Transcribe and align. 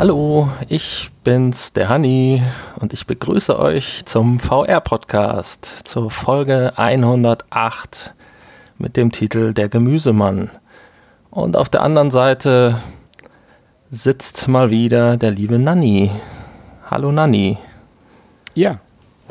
Hallo, 0.00 0.48
ich 0.66 1.10
bin's, 1.24 1.74
der 1.74 1.90
Hanni, 1.90 2.42
und 2.80 2.94
ich 2.94 3.06
begrüße 3.06 3.58
euch 3.58 4.06
zum 4.06 4.38
VR-Podcast, 4.38 5.66
zur 5.66 6.10
Folge 6.10 6.72
108 6.76 8.14
mit 8.78 8.96
dem 8.96 9.12
Titel 9.12 9.52
Der 9.52 9.68
Gemüsemann. 9.68 10.48
Und 11.28 11.54
auf 11.54 11.68
der 11.68 11.82
anderen 11.82 12.10
Seite 12.10 12.80
sitzt 13.90 14.48
mal 14.48 14.70
wieder 14.70 15.18
der 15.18 15.32
liebe 15.32 15.58
Nanni. 15.58 16.10
Hallo 16.90 17.12
Nanni. 17.12 17.58
Ja, 18.54 18.80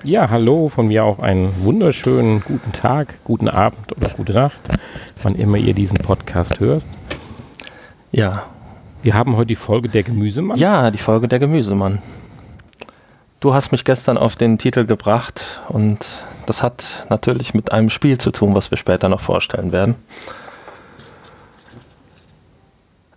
ja, 0.04 0.30
hallo, 0.30 0.70
von 0.70 0.90
mir 0.90 1.04
auch 1.04 1.18
einen 1.18 1.52
wunderschönen 1.64 2.44
guten 2.44 2.74
Tag, 2.74 3.16
guten 3.24 3.50
Abend 3.50 3.98
oder 3.98 4.10
gute 4.10 4.34
Nacht, 4.34 4.70
wann 5.24 5.34
immer 5.34 5.58
ihr 5.58 5.74
diesen 5.74 5.98
Podcast 5.98 6.60
hört. 6.60 6.84
Ja. 8.12 8.44
Wir 9.02 9.14
haben 9.14 9.38
heute 9.38 9.48
die 9.48 9.56
Folge 9.56 9.88
der 9.88 10.04
Gemüsemann. 10.04 10.58
Ja, 10.58 10.92
die 10.92 10.98
Folge 10.98 11.28
der 11.28 11.40
Gemüsemann. 11.40 12.02
Du 13.40 13.54
hast 13.54 13.72
mich 13.72 13.86
gestern 13.86 14.18
auf 14.18 14.36
den 14.36 14.58
Titel 14.58 14.86
gebracht 14.86 15.62
und 15.70 16.26
das 16.46 16.62
hat 16.62 17.06
natürlich 17.10 17.54
mit 17.54 17.72
einem 17.72 17.90
Spiel 17.90 18.18
zu 18.18 18.32
tun, 18.32 18.54
was 18.56 18.72
wir 18.72 18.78
später 18.78 19.08
noch 19.08 19.22
vorstellen 19.22 19.72
werden. 19.72 19.96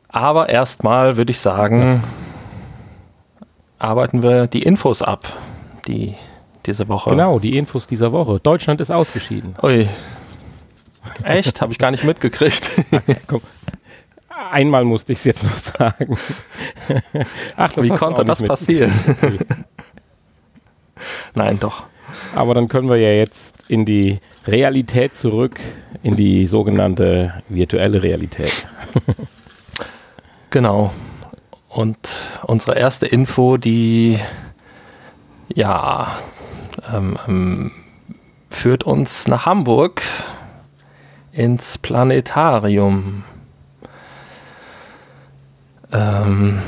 Aber 0.08 0.48
erstmal 0.48 1.16
würde 1.16 1.32
ich 1.32 1.40
sagen, 1.40 2.04
arbeiten 3.78 4.22
wir 4.22 4.46
die 4.46 4.62
Infos 4.62 5.02
ab, 5.02 5.26
die 5.88 6.14
diese 6.66 6.86
Woche. 6.88 7.10
Genau, 7.10 7.40
die 7.40 7.56
Infos 7.56 7.88
dieser 7.88 8.12
Woche. 8.12 8.38
Deutschland 8.38 8.80
ist 8.80 8.90
ausgeschieden. 8.92 9.56
Ui. 9.62 9.88
Echt? 11.24 11.60
Habe 11.60 11.72
ich 11.72 11.78
gar 11.78 11.90
nicht 11.90 12.04
mitgekriegt. 12.04 12.70
Komm. 13.26 13.40
Einmal 14.50 14.84
musste 14.84 15.12
ich 15.12 15.18
es 15.18 15.24
jetzt 15.24 15.42
noch 15.44 15.58
sagen. 15.58 16.16
Ach, 17.56 17.70
Wie 17.76 17.88
konnte 17.90 18.24
das 18.24 18.42
passieren? 18.42 18.92
Nein, 21.34 21.58
doch. 21.58 21.84
Aber 22.34 22.54
dann 22.54 22.68
können 22.68 22.88
wir 22.88 22.98
ja 22.98 23.12
jetzt 23.12 23.68
in 23.68 23.84
die 23.84 24.18
Realität 24.46 25.16
zurück, 25.16 25.60
in 26.02 26.16
die 26.16 26.46
sogenannte 26.46 27.42
virtuelle 27.48 28.02
Realität. 28.02 28.66
genau. 30.50 30.92
Und 31.68 31.98
unsere 32.42 32.78
erste 32.78 33.06
Info, 33.06 33.56
die 33.56 34.18
ja 35.54 36.18
ähm, 36.92 37.18
ähm, 37.26 37.72
führt 38.50 38.84
uns 38.84 39.28
nach 39.28 39.46
Hamburg 39.46 40.02
ins 41.32 41.78
Planetarium. 41.78 43.24
Ähm, 45.92 46.60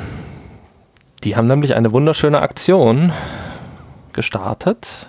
die 1.24 1.36
haben 1.36 1.46
nämlich 1.46 1.74
eine 1.74 1.92
wunderschöne 1.92 2.40
Aktion 2.40 3.12
gestartet. 4.12 5.08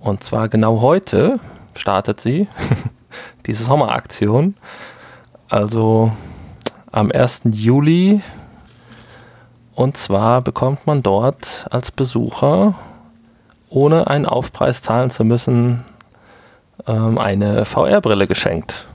Und 0.00 0.22
zwar 0.22 0.48
genau 0.48 0.80
heute 0.80 1.40
startet 1.74 2.20
sie, 2.20 2.48
diese 3.46 3.64
Sommeraktion. 3.64 4.54
Also 5.48 6.12
am 6.92 7.10
1. 7.10 7.42
Juli. 7.52 8.20
Und 9.74 9.96
zwar 9.96 10.42
bekommt 10.42 10.86
man 10.86 11.02
dort 11.02 11.66
als 11.70 11.90
Besucher 11.90 12.74
ohne 13.70 14.06
einen 14.08 14.26
Aufpreis 14.26 14.82
zahlen 14.82 15.10
zu 15.10 15.24
müssen, 15.24 15.84
ähm, 16.86 17.18
eine 17.18 17.64
VR-Brille 17.64 18.26
geschenkt. 18.26 18.86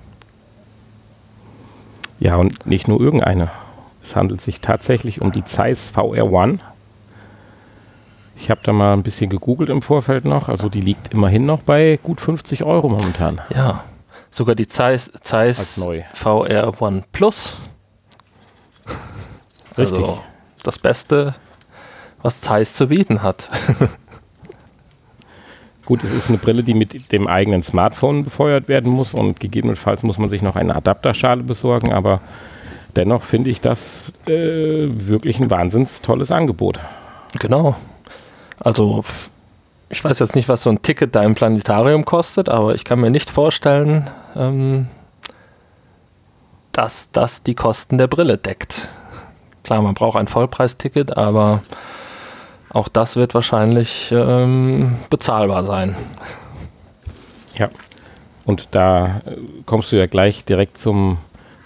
Ja, 2.20 2.36
und 2.36 2.66
nicht 2.66 2.88
nur 2.88 3.00
irgendeine. 3.00 3.52
Es 4.04 4.16
handelt 4.16 4.42
sich 4.42 4.62
tatsächlich 4.62 5.22
um 5.22 5.32
die 5.32 5.46
Zeiss 5.46 5.90
VR 5.90 6.32
One. 6.32 6.60
Ich 8.36 8.50
habe 8.50 8.62
da 8.64 8.74
mal 8.74 8.94
ein 8.94 9.04
bisschen 9.04 9.30
gegoogelt 9.30 9.70
im 9.70 9.82
Vorfeld 9.82 10.26
noch. 10.26 10.50
Also 10.50 10.70
die 10.70 10.82
liegt 10.82 11.14
immerhin 11.14 11.46
noch 11.46 11.62
bei 11.62 12.00
gut 12.04 12.20
50 12.20 12.64
Euro 12.64 12.90
momentan. 12.90 13.42
Ja, 13.54 13.86
sogar 14.30 14.56
die 14.56 14.68
Zeiss, 14.68 15.12
Zeiss 15.22 15.82
VR 16.14 16.82
One 16.82 17.04
Plus. 17.12 17.60
Richtig. 19.78 20.00
Also 20.00 20.24
das 20.64 20.78
Beste, 20.80 21.36
was 22.22 22.42
Zeiss 22.42 22.74
zu 22.74 22.88
bieten 22.88 23.24
hat. 23.24 23.50
Gut, 25.86 26.02
es 26.04 26.12
ist 26.14 26.30
eine 26.30 26.38
Brille, 26.38 26.64
die 26.64 26.74
mit 26.74 27.12
dem 27.12 27.28
eigenen 27.28 27.62
Smartphone 27.62 28.24
befeuert 28.24 28.70
werden 28.70 28.92
muss 28.92 29.14
und 29.14 29.42
gegebenenfalls 29.42 30.04
muss 30.04 30.18
man 30.18 30.30
sich 30.30 30.42
noch 30.42 30.56
eine 30.56 30.76
Adapterschale 30.76 31.44
besorgen, 31.44 31.92
aber 31.92 32.22
dennoch 32.96 33.24
finde 33.24 33.50
ich 33.50 33.62
das 33.62 34.12
äh, 34.28 34.88
wirklich 34.90 35.40
ein 35.40 35.50
wahnsinns 35.50 36.02
tolles 36.02 36.32
Angebot. 36.32 36.80
Genau. 37.40 37.76
Also 38.60 39.04
ich 39.90 40.04
weiß 40.04 40.20
jetzt 40.20 40.36
nicht, 40.36 40.50
was 40.50 40.64
so 40.64 40.70
ein 40.70 40.82
Ticket 40.82 41.16
da 41.16 41.24
im 41.24 41.36
Planetarium 41.36 42.06
kostet, 42.06 42.50
aber 42.50 42.74
ich 42.74 42.84
kann 42.84 43.00
mir 43.00 43.12
nicht 43.12 43.30
vorstellen, 43.30 44.10
ähm, 44.36 44.88
dass 46.72 47.12
das 47.12 47.44
die 47.44 47.56
Kosten 47.56 47.98
der 47.98 48.08
Brille 48.08 48.38
deckt. 48.38 48.88
Klar, 49.64 49.82
man 49.82 49.94
braucht 49.94 50.18
ein 50.18 50.28
Vollpreisticket, 50.28 51.16
aber 51.16 51.62
auch 52.70 52.88
das 52.88 53.16
wird 53.16 53.36
wahrscheinlich 53.36 54.12
ähm, 54.12 54.98
bezahlbar 55.10 55.64
sein. 55.64 55.96
Ja, 57.56 57.70
und 58.46 58.70
da 58.72 59.22
äh, 59.26 59.38
kommst 59.66 59.92
du 59.92 59.96
ja 59.96 60.08
gleich 60.08 60.44
direkt 60.44 60.80
zum, 60.80 61.20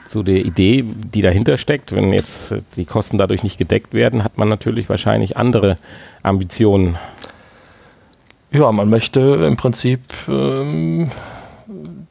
zu 0.08 0.24
der 0.24 0.46
Idee, 0.46 0.84
die 0.84 1.22
dahinter 1.22 1.58
steckt. 1.58 1.94
Wenn 1.94 2.14
jetzt 2.14 2.54
die 2.76 2.86
Kosten 2.86 3.18
dadurch 3.18 3.44
nicht 3.44 3.58
gedeckt 3.58 3.94
werden, 3.94 4.24
hat 4.24 4.38
man 4.38 4.50
natürlich 4.50 4.90
wahrscheinlich 4.90 5.38
andere 5.38 5.76
Ambitionen. 6.24 6.98
Ja, 8.52 8.72
man 8.72 8.90
möchte 8.90 9.20
im 9.46 9.58
Prinzip 9.58 10.02
ähm, 10.28 11.10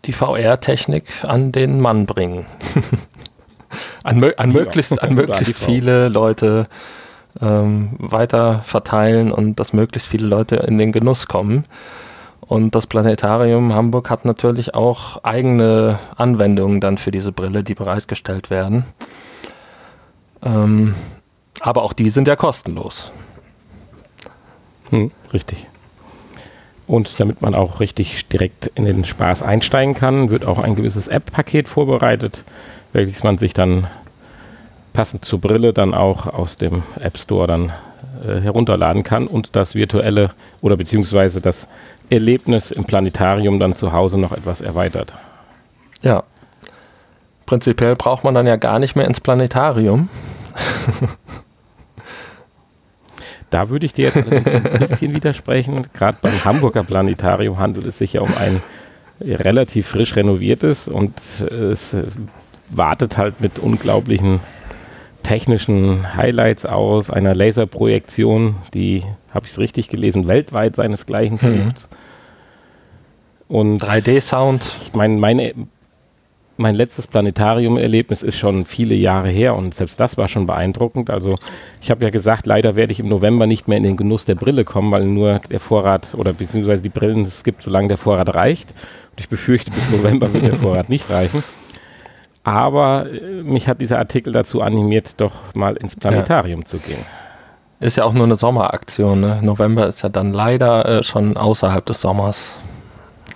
die 0.05 0.13
VR-Technik 0.13 1.05
an 1.23 1.53
den 1.53 1.81
Mann 1.81 2.07
bringen. 2.07 2.47
an, 4.05 4.23
an, 4.37 4.53
möglichst, 4.53 5.03
an 5.03 5.15
möglichst 5.15 5.59
viele 5.59 6.09
Leute 6.09 6.67
ähm, 7.41 7.91
weiter 7.99 8.63
verteilen 8.65 9.33
und 9.33 9.59
dass 9.59 9.73
möglichst 9.73 10.09
viele 10.09 10.27
Leute 10.27 10.57
in 10.57 10.79
den 10.79 10.93
Genuss 10.93 11.27
kommen. 11.27 11.65
Und 12.49 12.75
das 12.75 12.87
Planetarium 12.87 13.75
Hamburg 13.75 14.09
hat 14.09 14.25
natürlich 14.25 14.75
auch 14.75 15.25
eigene 15.25 15.99
Anwendungen 16.17 16.81
dann 16.81 16.97
für 16.97 17.11
diese 17.11 17.33
Brille, 17.33 17.65
die 17.65 17.75
bereitgestellt 17.75 18.51
werden. 18.51 18.85
Ähm, 20.45 20.95
aber 21.61 21.83
auch 21.83 21.93
die 21.93 22.09
sind 22.09 22.29
ja 22.29 22.37
kostenlos. 22.37 23.11
Hm, 24.91 25.11
richtig. 25.33 25.67
Und 26.87 27.19
damit 27.19 27.43
man 27.43 27.57
auch 27.57 27.81
richtig 27.81 28.29
direkt 28.29 28.71
in 28.77 28.85
den 28.85 29.05
Spaß 29.05 29.43
einsteigen 29.43 29.95
kann, 29.95 30.31
wird 30.31 30.45
auch 30.45 30.61
ein 30.61 30.77
gewisses 30.77 31.09
App-Paket 31.09 31.67
vorbereitet, 31.67 32.45
welches 32.93 33.25
man 33.25 33.39
sich 33.39 33.55
dann 33.55 33.89
passend 34.93 35.25
zur 35.25 35.41
Brille 35.41 35.73
dann 35.73 35.95
auch 35.95 36.27
aus 36.27 36.57
dem 36.57 36.85
App 37.01 37.19
Store 37.19 37.49
dann 37.49 37.73
äh, 38.25 38.41
herunterladen 38.41 39.03
kann 39.03 39.27
und 39.27 39.57
das 39.57 39.75
virtuelle 39.75 40.31
oder 40.63 40.77
beziehungsweise 40.77 41.41
das 41.41 41.67
Erlebnis 42.11 42.71
im 42.71 42.85
Planetarium 42.85 43.59
dann 43.59 43.77
zu 43.77 43.93
Hause 43.93 44.19
noch 44.19 44.33
etwas 44.33 44.61
erweitert. 44.61 45.15
Ja. 46.03 46.25
Prinzipiell 47.47 47.97
braucht 47.97 48.25
man 48.25 48.35
dann 48.35 48.47
ja 48.47 48.57
gar 48.57 48.79
nicht 48.79 48.97
mehr 48.97 49.07
ins 49.07 49.21
Planetarium. 49.21 50.09
da 53.51 53.69
würde 53.69 53.87
ich 53.87 53.93
dir 53.93 54.07
jetzt 54.07 54.17
ein 54.17 54.79
bisschen 54.89 55.15
widersprechen. 55.15 55.87
Gerade 55.93 56.19
beim 56.21 56.45
Hamburger 56.45 56.83
Planetarium 56.83 57.59
handelt 57.59 57.87
es 57.87 57.99
sich 57.99 58.15
ja 58.15 58.21
um 58.23 58.35
ein 58.37 58.61
relativ 59.21 59.89
frisch 59.89 60.17
renoviertes 60.17 60.89
und 60.89 61.19
es 61.41 61.97
wartet 62.69 63.17
halt 63.17 63.41
mit 63.41 63.59
unglaublichen 63.59 64.41
technischen 65.27 66.17
Highlights 66.17 66.65
aus, 66.65 67.11
einer 67.11 67.35
Laserprojektion, 67.35 68.57
die, 68.75 69.03
habe 69.35 69.47
ich 69.47 69.53
es 69.53 69.59
richtig 69.59 69.89
gelesen, 69.89 70.29
weltweit 70.29 70.77
seinesgleichen 70.77 71.39
mhm. 71.43 71.75
Und 73.49 73.83
3D-Sound. 73.83 74.79
Ich 74.83 74.95
meine, 74.95 75.17
meine, 75.19 75.55
mein 76.57 76.75
letztes 76.75 77.09
Planetarium-Erlebnis 77.09 78.23
ist 78.23 78.37
schon 78.37 78.65
viele 78.65 78.95
Jahre 78.95 79.29
her 79.29 79.57
und 79.57 79.75
selbst 79.75 79.99
das 79.99 80.17
war 80.17 80.29
schon 80.29 80.47
beeindruckend. 80.47 81.11
Also 81.11 81.35
ich 81.81 81.91
habe 81.91 82.05
ja 82.05 82.11
gesagt, 82.11 82.47
leider 82.47 82.77
werde 82.77 82.93
ich 82.93 83.01
im 83.01 83.09
November 83.09 83.47
nicht 83.47 83.67
mehr 83.69 83.79
in 83.79 83.85
den 83.85 83.97
Genuss 83.97 84.25
der 84.25 84.37
Brille 84.37 84.65
kommen, 84.65 84.91
weil 84.93 85.05
nur 85.05 85.41
der 85.51 85.61
Vorrat 85.61 86.15
oder 86.15 86.33
beziehungsweise 86.33 86.83
die 86.83 86.89
Brillen 86.89 87.23
es 87.23 87.45
gibt, 87.45 87.63
solange 87.63 87.89
der 87.89 87.99
Vorrat 87.99 88.35
reicht. 88.35 88.71
Und 89.11 89.21
ich 89.21 89.29
befürchte, 89.29 89.71
bis 89.73 89.91
November 89.91 90.33
wird 90.33 90.45
der 90.45 90.55
Vorrat 90.55 90.89
nicht 90.89 91.11
reichen. 91.11 91.43
Aber 92.47 93.11
äh, 93.13 93.43
mich 93.43 93.67
hat 93.67 93.81
dieser 93.81 93.99
Artikel 93.99 94.33
dazu 94.33 94.63
animiert, 94.63 95.21
doch 95.21 95.33
mal 95.55 95.77
ins 95.77 95.97
Planetarium 95.97 96.61
ja. 96.61 96.67
zu 96.67 96.79
gehen. 96.79 97.05
Ist 97.81 97.97
ja 97.97 98.05
auch 98.05 98.13
nur 98.13 98.23
eine 98.23 98.37
Sommeraktion. 98.37 99.19
Ne? 99.19 99.41
November 99.43 99.89
ist 99.89 100.03
ja 100.03 100.09
dann 100.09 100.33
leider 100.33 100.87
äh, 100.87 101.03
schon 101.03 101.37
außerhalb 101.37 101.85
des 101.85 102.01
Sommers. 102.01 102.61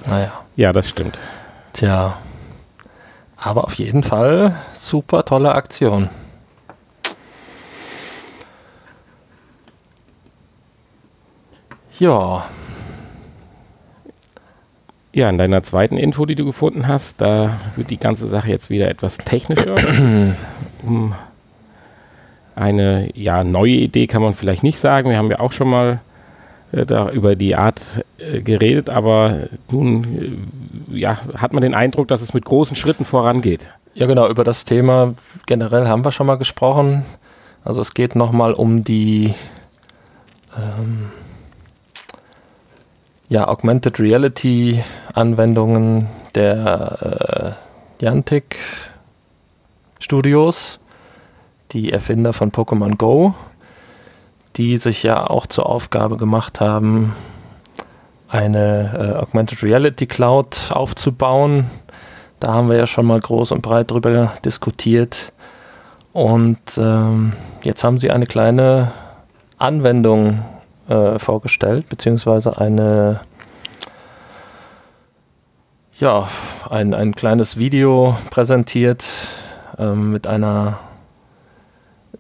Naja. 0.09 0.31
Ja, 0.55 0.73
das 0.73 0.89
stimmt. 0.89 1.19
Tja. 1.73 2.19
Aber 3.37 3.65
auf 3.65 3.75
jeden 3.75 4.05
Fall 4.05 4.55
super 4.73 5.25
tolle 5.25 5.57
Aktion. 5.57 6.09
Ja, 11.99 12.45
ja, 15.12 15.29
in 15.29 15.39
deiner 15.39 15.62
zweiten 15.65 15.97
Info, 15.97 16.25
die 16.25 16.37
du 16.37 16.45
gefunden 16.45 16.87
hast, 16.87 17.21
da 17.21 17.59
wird 17.75 17.91
die 17.91 17.99
ganze 17.99 18.29
Sache 18.29 18.49
jetzt 18.49 18.71
wieder 18.71 18.89
etwas 18.89 19.19
technischer. 19.19 19.75
um 20.85 21.15
eine 22.55 23.11
ja, 23.15 23.43
neue 23.43 23.73
Idee 23.73 24.07
kann 24.07 24.23
man 24.23 24.35
vielleicht 24.35 24.62
nicht 24.62 24.79
sagen. 24.79 25.11
Wir 25.11 25.17
haben 25.17 25.31
ja 25.31 25.41
auch 25.41 25.53
schon 25.53 25.69
mal 25.69 26.01
äh, 26.73 26.87
da 26.87 27.11
über 27.11 27.35
die 27.35 27.57
Art 27.57 28.05
äh, 28.19 28.41
geredet, 28.41 28.89
aber 28.89 29.49
nun 29.71 30.39
äh, 30.93 30.99
ja, 30.99 31.19
hat 31.37 31.53
man 31.53 31.62
den 31.62 31.75
Eindruck, 31.75 32.09
dass 32.09 32.23
es 32.23 32.35
mit 32.35 32.45
großen 32.45 32.77
Schritten 32.77 33.05
vorangeht. 33.05 33.67
Ja, 33.95 34.07
genau, 34.07 34.29
über 34.29 34.45
das 34.45 34.65
Thema 34.65 35.15
generell 35.47 35.89
haben 35.89 36.05
wir 36.05 36.12
schon 36.12 36.27
mal 36.27 36.37
gesprochen. 36.37 37.05
Also 37.65 37.81
es 37.81 37.95
geht 37.95 38.15
nochmal 38.15 38.53
um 38.53 38.85
die 38.85 39.35
ähm, 40.57 41.11
ja, 43.31 43.47
Augmented 43.47 44.00
Reality 44.00 44.82
Anwendungen 45.15 46.09
der 46.35 47.56
äh, 48.00 48.03
Niantic 48.03 48.59
Studios, 50.00 50.81
die 51.71 51.93
Erfinder 51.93 52.32
von 52.32 52.50
Pokémon 52.50 52.97
Go, 52.97 53.35
die 54.56 54.77
sich 54.79 55.05
ja 55.05 55.31
auch 55.31 55.47
zur 55.47 55.67
Aufgabe 55.67 56.17
gemacht 56.17 56.61
haben, 56.61 57.15
eine 58.29 59.15
äh, 59.15 59.19
Augmented 59.19 59.62
Reality 59.62 60.06
Cloud 60.06 60.71
aufzubauen. 60.73 61.71
Da 62.41 62.53
haben 62.53 62.69
wir 62.69 62.76
ja 62.76 62.88
schon 62.88 63.06
mal 63.06 63.21
groß 63.21 63.53
und 63.53 63.62
breit 63.62 63.93
drüber 63.93 64.33
diskutiert. 64.44 65.33
Und 66.12 66.59
ähm, 66.79 67.33
jetzt 67.62 67.85
haben 67.85 67.99
sie 67.99 68.11
eine 68.11 68.26
kleine 68.26 68.91
Anwendung 69.56 70.43
äh, 70.91 71.19
vorgestellt, 71.21 71.89
beziehungsweise 71.89 72.59
eine, 72.59 73.21
ja, 75.99 76.29
ein, 76.69 76.95
ein 76.95 77.15
kleines 77.15 77.57
Video 77.57 78.17
präsentiert 78.31 79.09
äh, 79.79 79.93
mit 79.93 80.27
einer 80.27 80.81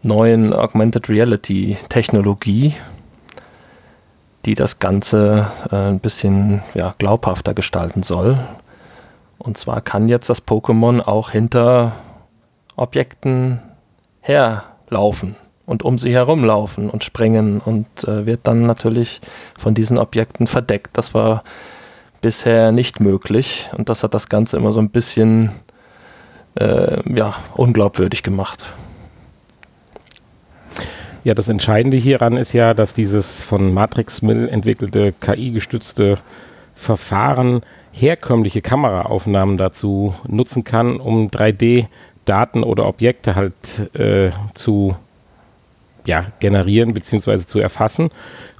neuen 0.02 0.54
Augmented 0.54 1.08
Reality 1.08 1.76
Technologie, 1.88 2.74
die 4.46 4.54
das 4.54 4.78
Ganze 4.78 5.48
äh, 5.70 5.76
ein 5.76 6.00
bisschen 6.00 6.62
ja, 6.74 6.94
glaubhafter 6.96 7.54
gestalten 7.54 8.04
soll. 8.04 8.38
Und 9.38 9.58
zwar 9.58 9.80
kann 9.80 10.08
jetzt 10.08 10.30
das 10.30 10.46
Pokémon 10.46 11.00
auch 11.00 11.30
hinter 11.30 11.96
Objekten 12.76 13.60
herlaufen 14.20 15.34
und 15.70 15.84
um 15.84 15.98
sie 15.98 16.12
herumlaufen 16.12 16.90
und 16.90 17.04
springen 17.04 17.62
und 17.64 17.86
äh, 18.02 18.26
wird 18.26 18.40
dann 18.42 18.66
natürlich 18.66 19.20
von 19.56 19.72
diesen 19.72 19.98
Objekten 19.98 20.48
verdeckt. 20.48 20.90
Das 20.94 21.14
war 21.14 21.44
bisher 22.20 22.72
nicht 22.72 22.98
möglich 22.98 23.70
und 23.78 23.88
das 23.88 24.02
hat 24.02 24.12
das 24.12 24.28
Ganze 24.28 24.56
immer 24.56 24.72
so 24.72 24.80
ein 24.80 24.90
bisschen 24.90 25.52
äh, 26.56 26.98
ja, 27.16 27.36
unglaubwürdig 27.54 28.24
gemacht. 28.24 28.64
Ja, 31.22 31.34
das 31.34 31.46
Entscheidende 31.46 31.98
hieran 31.98 32.36
ist 32.36 32.52
ja, 32.52 32.74
dass 32.74 32.92
dieses 32.92 33.44
von 33.44 33.72
Matrix 33.72 34.22
Mill 34.22 34.48
entwickelte 34.48 35.12
KI-gestützte 35.20 36.18
Verfahren 36.74 37.62
herkömmliche 37.92 38.60
Kameraaufnahmen 38.60 39.56
dazu 39.56 40.16
nutzen 40.26 40.64
kann, 40.64 40.98
um 40.98 41.28
3D-Daten 41.28 42.64
oder 42.64 42.86
Objekte 42.86 43.36
halt 43.36 43.54
äh, 43.94 44.30
zu 44.54 44.96
ja, 46.10 46.26
generieren 46.40 46.92
bzw. 46.92 47.46
zu 47.46 47.60
erfassen 47.60 48.10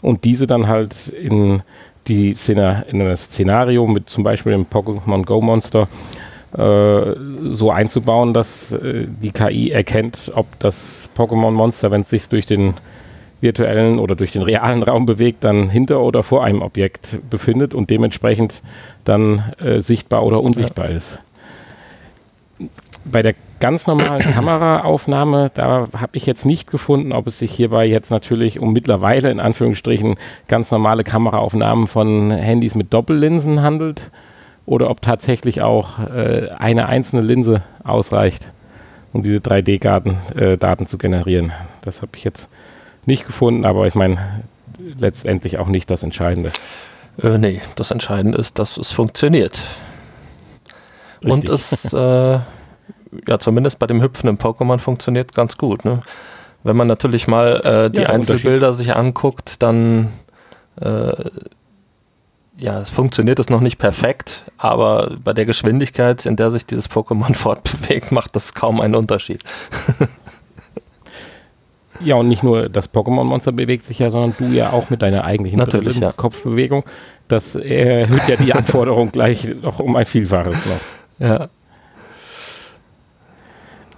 und 0.01 0.25
diese 0.25 0.47
dann 0.47 0.69
halt 0.69 1.09
in 1.09 1.63
die 2.07 2.35
Szene, 2.35 2.87
in 2.89 3.01
das 3.01 3.25
Szenario 3.25 3.87
mit 3.87 4.09
zum 4.09 4.23
Beispiel 4.25 4.53
dem 4.53 4.67
Pokémon 4.67 5.25
Go 5.25 5.41
Monster 5.41 5.89
äh, 6.57 7.15
so 7.53 7.71
einzubauen, 7.73 8.33
dass 8.33 8.73
äh, 8.73 9.07
die 9.09 9.33
KI 9.33 9.71
erkennt, 9.71 10.31
ob 10.35 10.47
das 10.61 11.11
Pokémon 11.17 11.51
Monster, 11.51 11.91
wenn 11.91 12.03
es 12.03 12.11
sich 12.11 12.29
durch 12.29 12.47
den 12.47 12.75
virtuellen 13.41 13.99
oder 13.99 14.15
durch 14.15 14.33
den 14.33 14.43
realen 14.43 14.83
Raum 14.85 15.07
bewegt, 15.07 15.43
dann 15.43 15.71
hinter 15.71 16.01
oder 16.01 16.23
vor 16.23 16.45
einem 16.45 16.63
Objekt 16.63 17.19
befindet 17.31 17.75
und 17.75 17.91
dementsprechend 17.91 18.63
dann 19.05 19.53
äh, 19.59 19.81
sichtbar 19.81 20.25
oder 20.25 20.41
unsichtbar 20.41 20.91
ja. 20.91 20.97
ist. 20.97 21.19
Bei 23.05 23.23
der 23.23 23.35
ganz 23.61 23.87
normalen 23.87 24.21
Kameraaufnahme, 24.35 25.51
da 25.55 25.89
habe 25.97 26.17
ich 26.17 26.27
jetzt 26.27 26.45
nicht 26.45 26.71
gefunden, 26.71 27.13
ob 27.13 27.27
es 27.27 27.39
sich 27.39 27.53
hierbei 27.53 27.87
jetzt 27.87 28.11
natürlich 28.11 28.59
um 28.59 28.73
mittlerweile 28.73 29.31
in 29.31 29.41
Anführungsstrichen 29.41 30.17
ganz 30.49 30.71
normale 30.71 31.05
Kameraaufnahmen 31.05 31.87
von 31.87 32.31
Handys 32.31 32.75
mit 32.75 32.93
Doppellinsen 32.93 33.63
handelt 33.63 34.11
oder 34.67 34.91
ob 34.91 35.01
tatsächlich 35.01 35.63
auch 35.63 35.99
äh, 35.99 36.49
eine 36.59 36.87
einzelne 36.87 37.23
Linse 37.23 37.63
ausreicht, 37.85 38.47
um 39.13 39.23
diese 39.23 39.39
3D-Daten 39.39 40.19
äh, 40.37 40.57
Daten 40.57 40.87
zu 40.87 40.99
generieren. 40.99 41.53
Das 41.83 42.03
habe 42.03 42.13
ich 42.17 42.25
jetzt 42.25 42.49
nicht 43.07 43.27
gefunden, 43.27 43.65
aber 43.65 43.87
ich 43.87 43.95
meine 43.95 44.43
letztendlich 44.99 45.59
auch 45.59 45.69
nicht 45.69 45.91
das 45.91 46.03
Entscheidende. 46.03 46.51
Äh, 47.23 47.39
nee, 47.39 47.61
das 47.77 47.91
Entscheidende 47.91 48.39
ist, 48.39 48.59
dass 48.59 48.77
es 48.77 48.93
funktioniert. 48.93 49.67
Richtig. 51.23 51.33
Und 51.33 51.49
es 51.49 51.93
äh, 51.93 52.39
ja 53.27 53.39
zumindest 53.39 53.79
bei 53.79 53.87
dem 53.87 54.03
hüpfenden 54.03 54.39
Pokémon 54.39 54.79
funktioniert 54.79 55.35
ganz 55.35 55.57
gut. 55.57 55.85
Ne? 55.85 56.01
Wenn 56.63 56.77
man 56.77 56.87
natürlich 56.87 57.27
mal 57.27 57.61
äh, 57.65 57.91
die 57.91 58.03
ja, 58.03 58.09
Einzelbilder 58.09 58.73
sich 58.73 58.95
anguckt, 58.95 59.63
dann 59.63 60.09
äh, 60.81 61.31
ja, 62.61 62.85
funktioniert 62.85 63.39
es 63.39 63.49
noch 63.49 63.61
nicht 63.61 63.79
perfekt, 63.79 64.45
aber 64.59 65.17
bei 65.25 65.33
der 65.33 65.47
Geschwindigkeit, 65.47 66.27
in 66.27 66.37
der 66.37 66.51
sich 66.51 66.67
dieses 66.67 66.91
Pokémon 66.91 67.35
fortbewegt, 67.35 68.13
macht 68.13 68.37
das 68.37 68.55
kaum 68.55 68.81
einen 68.81 68.95
Unterschied. 68.95 69.43
ja, 72.01 72.17
und 72.17 72.29
nicht 72.29 72.43
nur 72.43 72.69
das 72.69 72.93
Pokémon-Monster 72.93 73.53
bewegt 73.53 73.87
sich 73.87 73.99
ja, 73.99 74.11
sondern 74.11 74.35
du 74.39 74.55
ja 74.55 74.71
auch 74.71 74.91
mit 74.91 75.01
deiner 75.01 75.25
eigentlichen 75.25 75.59
Natürlich, 75.59 75.99
ja. 75.99 76.13
Kopfbewegung. 76.13 76.85
Das 77.29 77.55
erhöht 77.55 78.29
ja 78.29 78.37
die 78.37 78.53
Anforderung 78.53 79.11
gleich 79.11 79.49
noch 79.63 79.79
um 79.79 79.97
ein 79.97 80.05
Vielfaches 80.05 80.59
noch. 80.67 81.27
Ja. 81.27 81.49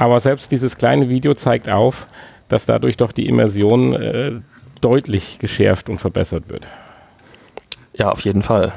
Aber 0.03 0.19
selbst 0.19 0.51
dieses 0.51 0.77
kleine 0.77 1.09
Video 1.09 1.33
zeigt 1.35 1.69
auf, 1.69 2.09
dass 2.49 2.67
dadurch 2.67 2.97
doch 2.97 3.13
die 3.13 3.29
Immersion 3.29 3.95
äh, 3.95 4.33
deutlich 4.81 5.39
geschärft 5.39 5.89
und 5.89 5.99
verbessert 5.99 6.49
wird. 6.49 6.67
Ja, 7.93 8.11
auf 8.11 8.23
jeden 8.23 8.43
Fall. 8.43 8.73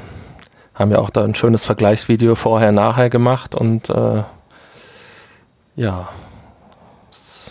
Haben 0.72 0.92
ja 0.92 1.00
auch 1.00 1.10
da 1.10 1.24
ein 1.24 1.34
schönes 1.34 1.64
Vergleichsvideo 1.64 2.36
vorher, 2.36 2.70
nachher 2.70 3.10
gemacht 3.10 3.56
und 3.56 3.90
äh, 3.90 4.22
ja, 5.74 6.10
es 7.10 7.50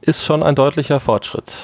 ist 0.00 0.24
schon 0.24 0.42
ein 0.42 0.54
deutlicher 0.54 0.98
Fortschritt. 0.98 1.54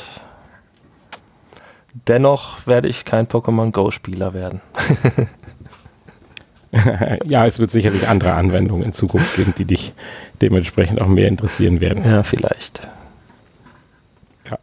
Dennoch 2.09 2.66
werde 2.66 2.88
ich 2.88 3.07
kein 3.07 3.26
Pokémon 3.26 3.73
Go-Spieler 3.73 4.35
werden. 4.35 4.61
ja, 7.26 7.47
es 7.47 7.59
wird 7.59 7.71
sicherlich 7.71 8.09
andere 8.09 8.35
Anwendungen 8.35 8.83
in 8.83 8.93
Zukunft 8.93 9.37
geben, 9.37 9.55
die 9.59 9.67
dich 9.67 9.93
dementsprechend 10.41 11.00
auch 11.00 11.07
mehr 11.07 11.29
interessieren 11.29 11.81
werden. 11.81 12.02
Ja, 12.05 12.23
vielleicht. 12.23 12.81
Ja. 14.50 14.59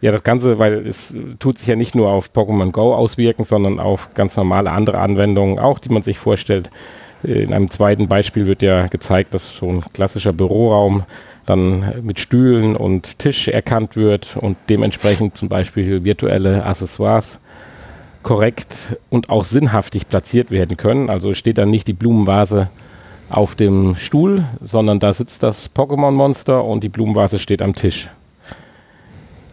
Ja, 0.00 0.12
das 0.12 0.24
Ganze, 0.24 0.58
weil 0.58 0.86
es 0.86 1.14
tut 1.38 1.58
sich 1.58 1.68
ja 1.68 1.76
nicht 1.76 1.94
nur 1.94 2.10
auf 2.10 2.30
Pokémon 2.34 2.72
Go 2.72 2.94
auswirken, 2.94 3.44
sondern 3.44 3.78
auf 3.78 4.12
ganz 4.14 4.36
normale 4.36 4.72
andere 4.72 4.98
Anwendungen 4.98 5.58
auch, 5.58 5.78
die 5.78 5.90
man 5.90 6.02
sich 6.02 6.18
vorstellt. 6.18 6.68
In 7.22 7.52
einem 7.52 7.68
zweiten 7.68 8.08
Beispiel 8.08 8.46
wird 8.46 8.62
ja 8.62 8.86
gezeigt, 8.86 9.34
dass 9.34 9.56
so 9.56 9.68
ein 9.68 9.80
klassischer 9.92 10.32
Büroraum 10.32 11.04
dann 11.46 12.02
mit 12.02 12.20
Stühlen 12.20 12.76
und 12.76 13.18
Tisch 13.18 13.48
erkannt 13.48 13.96
wird 13.96 14.36
und 14.36 14.56
dementsprechend 14.68 15.36
zum 15.36 15.48
Beispiel 15.48 16.04
virtuelle 16.04 16.64
Accessoires 16.64 17.40
korrekt 18.28 18.98
und 19.08 19.30
auch 19.30 19.44
sinnhaftig 19.44 20.06
platziert 20.06 20.50
werden 20.50 20.76
können. 20.76 21.08
Also 21.08 21.32
steht 21.32 21.56
dann 21.56 21.70
nicht 21.70 21.88
die 21.88 21.94
Blumenvase 21.94 22.68
auf 23.30 23.54
dem 23.54 23.96
Stuhl, 23.96 24.44
sondern 24.60 25.00
da 25.00 25.14
sitzt 25.14 25.42
das 25.42 25.70
Pokémon-Monster 25.74 26.62
und 26.62 26.84
die 26.84 26.90
Blumenvase 26.90 27.38
steht 27.38 27.62
am 27.62 27.74
Tisch. 27.74 28.10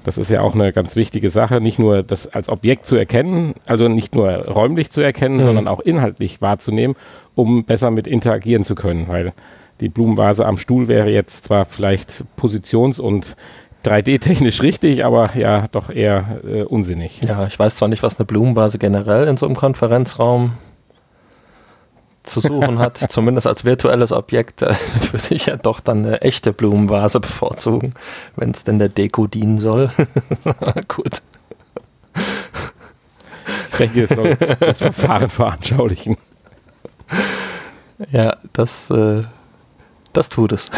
Das 0.03 0.17
ist 0.17 0.29
ja 0.29 0.41
auch 0.41 0.55
eine 0.55 0.74
ganz 0.74 0.98
wichtige 0.98 1.29
Sache, 1.29 1.62
nicht 1.62 1.79
nur 1.79 2.03
das 2.03 2.27
als 2.27 2.50
Objekt 2.50 2.86
zu 2.86 2.98
erkennen, 2.98 3.53
also 3.65 3.88
nicht 3.88 4.13
nur 4.13 4.29
räumlich 4.29 4.91
zu 4.91 5.00
erkennen, 5.00 5.38
mhm. 5.38 5.46
sondern 5.46 5.67
auch 5.70 5.79
inhaltlich 5.79 6.41
wahrzunehmen, 6.41 6.98
um 7.34 7.63
besser 7.63 7.91
mit 7.91 8.08
interagieren 8.08 8.65
zu 8.65 8.75
können, 8.75 9.08
weil 9.08 9.32
die 9.79 9.88
Blumenvase 9.88 10.46
am 10.46 10.58
Stuhl 10.58 10.89
wäre 10.89 11.10
jetzt 11.10 11.46
zwar 11.46 11.63
vielleicht 11.63 12.25
positions- 12.38 13.00
und 13.00 13.38
3D-technisch 13.86 14.62
richtig, 14.62 15.06
aber 15.06 15.36
ja, 15.36 15.68
doch 15.72 15.89
eher 15.89 16.42
äh, 16.44 16.63
unsinnig. 16.63 17.22
Ja, 17.27 17.46
ich 17.46 17.58
weiß 17.58 17.75
zwar 17.75 17.88
nicht, 17.88 18.04
was 18.04 18.18
eine 18.18 18.25
Blumenvase 18.25 18.80
generell 18.80 19.27
in 19.27 19.38
so 19.38 19.46
einem 19.46 19.56
Konferenzraum 19.56 20.54
zu 22.24 22.39
suchen 22.39 22.80
hat, 22.80 22.98
zumindest 23.10 23.48
als 23.48 23.65
virtuelles 23.65 24.12
Objekt, 24.12 24.63
äh, 24.63 24.74
würde 25.12 25.36
ich 25.36 25.46
ja 25.46 25.56
doch 25.56 25.80
dann 25.80 26.06
eine 26.06 26.22
echte 26.22 26.54
Blumenvase 26.54 27.20
bevorzugen, 27.20 27.94
wenn 28.36 28.51
es 28.51 28.63
denn 28.63 28.80
der 28.80 28.89
Deko 28.89 29.27
dienen 29.27 29.58
soll. 29.58 29.92
Gut. 30.88 31.22
Ich 33.72 33.77
denke, 33.77 34.08
soll 34.08 34.36
das 34.36 34.80
Verfahren 34.80 35.30
veranschaulichen. 35.30 36.18
Ja, 38.12 38.38
das, 38.54 38.89
äh, 38.89 39.24
das 40.13 40.30
tut 40.30 40.54
es. 40.54 40.72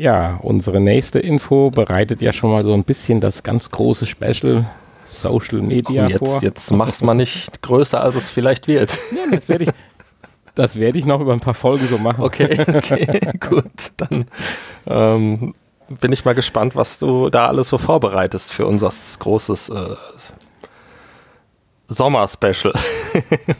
Ja, 0.00 0.38
unsere 0.42 0.80
nächste 0.80 1.18
Info 1.18 1.68
bereitet 1.68 2.22
ja 2.22 2.32
schon 2.32 2.50
mal 2.52 2.64
so 2.64 2.72
ein 2.72 2.84
bisschen 2.84 3.20
das 3.20 3.42
ganz 3.42 3.70
große 3.70 4.06
Special 4.06 4.64
Social 5.04 5.60
Media 5.60 6.06
oh, 6.06 6.08
jetzt, 6.08 6.18
vor. 6.20 6.40
Jetzt 6.40 6.70
mach's 6.70 7.02
mal 7.02 7.12
nicht 7.12 7.60
größer, 7.60 8.02
als 8.02 8.16
es 8.16 8.30
vielleicht 8.30 8.66
wird. 8.66 8.98
Ja, 9.12 9.30
das 9.30 9.46
werde 9.50 9.64
ich, 9.64 9.70
das 10.54 10.76
werde 10.76 10.98
ich 10.98 11.04
noch 11.04 11.20
über 11.20 11.34
ein 11.34 11.40
paar 11.40 11.52
Folgen 11.52 11.86
so 11.86 11.98
machen. 11.98 12.22
Okay, 12.22 12.64
okay, 12.66 13.20
gut. 13.40 13.92
Dann 13.98 14.24
ähm, 14.86 15.54
bin 16.00 16.12
ich 16.12 16.24
mal 16.24 16.34
gespannt, 16.34 16.74
was 16.76 16.98
du 16.98 17.28
da 17.28 17.48
alles 17.48 17.68
so 17.68 17.76
vorbereitest 17.76 18.54
für 18.54 18.64
unser 18.64 18.90
großes 19.18 19.68
äh, 19.68 19.96
Sommer-Special. 21.88 22.72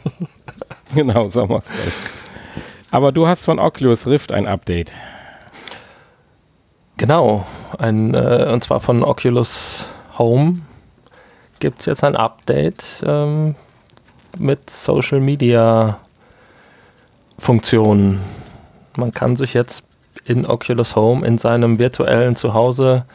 genau, 0.95 1.27
Sommer-Special. 1.27 1.91
Aber 2.89 3.11
du 3.11 3.27
hast 3.27 3.45
von 3.45 3.59
Oculus 3.59 4.07
Rift 4.07 4.31
ein 4.31 4.47
Update. 4.47 4.91
Genau, 7.01 7.47
ein, 7.79 8.13
äh, 8.13 8.47
und 8.53 8.63
zwar 8.63 8.79
von 8.79 9.03
Oculus 9.03 9.87
Home 10.19 10.59
gibt 11.59 11.79
es 11.79 11.87
jetzt 11.87 12.03
ein 12.03 12.15
Update 12.15 13.03
ähm, 13.03 13.55
mit 14.37 14.69
Social 14.69 15.19
Media 15.19 15.97
Funktionen. 17.39 18.21
Man 18.95 19.11
kann 19.11 19.35
sich 19.35 19.55
jetzt 19.55 19.83
in 20.25 20.45
Oculus 20.45 20.95
Home 20.95 21.25
in 21.25 21.39
seinem 21.39 21.79
virtuellen 21.79 22.35
Zuhause 22.35 23.05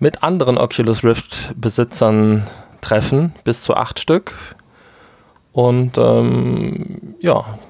mit 0.00 0.24
anderen 0.24 0.58
Oculus 0.58 1.04
Rift 1.04 1.52
Besitzern 1.54 2.44
treffen, 2.80 3.32
bis 3.44 3.62
zu 3.62 3.76
acht 3.76 4.00
Stück. 4.00 4.34
Und 5.52 5.98
ähm, 5.98 7.14
ja, 7.20 7.60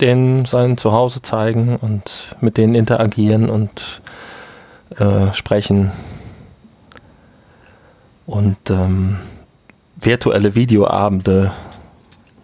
denen 0.00 0.44
sein 0.44 0.76
Zuhause 0.76 1.22
zeigen 1.22 1.76
und 1.76 2.34
mit 2.40 2.56
denen 2.56 2.74
interagieren 2.74 3.48
und 3.50 4.02
äh, 4.98 5.32
sprechen. 5.32 5.92
Und 8.26 8.70
ähm, 8.70 9.18
virtuelle 9.96 10.54
Videoabende 10.54 11.52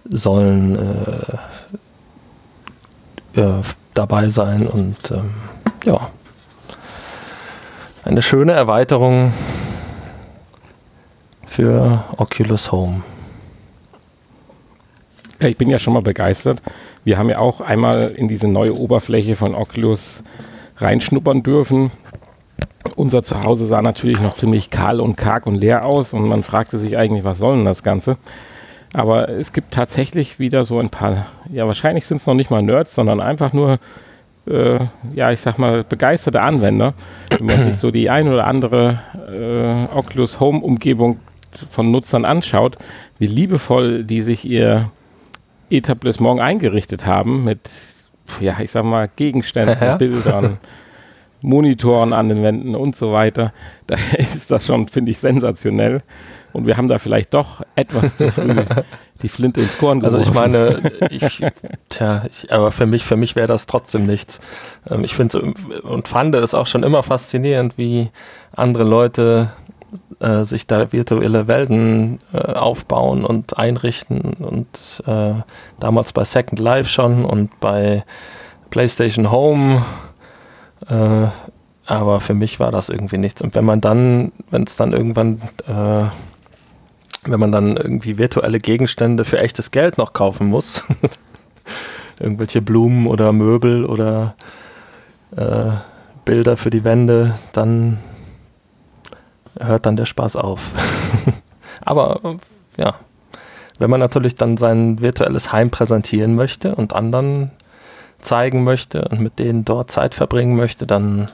sollen 0.05 0.77
äh, 3.35 3.41
äh, 3.41 3.63
dabei 3.95 4.31
sein 4.31 4.67
und 4.67 5.11
ähm, 5.11 5.35
ja, 5.85 6.11
eine 8.05 8.23
schöne 8.23 8.53
Erweiterung 8.53 9.33
für 11.45 12.05
Oculus 12.17 12.71
Home. 12.73 13.03
Ja, 15.41 15.49
ich 15.49 15.57
bin 15.59 15.69
ja 15.69 15.79
schon 15.79 15.93
mal 15.93 16.03
begeistert. 16.03 16.63
Wir 17.05 17.19
haben 17.19 17.29
ja 17.29 17.39
auch 17.39 17.61
einmal 17.61 18.09
in 18.09 18.27
diese 18.27 18.49
neue 18.49 18.75
Oberfläche 18.75 19.37
von 19.37 19.55
Oculus 19.55 20.23
reinschnuppern 20.79 21.43
dürfen. 21.43 21.91
Unser 22.95 23.23
Zuhause 23.23 23.67
sah 23.67 23.83
natürlich 23.83 24.21
noch 24.21 24.35
ziemlich 24.35 24.71
kahl 24.71 25.01
und 25.01 25.17
karg 25.17 25.47
und 25.47 25.57
leer 25.57 25.85
aus 25.85 26.15
und 26.15 26.27
man 26.27 26.43
fragte 26.43 26.79
sich 26.79 26.97
eigentlich, 26.97 27.25
was 27.25 27.39
soll 27.39 27.57
denn 27.57 27.65
das 27.67 27.83
Ganze? 27.83 28.17
Aber 28.95 29.29
es 29.29 29.53
gibt 29.53 29.75
tatsächlich 29.75 30.39
wieder 30.39 30.65
so 30.65 30.79
ein 30.79 30.89
paar, 30.89 31.27
ja 31.53 31.67
wahrscheinlich 31.67 32.07
sind 32.07 32.19
es 32.19 32.27
noch 32.27 32.35
nicht 32.35 32.51
mal 32.51 32.63
Nerds, 32.63 32.95
sondern 32.95 33.21
einfach 33.21 33.53
nur, 33.53 33.79
äh, 34.47 34.79
ja 35.15 35.33
ich 35.33 35.41
sag 35.43 35.59
mal, 35.59 35.85
begeisterte 35.85 36.41
Anwender. 36.41 36.95
Wenn 37.37 37.47
man 37.47 37.65
sich 37.65 37.77
so 37.77 37.91
die 37.91 38.09
ein 38.09 38.29
oder 38.29 38.47
andere 38.47 39.01
äh, 39.31 39.95
Oculus 39.95 40.41
Home 40.41 40.61
Umgebung 40.61 41.19
von 41.71 41.91
Nutzern 41.91 42.25
anschaut, 42.25 42.79
wie 43.19 43.27
liebevoll 43.27 44.05
die 44.05 44.23
sich 44.23 44.47
ihr 44.47 44.91
Etablissement 45.71 46.41
eingerichtet 46.41 47.07
haben 47.07 47.45
mit, 47.45 47.71
ja, 48.41 48.59
ich 48.61 48.71
sag 48.71 48.85
mal, 48.85 49.09
Gegenständen, 49.15 49.77
ja. 49.81 49.97
Bildern, 49.97 50.59
Monitoren 51.41 52.13
an 52.13 52.29
den 52.29 52.43
Wänden 52.43 52.75
und 52.75 52.97
so 52.97 53.13
weiter. 53.13 53.53
Da 53.87 53.97
ist 54.19 54.51
das 54.51 54.67
schon, 54.67 54.89
finde 54.89 55.13
ich, 55.13 55.19
sensationell. 55.19 56.03
Und 56.53 56.67
wir 56.67 56.77
haben 56.79 56.89
da 56.89 56.99
vielleicht 56.99 57.35
doch 57.35 57.63
etwas 57.75 58.17
zu 58.17 58.33
früh 58.33 58.65
die 59.23 59.29
Flinte 59.29 59.61
ins 59.61 59.77
Korn 59.79 60.01
geworfen. 60.01 60.19
Also 60.19 60.31
ich 60.31 60.35
meine, 60.35 60.93
ich, 61.11 61.45
tja, 61.89 62.23
ich, 62.31 62.51
aber 62.51 62.73
für 62.73 62.87
mich, 62.87 63.05
für 63.05 63.17
mich 63.17 63.37
wäre 63.37 63.47
das 63.47 63.67
trotzdem 63.67 64.05
nichts. 64.05 64.41
Ähm, 64.89 65.05
ich 65.05 65.15
finde 65.15 65.53
und 65.83 66.09
fand 66.09 66.35
es 66.35 66.55
auch 66.55 66.67
schon 66.67 66.83
immer 66.83 67.03
faszinierend, 67.03 67.77
wie 67.77 68.09
andere 68.53 68.85
Leute 68.85 69.51
äh, 70.21 70.45
sich 70.45 70.67
da 70.67 70.93
virtuelle 70.93 71.47
Welten 71.49 72.21
äh, 72.33 72.39
aufbauen 72.39 73.25
und 73.25 73.59
einrichten 73.59 74.35
und 74.35 75.03
äh, 75.07 75.35
damals 75.81 76.13
bei 76.13 76.25
Second 76.25 76.59
Life 76.59 76.89
schon 76.89 77.25
und 77.25 77.59
bei 77.61 78.05
PlayStation 78.71 79.31
Home. 79.31 79.85
Äh, 80.89 81.29
aber 81.87 82.21
für 82.21 82.35
mich 82.35 82.59
war 82.59 82.73
das 82.73 82.89
irgendwie 82.89 83.19
nichts. 83.19 83.43
Und 83.43 83.55
wenn 83.55 83.65
man 83.65 83.81
dann, 83.81 84.33
wenn 84.51 84.65
es 84.65 84.77
dann 84.77 84.93
irgendwann, 84.93 85.41
äh, 85.67 86.11
wenn 87.25 87.41
man 87.41 87.53
dann 87.53 87.77
irgendwie 87.77 88.19
virtuelle 88.19 88.59
Gegenstände 88.59 89.25
für 89.25 89.39
echtes 89.39 89.71
Geld 89.71 89.99
noch 89.99 90.13
kaufen 90.13 90.49
muss, 90.49 90.85
irgendwelche 92.21 92.63
Blumen 92.63 93.07
oder 93.07 93.33
Möbel 93.33 93.85
oder 93.85 94.35
äh, 95.37 95.71
Bilder 96.25 96.57
für 96.57 96.71
die 96.71 96.85
Wände, 96.85 97.39
dann 97.53 97.99
hört 99.61 99.87
dann 99.87 99.97
der 99.97 100.07
Spaß 100.07 100.37
auf. 100.37 100.71
Aber 101.85 102.37
ja, 102.77 102.97
wenn 103.79 103.91
man 103.91 104.01
natürlich 104.01 104.35
dann 104.35 104.57
sein 104.57 105.01
virtuelles 105.01 105.53
Heim 105.53 105.71
präsentieren 105.71 106.35
möchte 106.35 106.75
und 106.75 106.95
anderen 106.95 107.51
zeigen 108.19 108.65
möchte 108.65 109.09
und 109.09 109.21
mit 109.21 109.39
denen 109.39 109.65
dort 109.65 109.91
Zeit 109.91 110.15
verbringen 110.15 110.57
möchte, 110.57 110.87
dann 110.87 111.31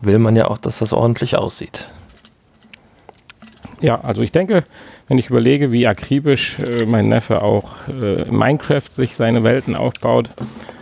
will 0.00 0.18
man 0.18 0.36
ja 0.36 0.48
auch, 0.48 0.58
dass 0.58 0.78
das 0.78 0.92
ordentlich 0.92 1.36
aussieht. 1.36 1.88
Ja, 3.80 4.00
also 4.00 4.20
ich 4.20 4.30
denke, 4.30 4.64
wenn 5.08 5.18
ich 5.18 5.28
überlege, 5.28 5.72
wie 5.72 5.86
akribisch 5.86 6.58
äh, 6.60 6.86
mein 6.86 7.08
Neffe 7.08 7.42
auch 7.42 7.74
äh, 7.88 8.24
Minecraft 8.30 8.88
sich 8.94 9.16
seine 9.16 9.42
Welten 9.42 9.74
aufbaut, 9.74 10.30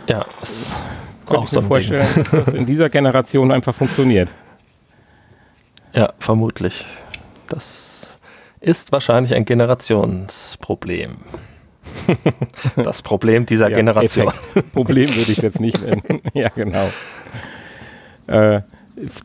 ja, 0.07 0.23
ist 0.41 0.79
auch 1.25 1.45
ich 1.45 1.51
mir 1.51 1.61
so 1.61 1.61
vorstellen, 1.63 2.07
Ding. 2.15 2.23
dass 2.23 2.45
das 2.45 2.53
in 2.53 2.65
dieser 2.65 2.89
Generation 2.89 3.51
einfach 3.51 3.73
funktioniert. 3.73 4.29
Ja, 5.93 6.13
vermutlich. 6.19 6.85
Das 7.47 8.13
ist 8.59 8.91
wahrscheinlich 8.91 9.33
ein 9.33 9.45
Generationsproblem. 9.45 11.17
das 12.75 13.01
Problem 13.01 13.45
dieser 13.45 13.69
ja, 13.69 13.75
Generation. 13.75 14.27
Effekt. 14.27 14.73
Problem 14.73 15.09
würde 15.15 15.31
ich 15.31 15.39
jetzt 15.39 15.59
nicht 15.59 15.81
nennen. 15.85 16.21
ja, 16.33 16.49
genau. 16.49 16.89
Äh, 18.27 18.61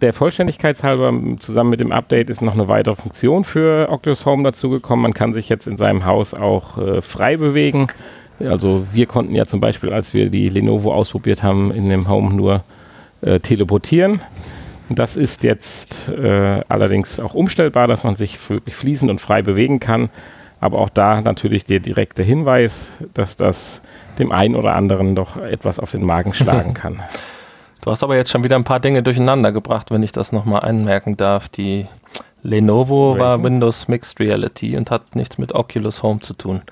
der 0.00 0.12
Vollständigkeit 0.12 0.82
halber, 0.82 1.12
zusammen 1.38 1.70
mit 1.70 1.80
dem 1.80 1.92
Update 1.92 2.30
ist 2.30 2.40
noch 2.40 2.54
eine 2.54 2.68
weitere 2.68 2.96
Funktion 2.96 3.44
für 3.44 3.88
Oculus 3.90 4.24
Home 4.24 4.42
dazugekommen. 4.42 5.02
Man 5.02 5.14
kann 5.14 5.34
sich 5.34 5.48
jetzt 5.48 5.66
in 5.66 5.76
seinem 5.76 6.04
Haus 6.04 6.34
auch 6.34 6.78
äh, 6.78 7.02
frei 7.02 7.36
bewegen. 7.36 7.88
Also 8.40 8.86
wir 8.92 9.06
konnten 9.06 9.34
ja 9.34 9.46
zum 9.46 9.60
Beispiel, 9.60 9.92
als 9.92 10.14
wir 10.14 10.30
die 10.30 10.48
Lenovo 10.48 10.92
ausprobiert 10.92 11.42
haben, 11.42 11.70
in 11.70 11.88
dem 11.88 12.08
Home 12.08 12.34
nur 12.34 12.64
äh, 13.22 13.40
teleportieren. 13.40 14.20
Das 14.88 15.16
ist 15.16 15.42
jetzt 15.42 16.08
äh, 16.08 16.60
allerdings 16.68 17.18
auch 17.18 17.34
umstellbar, 17.34 17.88
dass 17.88 18.04
man 18.04 18.16
sich 18.16 18.38
fließend 18.38 19.10
und 19.10 19.20
frei 19.20 19.42
bewegen 19.42 19.80
kann. 19.80 20.10
Aber 20.60 20.78
auch 20.78 20.88
da 20.88 21.20
natürlich 21.20 21.64
der 21.64 21.80
direkte 21.80 22.22
Hinweis, 22.22 22.72
dass 23.14 23.36
das 23.36 23.80
dem 24.18 24.32
einen 24.32 24.54
oder 24.54 24.74
anderen 24.74 25.14
doch 25.14 25.36
etwas 25.36 25.78
auf 25.78 25.90
den 25.90 26.04
Magen 26.04 26.34
schlagen 26.34 26.74
kann. 26.74 27.02
Du 27.82 27.90
hast 27.90 28.02
aber 28.02 28.16
jetzt 28.16 28.30
schon 28.30 28.42
wieder 28.42 28.56
ein 28.56 28.64
paar 28.64 28.80
Dinge 28.80 29.02
durcheinander 29.02 29.52
gebracht, 29.52 29.90
wenn 29.90 30.02
ich 30.02 30.12
das 30.12 30.32
nochmal 30.32 30.62
anmerken 30.62 31.16
darf. 31.16 31.48
Die 31.48 31.86
Lenovo 32.42 33.14
Welchen? 33.14 33.20
war 33.20 33.44
Windows 33.44 33.88
Mixed 33.88 34.18
Reality 34.20 34.76
und 34.76 34.90
hat 34.90 35.14
nichts 35.14 35.38
mit 35.38 35.54
Oculus 35.54 36.02
Home 36.02 36.20
zu 36.20 36.34
tun. 36.34 36.62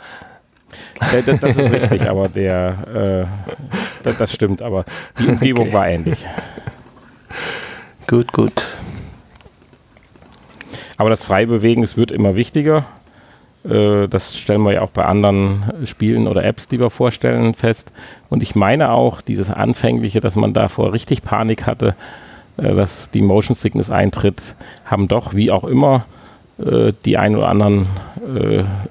Ja, 1.00 1.22
das, 1.22 1.40
das, 1.40 1.56
ist 1.56 1.70
richtig, 1.70 2.02
aber 2.08 2.28
der, 2.28 3.28
äh, 3.28 4.02
das, 4.02 4.18
das, 4.18 4.32
stimmt, 4.32 4.62
aber 4.62 4.84
die 5.18 5.26
Umgebung 5.28 5.66
okay. 5.66 5.74
war 5.74 5.88
ähnlich. 5.88 6.24
Gut, 8.06 8.32
gut. 8.32 8.66
Aber 10.96 11.10
das 11.10 11.24
Freibewegen, 11.24 11.82
es 11.82 11.96
wird 11.96 12.12
immer 12.12 12.34
wichtiger. 12.36 12.84
Äh, 13.64 14.08
das 14.08 14.36
stellen 14.36 14.62
wir 14.62 14.72
ja 14.72 14.82
auch 14.82 14.90
bei 14.90 15.04
anderen 15.04 15.72
Spielen 15.86 16.28
oder 16.28 16.44
Apps, 16.44 16.68
die 16.68 16.78
wir 16.78 16.90
vorstellen, 16.90 17.54
fest. 17.54 17.92
Und 18.28 18.42
ich 18.42 18.54
meine 18.54 18.90
auch, 18.90 19.20
dieses 19.20 19.50
Anfängliche, 19.50 20.20
dass 20.20 20.36
man 20.36 20.52
davor 20.52 20.92
richtig 20.92 21.22
Panik 21.22 21.66
hatte, 21.66 21.96
äh, 22.56 22.74
dass 22.74 23.10
die 23.10 23.22
Motion 23.22 23.56
Sickness 23.56 23.90
eintritt, 23.90 24.54
haben 24.84 25.08
doch, 25.08 25.34
wie 25.34 25.50
auch 25.50 25.64
immer, 25.64 26.06
äh, 26.58 26.92
die 27.04 27.16
ein 27.16 27.36
oder 27.36 27.48
anderen 27.48 27.86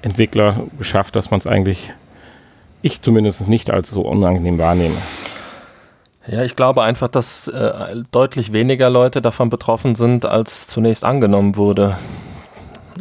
Entwickler 0.02 0.60
geschafft, 0.78 1.16
dass 1.16 1.32
man 1.32 1.40
es 1.40 1.46
eigentlich, 1.48 1.92
ich 2.82 3.02
zumindest 3.02 3.48
nicht 3.48 3.68
als 3.68 3.90
so 3.90 4.02
unangenehm 4.02 4.58
wahrnehme. 4.58 4.94
Ja, 6.26 6.42
ich 6.42 6.56
glaube 6.56 6.82
einfach, 6.82 7.08
dass 7.08 7.48
äh, 7.48 8.02
deutlich 8.10 8.52
weniger 8.52 8.88
Leute 8.88 9.20
davon 9.20 9.50
betroffen 9.50 9.94
sind, 9.94 10.24
als 10.24 10.66
zunächst 10.66 11.04
angenommen 11.04 11.56
wurde. 11.56 11.98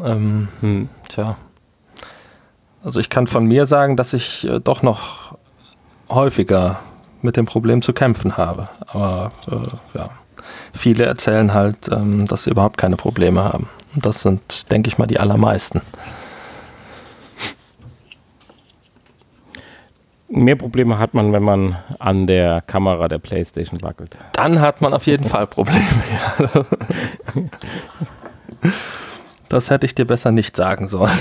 Ähm, 0.03 0.49
hm. 0.59 0.89
Tja. 1.07 1.37
Also 2.83 2.99
ich 2.99 3.09
kann 3.09 3.27
von 3.27 3.45
mir 3.45 3.65
sagen, 3.65 3.95
dass 3.95 4.13
ich 4.13 4.45
äh, 4.45 4.59
doch 4.59 4.81
noch 4.81 5.37
häufiger 6.09 6.81
mit 7.21 7.37
dem 7.37 7.45
Problem 7.45 7.81
zu 7.81 7.93
kämpfen 7.93 8.35
habe. 8.35 8.67
Aber 8.87 9.31
äh, 9.49 9.97
ja, 9.97 10.09
viele 10.73 11.05
erzählen 11.05 11.53
halt, 11.53 11.89
ähm, 11.89 12.27
dass 12.27 12.43
sie 12.43 12.51
überhaupt 12.51 12.77
keine 12.77 12.97
Probleme 12.97 13.43
haben. 13.43 13.69
Und 13.95 14.05
das 14.05 14.21
sind, 14.21 14.69
denke 14.69 14.89
ich 14.89 14.97
mal, 14.97 15.07
die 15.07 15.19
allermeisten. 15.19 15.81
Mehr 20.35 20.55
Probleme 20.55 20.97
hat 20.97 21.13
man, 21.13 21.31
wenn 21.31 21.43
man 21.43 21.75
an 21.99 22.25
der 22.25 22.61
Kamera 22.61 23.07
der 23.07 23.19
PlayStation 23.19 23.83
wackelt. 23.83 24.17
Dann 24.33 24.59
hat 24.61 24.81
man 24.81 24.91
auf 24.91 25.05
jeden 25.05 25.25
Fall 25.25 25.45
Probleme. 25.47 25.79
Ja. 28.63 28.71
Das 29.49 29.69
hätte 29.69 29.85
ich 29.85 29.93
dir 29.93 30.05
besser 30.05 30.31
nicht 30.31 30.55
sagen 30.55 30.87
sollen. 30.87 31.11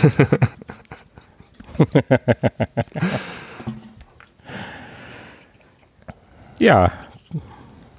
ja, 6.59 6.93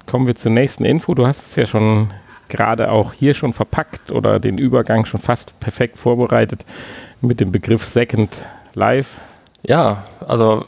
kommen 0.06 0.26
wir 0.26 0.34
zur 0.34 0.50
nächsten 0.50 0.84
Info. 0.84 1.14
Du 1.14 1.26
hast 1.26 1.50
es 1.50 1.56
ja 1.56 1.66
schon 1.66 2.10
gerade 2.48 2.90
auch 2.90 3.12
hier 3.12 3.34
schon 3.34 3.52
verpackt 3.52 4.10
oder 4.10 4.40
den 4.40 4.58
Übergang 4.58 5.04
schon 5.04 5.20
fast 5.20 5.60
perfekt 5.60 5.98
vorbereitet 5.98 6.64
mit 7.20 7.38
dem 7.38 7.52
Begriff 7.52 7.84
Second 7.84 8.30
Life. 8.74 9.20
Ja, 9.66 10.04
also 10.26 10.66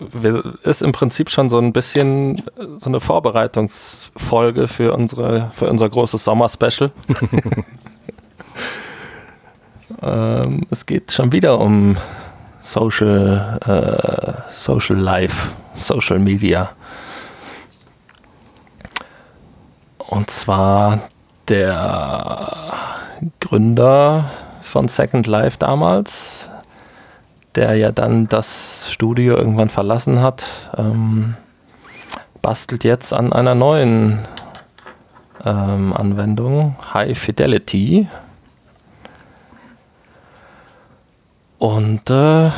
ist 0.63 0.83
im 0.83 0.93
Prinzip 0.93 1.29
schon 1.29 1.51
so 1.51 1.59
ein 1.59 1.75
bisschen 1.75 2.43
so 2.79 2.89
eine 2.89 3.01
Vorbereitungsfolge 3.01 4.69
für 4.69 4.95
unsere 4.95 5.51
für 5.53 5.69
unser 5.69 5.91
großes 5.91 6.25
Sommer-Special. 6.25 6.91
ähm, 10.03 10.67
es 10.71 10.87
geht 10.87 11.13
schon 11.13 11.31
wieder 11.31 11.61
um 11.61 11.97
Social 12.63 13.59
äh, 13.67 14.53
Social 14.55 14.97
Life, 14.97 15.53
Social 15.79 16.19
Media. 16.19 16.71
Und 19.99 20.31
zwar 20.31 21.01
der 21.49 22.73
Gründer 23.41 24.31
von 24.63 24.89
Second 24.89 25.27
Life 25.27 25.59
damals, 25.59 26.49
der 27.57 27.75
ja 27.77 27.91
dann 27.91 28.29
das 28.29 28.89
Studio 28.91 29.37
irgendwann 29.37 29.71
verlassen 29.71 30.21
hat, 30.21 30.71
ähm, 30.77 31.35
bastelt 32.43 32.85
jetzt 32.85 33.13
an 33.13 33.33
einer 33.33 33.55
neuen 33.55 34.19
ähm, 35.45 35.93
Anwendung, 35.93 36.77
High 36.93 37.19
Fidelity. 37.19 38.09
Und 41.59 42.11
äh, 42.11 42.51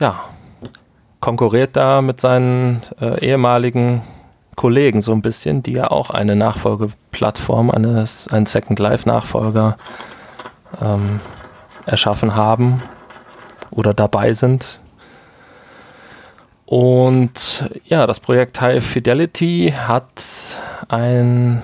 ja, 0.00 0.24
konkurriert 1.20 1.76
da 1.76 2.02
mit 2.02 2.20
seinen 2.20 2.82
äh, 3.00 3.24
ehemaligen 3.24 4.02
Kollegen 4.56 5.00
so 5.00 5.12
ein 5.12 5.22
bisschen, 5.22 5.62
die 5.62 5.72
ja 5.72 5.90
auch 5.90 6.10
eine 6.10 6.34
Nachfolgeplattform, 6.34 7.70
einen 7.70 8.46
Second 8.46 8.78
Life 8.80 9.08
Nachfolger 9.08 9.76
ähm, 10.82 11.20
erschaffen 11.86 12.34
haben 12.34 12.82
oder 13.72 13.94
dabei 13.94 14.32
sind. 14.34 14.80
Und 16.66 17.70
ja, 17.84 18.06
das 18.06 18.20
Projekt 18.20 18.60
High 18.60 18.84
Fidelity 18.84 19.74
hat 19.76 20.06
ein 20.88 21.62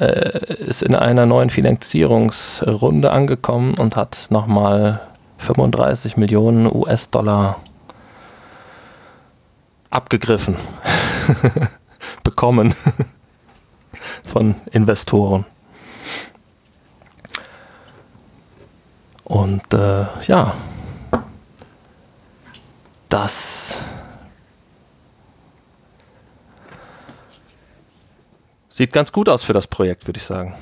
äh, 0.00 0.54
ist 0.54 0.82
in 0.82 0.94
einer 0.94 1.26
neuen 1.26 1.50
Finanzierungsrunde 1.50 3.10
angekommen 3.10 3.74
und 3.74 3.96
hat 3.96 4.26
nochmal 4.30 5.00
35 5.38 6.16
Millionen 6.16 6.66
US-Dollar 6.66 7.60
abgegriffen, 9.90 10.56
bekommen 12.22 12.74
von 14.24 14.54
Investoren. 14.72 15.44
Und 19.30 19.62
äh, 19.74 20.06
ja, 20.26 20.54
das 23.08 23.78
sieht 28.68 28.92
ganz 28.92 29.12
gut 29.12 29.28
aus 29.28 29.44
für 29.44 29.52
das 29.52 29.68
Projekt, 29.68 30.08
würde 30.08 30.18
ich 30.18 30.24
sagen. 30.24 30.56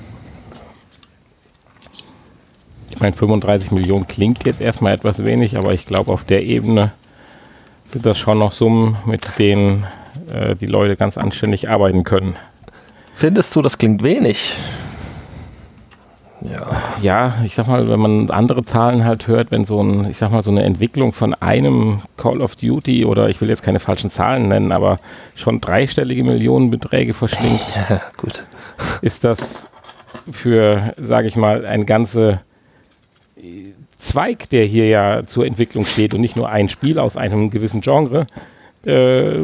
Ich 2.91 2.99
meine, 2.99 3.15
35 3.15 3.71
Millionen 3.71 4.05
klingt 4.05 4.45
jetzt 4.45 4.61
erstmal 4.61 4.93
etwas 4.93 5.25
wenig, 5.25 5.57
aber 5.57 5.73
ich 5.73 5.85
glaube, 5.85 6.13
auf 6.13 6.23
der 6.23 6.43
Ebene 6.43 6.91
sind 7.87 8.05
das 8.05 8.19
schon 8.19 8.37
noch 8.37 8.53
Summen, 8.53 8.97
mit 9.07 9.39
denen 9.39 9.87
äh, 10.31 10.55
die 10.55 10.67
Leute 10.67 10.95
ganz 10.95 11.17
anständig 11.17 11.69
arbeiten 11.69 12.03
können. 12.03 12.35
Findest 13.15 13.55
du, 13.55 13.63
das 13.63 13.79
klingt 13.79 14.03
wenig? 14.03 14.59
Ja. 16.41 16.93
ja, 17.01 17.33
ich 17.45 17.55
sag 17.55 17.67
mal, 17.67 17.89
wenn 17.89 17.99
man 17.99 18.29
andere 18.29 18.63
Zahlen 18.63 19.03
halt 19.03 19.27
hört, 19.27 19.51
wenn 19.51 19.65
so 19.65 19.81
ein, 19.81 20.09
ich 20.09 20.17
sag 20.17 20.31
mal, 20.31 20.41
so 20.41 20.51
eine 20.51 20.63
Entwicklung 20.63 21.11
von 21.11 21.33
einem 21.33 22.01
Call 22.15 22.41
of 22.41 22.55
Duty 22.55 23.03
oder 23.03 23.29
ich 23.29 23.41
will 23.41 23.49
jetzt 23.49 23.63
keine 23.63 23.79
falschen 23.79 24.09
Zahlen 24.09 24.47
nennen, 24.47 24.71
aber 24.71 24.99
schon 25.35 25.59
dreistellige 25.59 26.23
Millionenbeträge 26.23 27.13
verschlingt, 27.13 27.61
ja, 27.89 28.01
gut. 28.15 28.43
ist 29.01 29.25
das 29.25 29.67
für, 30.31 30.93
sage 30.97 31.27
ich 31.27 31.35
mal, 31.35 31.65
ein 31.65 31.85
ganze 31.85 32.39
Zweig, 33.99 34.49
der 34.49 34.65
hier 34.65 34.87
ja 34.87 35.25
zur 35.25 35.45
Entwicklung 35.45 35.85
steht 35.85 36.13
und 36.13 36.21
nicht 36.21 36.37
nur 36.37 36.49
ein 36.49 36.69
Spiel 36.69 36.99
aus 36.99 37.17
einem 37.17 37.49
gewissen 37.51 37.81
Genre, 37.81 38.27
äh, 38.85 39.39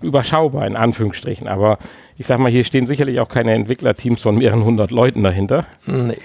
überschaubar 0.00 0.66
in 0.66 0.76
Anführungsstrichen. 0.76 1.46
Aber 1.46 1.78
ich 2.18 2.26
sag 2.26 2.40
mal, 2.40 2.50
hier 2.50 2.64
stehen 2.64 2.86
sicherlich 2.86 3.20
auch 3.20 3.28
keine 3.28 3.54
Entwicklerteams 3.54 4.20
von 4.20 4.36
mehreren 4.36 4.64
hundert 4.64 4.90
Leuten 4.90 5.22
dahinter. 5.22 5.66
Nee. 5.86 6.18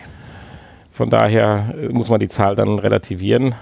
Von 0.91 1.09
daher 1.09 1.75
äh, 1.79 1.89
muss 1.89 2.09
man 2.09 2.19
die 2.19 2.29
Zahl 2.29 2.55
dann 2.55 2.79
relativieren. 2.79 3.55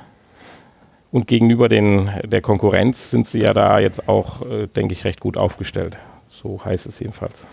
Und 1.11 1.27
gegenüber 1.27 1.67
den, 1.67 2.09
der 2.23 2.41
Konkurrenz 2.41 3.11
sind 3.11 3.27
sie 3.27 3.39
ja 3.39 3.53
da 3.53 3.79
jetzt 3.79 4.07
auch, 4.07 4.45
äh, 4.45 4.67
denke 4.67 4.93
ich, 4.93 5.03
recht 5.03 5.19
gut 5.19 5.35
aufgestellt. 5.37 5.97
So 6.29 6.63
heißt 6.63 6.85
es 6.85 6.99
jedenfalls. 6.99 7.43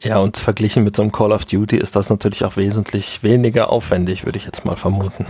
Ja, 0.00 0.18
und 0.18 0.38
verglichen 0.38 0.84
mit 0.84 0.96
so 0.96 1.02
einem 1.02 1.12
Call 1.12 1.32
of 1.32 1.44
Duty 1.44 1.76
ist 1.76 1.94
das 1.94 2.08
natürlich 2.08 2.44
auch 2.44 2.56
wesentlich 2.56 3.22
weniger 3.22 3.70
aufwendig, 3.70 4.24
würde 4.24 4.38
ich 4.38 4.46
jetzt 4.46 4.64
mal 4.64 4.76
vermuten. 4.76 5.26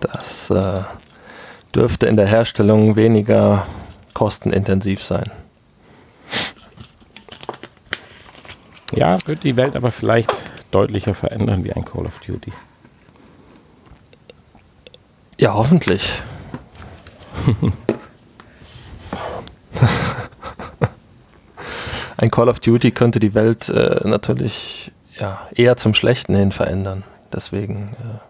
Das 0.00 0.50
äh, 0.50 0.82
dürfte 1.74 2.06
in 2.06 2.16
der 2.16 2.26
Herstellung 2.26 2.94
weniger 2.94 3.66
kostenintensiv 4.14 5.02
sein. 5.02 5.30
Ja, 8.92 9.18
wird 9.26 9.44
die 9.44 9.56
Welt 9.56 9.74
aber 9.76 9.90
vielleicht 9.90 10.32
deutlicher 10.70 11.14
verändern 11.14 11.64
wie 11.64 11.72
ein 11.72 11.84
Call 11.84 12.06
of 12.06 12.18
Duty. 12.26 12.52
Ja, 15.40 15.54
hoffentlich. 15.54 16.20
ein 22.16 22.30
Call 22.30 22.48
of 22.48 22.60
Duty 22.60 22.92
könnte 22.92 23.18
die 23.18 23.34
Welt 23.34 23.68
äh, 23.68 24.00
natürlich 24.04 24.92
ja, 25.18 25.48
eher 25.54 25.76
zum 25.76 25.94
Schlechten 25.94 26.34
hin 26.34 26.52
verändern. 26.52 27.04
Deswegen 27.32 27.96
äh, 27.98 28.20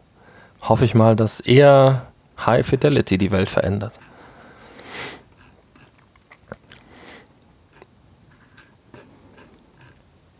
hoffe 0.62 0.84
ich 0.84 0.94
mal, 0.94 1.16
dass 1.16 1.40
eher 1.40 2.06
High 2.44 2.66
Fidelity 2.66 3.18
die 3.18 3.30
Welt 3.30 3.50
verändert. 3.50 3.98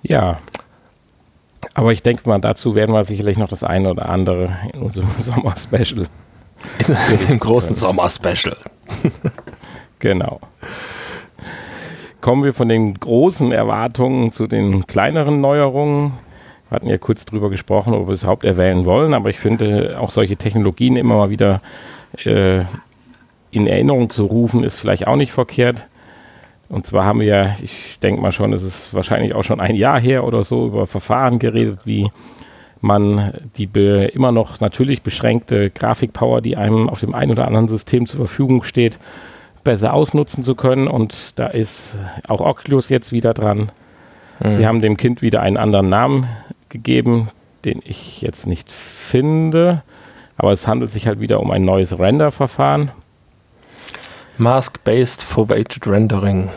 Ja. 0.02 0.38
Aber 1.74 1.92
ich 1.92 2.02
denke 2.02 2.28
mal, 2.28 2.40
dazu 2.40 2.74
werden 2.74 2.94
wir 2.94 3.04
sicherlich 3.04 3.38
noch 3.38 3.48
das 3.48 3.64
eine 3.64 3.90
oder 3.90 4.08
andere 4.08 4.56
in 4.72 4.82
unserem 4.82 5.10
Sommer-Special. 5.20 6.06
Im 7.28 7.38
großen 7.38 7.74
Sommer-Special. 7.74 8.56
genau 9.98 10.40
kommen 12.22 12.44
wir 12.44 12.54
von 12.54 12.68
den 12.68 12.94
großen 12.94 13.52
Erwartungen 13.52 14.32
zu 14.32 14.46
den 14.46 14.86
kleineren 14.86 15.42
Neuerungen. 15.42 16.12
Wir 16.70 16.76
hatten 16.76 16.88
ja 16.88 16.96
kurz 16.96 17.26
drüber 17.26 17.50
gesprochen, 17.50 17.92
ob 17.92 18.06
wir 18.06 18.14
es 18.14 18.22
überhaupt 18.22 18.46
erwähnen 18.46 18.86
wollen, 18.86 19.12
aber 19.12 19.28
ich 19.28 19.38
finde, 19.38 19.98
auch 20.00 20.10
solche 20.10 20.36
Technologien 20.36 20.96
immer 20.96 21.16
mal 21.16 21.28
wieder 21.28 21.58
äh, 22.24 22.62
in 23.50 23.66
Erinnerung 23.66 24.08
zu 24.08 24.24
rufen, 24.24 24.64
ist 24.64 24.78
vielleicht 24.78 25.06
auch 25.06 25.16
nicht 25.16 25.32
verkehrt. 25.32 25.86
Und 26.72 26.86
zwar 26.86 27.04
haben 27.04 27.20
wir 27.20 27.26
ja, 27.26 27.56
ich 27.62 27.98
denke 28.02 28.22
mal 28.22 28.32
schon, 28.32 28.54
es 28.54 28.62
ist 28.62 28.94
wahrscheinlich 28.94 29.34
auch 29.34 29.44
schon 29.44 29.60
ein 29.60 29.74
Jahr 29.74 30.00
her 30.00 30.24
oder 30.24 30.42
so, 30.42 30.68
über 30.68 30.86
Verfahren 30.86 31.38
geredet, 31.38 31.80
wie 31.84 32.10
man 32.80 33.34
die 33.58 33.64
immer 34.14 34.32
noch 34.32 34.58
natürlich 34.58 35.02
beschränkte 35.02 35.68
Grafikpower, 35.68 36.40
die 36.40 36.56
einem 36.56 36.88
auf 36.88 37.00
dem 37.00 37.14
einen 37.14 37.30
oder 37.30 37.46
anderen 37.46 37.68
System 37.68 38.06
zur 38.06 38.20
Verfügung 38.20 38.62
steht, 38.64 38.98
besser 39.64 39.92
ausnutzen 39.92 40.42
zu 40.42 40.54
können. 40.54 40.88
Und 40.88 41.34
da 41.36 41.48
ist 41.48 41.94
auch 42.26 42.40
Oculus 42.40 42.88
jetzt 42.88 43.12
wieder 43.12 43.34
dran. 43.34 43.70
Mhm. 44.40 44.50
Sie 44.52 44.66
haben 44.66 44.80
dem 44.80 44.96
Kind 44.96 45.20
wieder 45.20 45.42
einen 45.42 45.58
anderen 45.58 45.90
Namen 45.90 46.26
gegeben, 46.70 47.28
den 47.66 47.82
ich 47.84 48.22
jetzt 48.22 48.46
nicht 48.46 48.72
finde. 48.72 49.82
Aber 50.38 50.52
es 50.52 50.66
handelt 50.66 50.90
sich 50.90 51.06
halt 51.06 51.20
wieder 51.20 51.38
um 51.40 51.50
ein 51.50 51.66
neues 51.66 51.98
Render-Verfahren. 51.98 52.92
Mask-Based 54.38 55.22
Foveated 55.22 55.86
Rendering. 55.86 56.48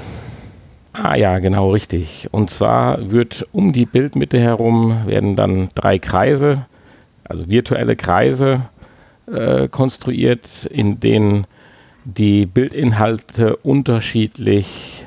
Ah 0.93 1.15
ja, 1.15 1.39
genau 1.39 1.71
richtig. 1.71 2.29
Und 2.31 2.49
zwar 2.49 3.11
wird 3.11 3.45
um 3.51 3.73
die 3.73 3.85
Bildmitte 3.85 4.39
herum 4.39 5.05
werden 5.05 5.35
dann 5.35 5.69
drei 5.75 5.99
Kreise, 5.99 6.65
also 7.25 7.49
virtuelle 7.49 7.97
Kreise 7.97 8.61
äh, 9.31 9.67
konstruiert, 9.67 10.65
in 10.71 11.01
denen 11.01 11.47
die 12.05 12.45
Bildinhalte 12.45 13.57
unterschiedlich 13.57 15.05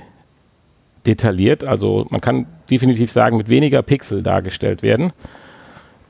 detailliert, 1.06 1.64
also 1.64 2.06
man 2.10 2.20
kann 2.20 2.46
definitiv 2.68 3.10
sagen, 3.10 3.38
mit 3.38 3.48
weniger 3.48 3.80
Pixel 3.82 4.22
dargestellt 4.22 4.82
werden. 4.82 5.12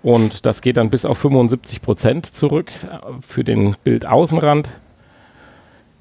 Und 0.02 0.44
das 0.44 0.60
geht 0.60 0.76
dann 0.76 0.90
bis 0.90 1.04
auf 1.04 1.18
75 1.18 1.82
Prozent 1.82 2.26
zurück 2.26 2.72
für 3.20 3.44
den 3.44 3.76
Bildaußenrand 3.84 4.70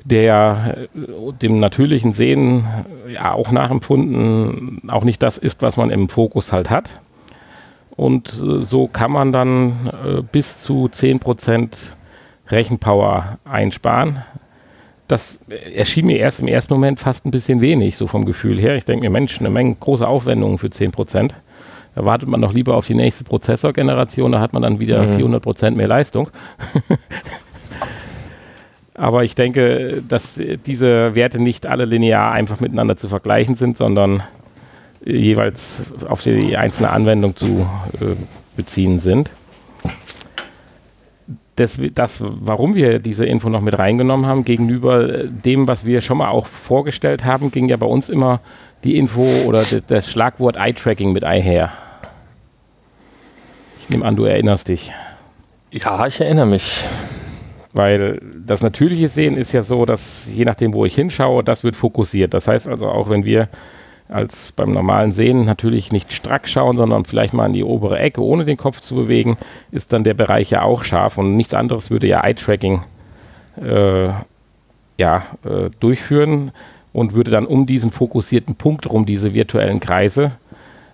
der 0.09 0.87
äh, 0.95 1.33
dem 1.41 1.59
natürlichen 1.59 2.13
Sehen 2.13 2.65
ja 3.11 3.33
auch 3.33 3.51
nachempfunden 3.51 4.81
auch 4.87 5.03
nicht 5.03 5.21
das 5.21 5.37
ist, 5.37 5.61
was 5.61 5.77
man 5.77 5.89
im 5.89 6.09
Fokus 6.09 6.51
halt 6.51 6.69
hat. 6.69 6.89
Und 7.95 8.29
äh, 8.29 8.61
so 8.61 8.87
kann 8.87 9.11
man 9.11 9.31
dann 9.31 9.91
äh, 10.05 10.21
bis 10.21 10.59
zu 10.59 10.89
10% 10.91 11.69
Rechenpower 12.49 13.39
einsparen. 13.43 14.23
Das 15.09 15.39
erschien 15.73 16.05
mir 16.05 16.19
erst 16.19 16.41
im 16.41 16.47
ersten 16.47 16.73
Moment 16.73 16.99
fast 16.99 17.25
ein 17.25 17.31
bisschen 17.31 17.61
wenig, 17.61 17.97
so 17.97 18.07
vom 18.07 18.25
Gefühl 18.25 18.59
her. 18.59 18.75
Ich 18.75 18.85
denke 18.85 19.05
mir, 19.05 19.09
Mensch, 19.09 19.39
eine 19.39 19.49
Menge 19.49 19.75
große 19.75 20.07
Aufwendungen 20.07 20.57
für 20.57 20.67
10%. 20.67 21.31
Da 21.95 22.05
wartet 22.05 22.29
man 22.29 22.41
doch 22.41 22.53
lieber 22.53 22.75
auf 22.75 22.85
die 22.85 22.93
nächste 22.93 23.23
Prozessorgeneration, 23.23 24.31
da 24.31 24.39
hat 24.39 24.53
man 24.53 24.61
dann 24.61 24.79
wieder 24.79 25.01
mhm. 25.03 25.35
400% 25.35 25.71
mehr 25.71 25.87
Leistung. 25.87 26.29
Aber 28.97 29.23
ich 29.23 29.35
denke, 29.35 30.01
dass 30.07 30.41
diese 30.65 31.13
Werte 31.13 31.39
nicht 31.39 31.67
alle 31.67 31.85
linear 31.85 32.31
einfach 32.31 32.59
miteinander 32.59 32.97
zu 32.97 33.07
vergleichen 33.07 33.55
sind, 33.55 33.77
sondern 33.77 34.23
jeweils 35.05 35.83
auf 36.09 36.23
die 36.23 36.57
einzelne 36.57 36.89
Anwendung 36.89 37.35
zu 37.35 37.69
äh, 38.01 38.15
beziehen 38.55 38.99
sind. 38.99 39.29
Das, 41.55 41.79
das, 41.93 42.21
warum 42.21 42.73
wir 42.73 42.99
diese 42.99 43.25
Info 43.25 43.49
noch 43.49 43.61
mit 43.61 43.77
reingenommen 43.77 44.25
haben, 44.25 44.43
gegenüber 44.43 45.23
dem, 45.25 45.67
was 45.67 45.85
wir 45.85 46.01
schon 46.01 46.17
mal 46.17 46.29
auch 46.29 46.47
vorgestellt 46.47 47.23
haben, 47.23 47.51
ging 47.51 47.69
ja 47.69 47.77
bei 47.77 47.85
uns 47.85 48.09
immer 48.09 48.41
die 48.83 48.97
Info 48.97 49.27
oder 49.45 49.63
das 49.87 50.09
Schlagwort 50.09 50.55
Eye-Tracking 50.55 51.13
mit 51.13 51.23
einher. 51.23 51.71
Ich 53.81 53.89
nehme 53.89 54.05
an, 54.05 54.15
du 54.15 54.25
erinnerst 54.25 54.67
dich. 54.67 54.91
Ja, 55.71 56.05
ich 56.05 56.19
erinnere 56.19 56.47
mich. 56.47 56.83
Weil 57.77 58.19
das 58.43 58.63
natürliche 58.63 59.07
Sehen 59.07 59.37
ist 59.37 59.51
ja 59.51 59.61
so, 59.61 59.85
dass 59.85 60.25
je 60.25 60.45
nachdem, 60.45 60.73
wo 60.73 60.83
ich 60.85 60.95
hinschaue, 60.95 61.43
das 61.43 61.63
wird 61.63 61.75
fokussiert. 61.75 62.33
Das 62.33 62.47
heißt 62.47 62.67
also, 62.67 62.87
auch 62.87 63.07
wenn 63.07 63.23
wir 63.23 63.49
als 64.09 64.51
beim 64.51 64.71
normalen 64.71 65.11
Sehen 65.11 65.45
natürlich 65.45 65.91
nicht 65.91 66.11
strack 66.11 66.47
schauen, 66.47 66.75
sondern 66.75 67.05
vielleicht 67.05 67.35
mal 67.35 67.45
in 67.45 67.53
die 67.53 67.63
obere 67.63 67.99
Ecke, 67.99 68.23
ohne 68.23 68.45
den 68.45 68.57
Kopf 68.57 68.79
zu 68.79 68.95
bewegen, 68.95 69.37
ist 69.69 69.93
dann 69.93 70.03
der 70.03 70.15
Bereich 70.15 70.49
ja 70.49 70.63
auch 70.63 70.83
scharf 70.83 71.19
und 71.19 71.37
nichts 71.37 71.53
anderes 71.53 71.91
würde 71.91 72.07
ja 72.07 72.23
Eye-Tracking 72.23 72.81
äh, 73.63 74.07
ja, 74.97 75.23
äh, 75.45 75.69
durchführen 75.79 76.53
und 76.93 77.13
würde 77.13 77.29
dann 77.29 77.45
um 77.45 77.67
diesen 77.67 77.91
fokussierten 77.91 78.55
Punkt 78.55 78.89
rum 78.89 79.05
diese 79.05 79.35
virtuellen 79.35 79.79
Kreise 79.79 80.31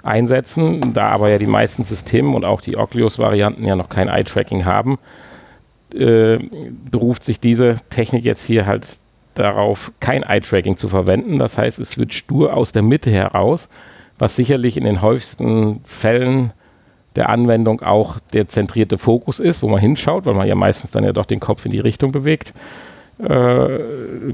einsetzen. 0.04 0.94
Da 0.94 1.12
aber 1.12 1.30
ja 1.30 1.38
die 1.38 1.48
meisten 1.48 1.86
Systeme 1.86 2.36
und 2.36 2.44
auch 2.44 2.60
die 2.60 2.76
Oculus-Varianten 2.76 3.64
ja 3.64 3.78
noch 3.78 3.88
kein 3.88 4.10
Eye-Tracking 4.10 4.66
haben, 4.66 5.00
äh, 5.94 6.40
beruft 6.90 7.24
sich 7.24 7.40
diese 7.40 7.78
Technik 7.90 8.24
jetzt 8.24 8.46
hier 8.46 8.66
halt 8.66 9.00
darauf, 9.36 9.92
kein 10.00 10.24
Eye-Tracking 10.24 10.78
zu 10.78 10.88
verwenden. 10.88 11.40
Das 11.40 11.58
heißt, 11.58 11.80
es 11.80 11.98
wird 11.98 12.14
stur 12.14 12.56
aus 12.56 12.72
der 12.72 12.84
Mitte 12.84 13.12
heraus, 13.12 13.68
was 14.20 14.36
sicherlich 14.36 14.78
in 14.78 14.84
den 14.84 15.02
häufigsten 15.02 15.82
Fällen 15.86 16.54
der 17.16 17.30
Anwendung 17.30 17.82
auch 17.82 18.20
der 18.34 18.48
zentrierte 18.50 18.98
Fokus 18.98 19.40
ist, 19.40 19.62
wo 19.62 19.68
man 19.68 19.80
hinschaut, 19.80 20.26
weil 20.26 20.34
man 20.34 20.48
ja 20.48 20.56
meistens 20.56 20.92
dann 20.92 21.04
ja 21.04 21.14
doch 21.14 21.26
den 21.26 21.40
Kopf 21.40 21.66
in 21.66 21.72
die 21.72 21.80
Richtung 21.80 22.12
bewegt. 22.12 22.54
Äh, 23.20 23.80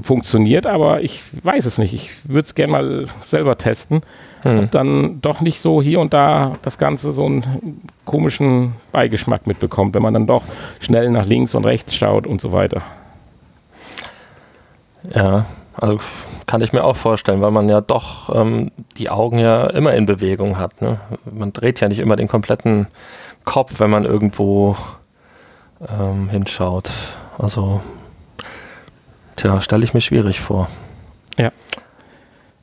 funktioniert, 0.02 0.66
aber 0.66 1.02
ich 1.02 1.22
weiß 1.42 1.66
es 1.66 1.76
nicht. 1.76 1.92
Ich 1.92 2.10
würde 2.24 2.46
es 2.46 2.54
gerne 2.54 2.72
mal 2.72 3.06
selber 3.26 3.58
testen 3.58 4.02
hm. 4.42 4.58
und 4.58 4.74
dann 4.74 5.20
doch 5.20 5.40
nicht 5.40 5.60
so 5.60 5.82
hier 5.82 6.00
und 6.00 6.12
da 6.12 6.54
das 6.62 6.78
Ganze 6.78 7.12
so 7.12 7.26
einen 7.26 7.82
komischen 8.04 8.74
Beigeschmack 8.92 9.46
mitbekommt, 9.46 9.94
wenn 9.94 10.02
man 10.02 10.14
dann 10.14 10.26
doch 10.26 10.42
schnell 10.80 11.10
nach 11.10 11.26
links 11.26 11.54
und 11.54 11.64
rechts 11.64 11.94
schaut 11.94 12.26
und 12.26 12.40
so 12.40 12.52
weiter. 12.52 12.82
Ja, 15.14 15.46
also 15.74 15.98
kann 16.46 16.60
ich 16.60 16.72
mir 16.72 16.84
auch 16.84 16.96
vorstellen, 16.96 17.40
weil 17.40 17.52
man 17.52 17.68
ja 17.68 17.80
doch 17.80 18.34
ähm, 18.34 18.70
die 18.98 19.08
Augen 19.08 19.38
ja 19.38 19.66
immer 19.68 19.94
in 19.94 20.04
Bewegung 20.04 20.58
hat. 20.58 20.82
Ne? 20.82 21.00
Man 21.30 21.52
dreht 21.52 21.80
ja 21.80 21.88
nicht 21.88 22.00
immer 22.00 22.16
den 22.16 22.28
kompletten 22.28 22.88
Kopf, 23.44 23.80
wenn 23.80 23.90
man 23.90 24.04
irgendwo 24.04 24.76
ähm, 25.88 26.28
hinschaut. 26.28 26.90
Also, 27.38 27.80
tja, 29.36 29.60
stelle 29.60 29.84
ich 29.84 29.94
mir 29.94 30.00
schwierig 30.00 30.40
vor. 30.40 30.68
Ja. 31.38 31.50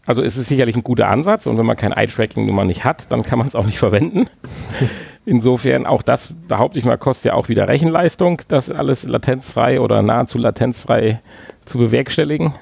Also 0.08 0.24
es 0.24 0.38
ist 0.38 0.48
sicherlich 0.48 0.76
ein 0.76 0.84
guter 0.84 1.10
Ansatz 1.10 1.46
und 1.46 1.58
wenn 1.58 1.66
man 1.66 1.78
kein 1.78 1.92
Eye-Tracking 1.92 2.46
nun 2.46 2.56
mal 2.56 2.66
nicht 2.66 2.84
hat, 2.84 3.12
dann 3.12 3.24
kann 3.24 3.38
man 3.38 3.48
es 3.48 3.56
auch 3.56 3.66
nicht 3.66 3.78
verwenden. 3.80 4.28
Insofern 5.26 5.86
auch 5.86 6.02
das, 6.02 6.34
behaupte 6.48 6.80
ich 6.80 6.86
mal, 6.86 6.98
kostet 6.98 7.26
ja 7.26 7.34
auch 7.34 7.50
wieder 7.50 7.68
Rechenleistung, 7.68 8.42
das 8.48 8.72
alles 8.72 9.04
latenzfrei 9.04 9.82
oder 9.82 10.02
nahezu 10.02 10.38
latenzfrei 10.38 11.20
zu 11.66 11.78
bewerkstelligen. 11.78 12.54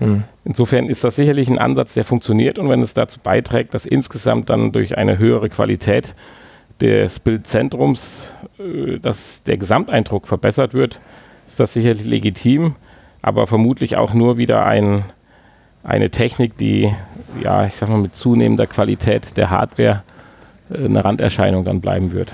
Hm. 0.00 0.24
Insofern 0.44 0.88
ist 0.88 1.04
das 1.04 1.14
sicherlich 1.16 1.48
ein 1.48 1.58
Ansatz, 1.58 1.94
der 1.94 2.04
funktioniert 2.04 2.58
und 2.58 2.68
wenn 2.68 2.82
es 2.82 2.92
dazu 2.92 3.20
beiträgt, 3.22 3.72
dass 3.72 3.86
insgesamt 3.86 4.50
dann 4.50 4.72
durch 4.72 4.98
eine 4.98 5.18
höhere 5.18 5.48
Qualität 5.48 6.16
des 6.80 7.20
Bildzentrums 7.20 8.34
äh, 8.58 8.98
dass 8.98 9.42
der 9.44 9.56
Gesamteindruck 9.56 10.26
verbessert 10.26 10.74
wird, 10.74 11.00
ist 11.48 11.60
das 11.60 11.74
sicherlich 11.74 12.04
legitim, 12.04 12.76
aber 13.20 13.46
vermutlich 13.46 13.96
auch 13.96 14.14
nur 14.14 14.36
wieder 14.36 14.64
ein 14.64 15.04
eine 15.84 16.10
Technik, 16.10 16.56
die, 16.58 16.94
ja, 17.40 17.66
ich 17.66 17.74
sag 17.76 17.88
mal, 17.88 17.98
mit 17.98 18.16
zunehmender 18.16 18.66
Qualität 18.66 19.36
der 19.36 19.50
Hardware 19.50 20.02
äh, 20.70 20.84
eine 20.84 21.04
Randerscheinung 21.04 21.64
dann 21.64 21.80
bleiben 21.80 22.12
wird. 22.12 22.32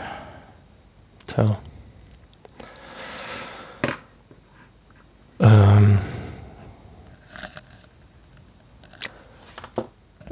Tja. 1.27 1.59
Ähm. 5.41 5.99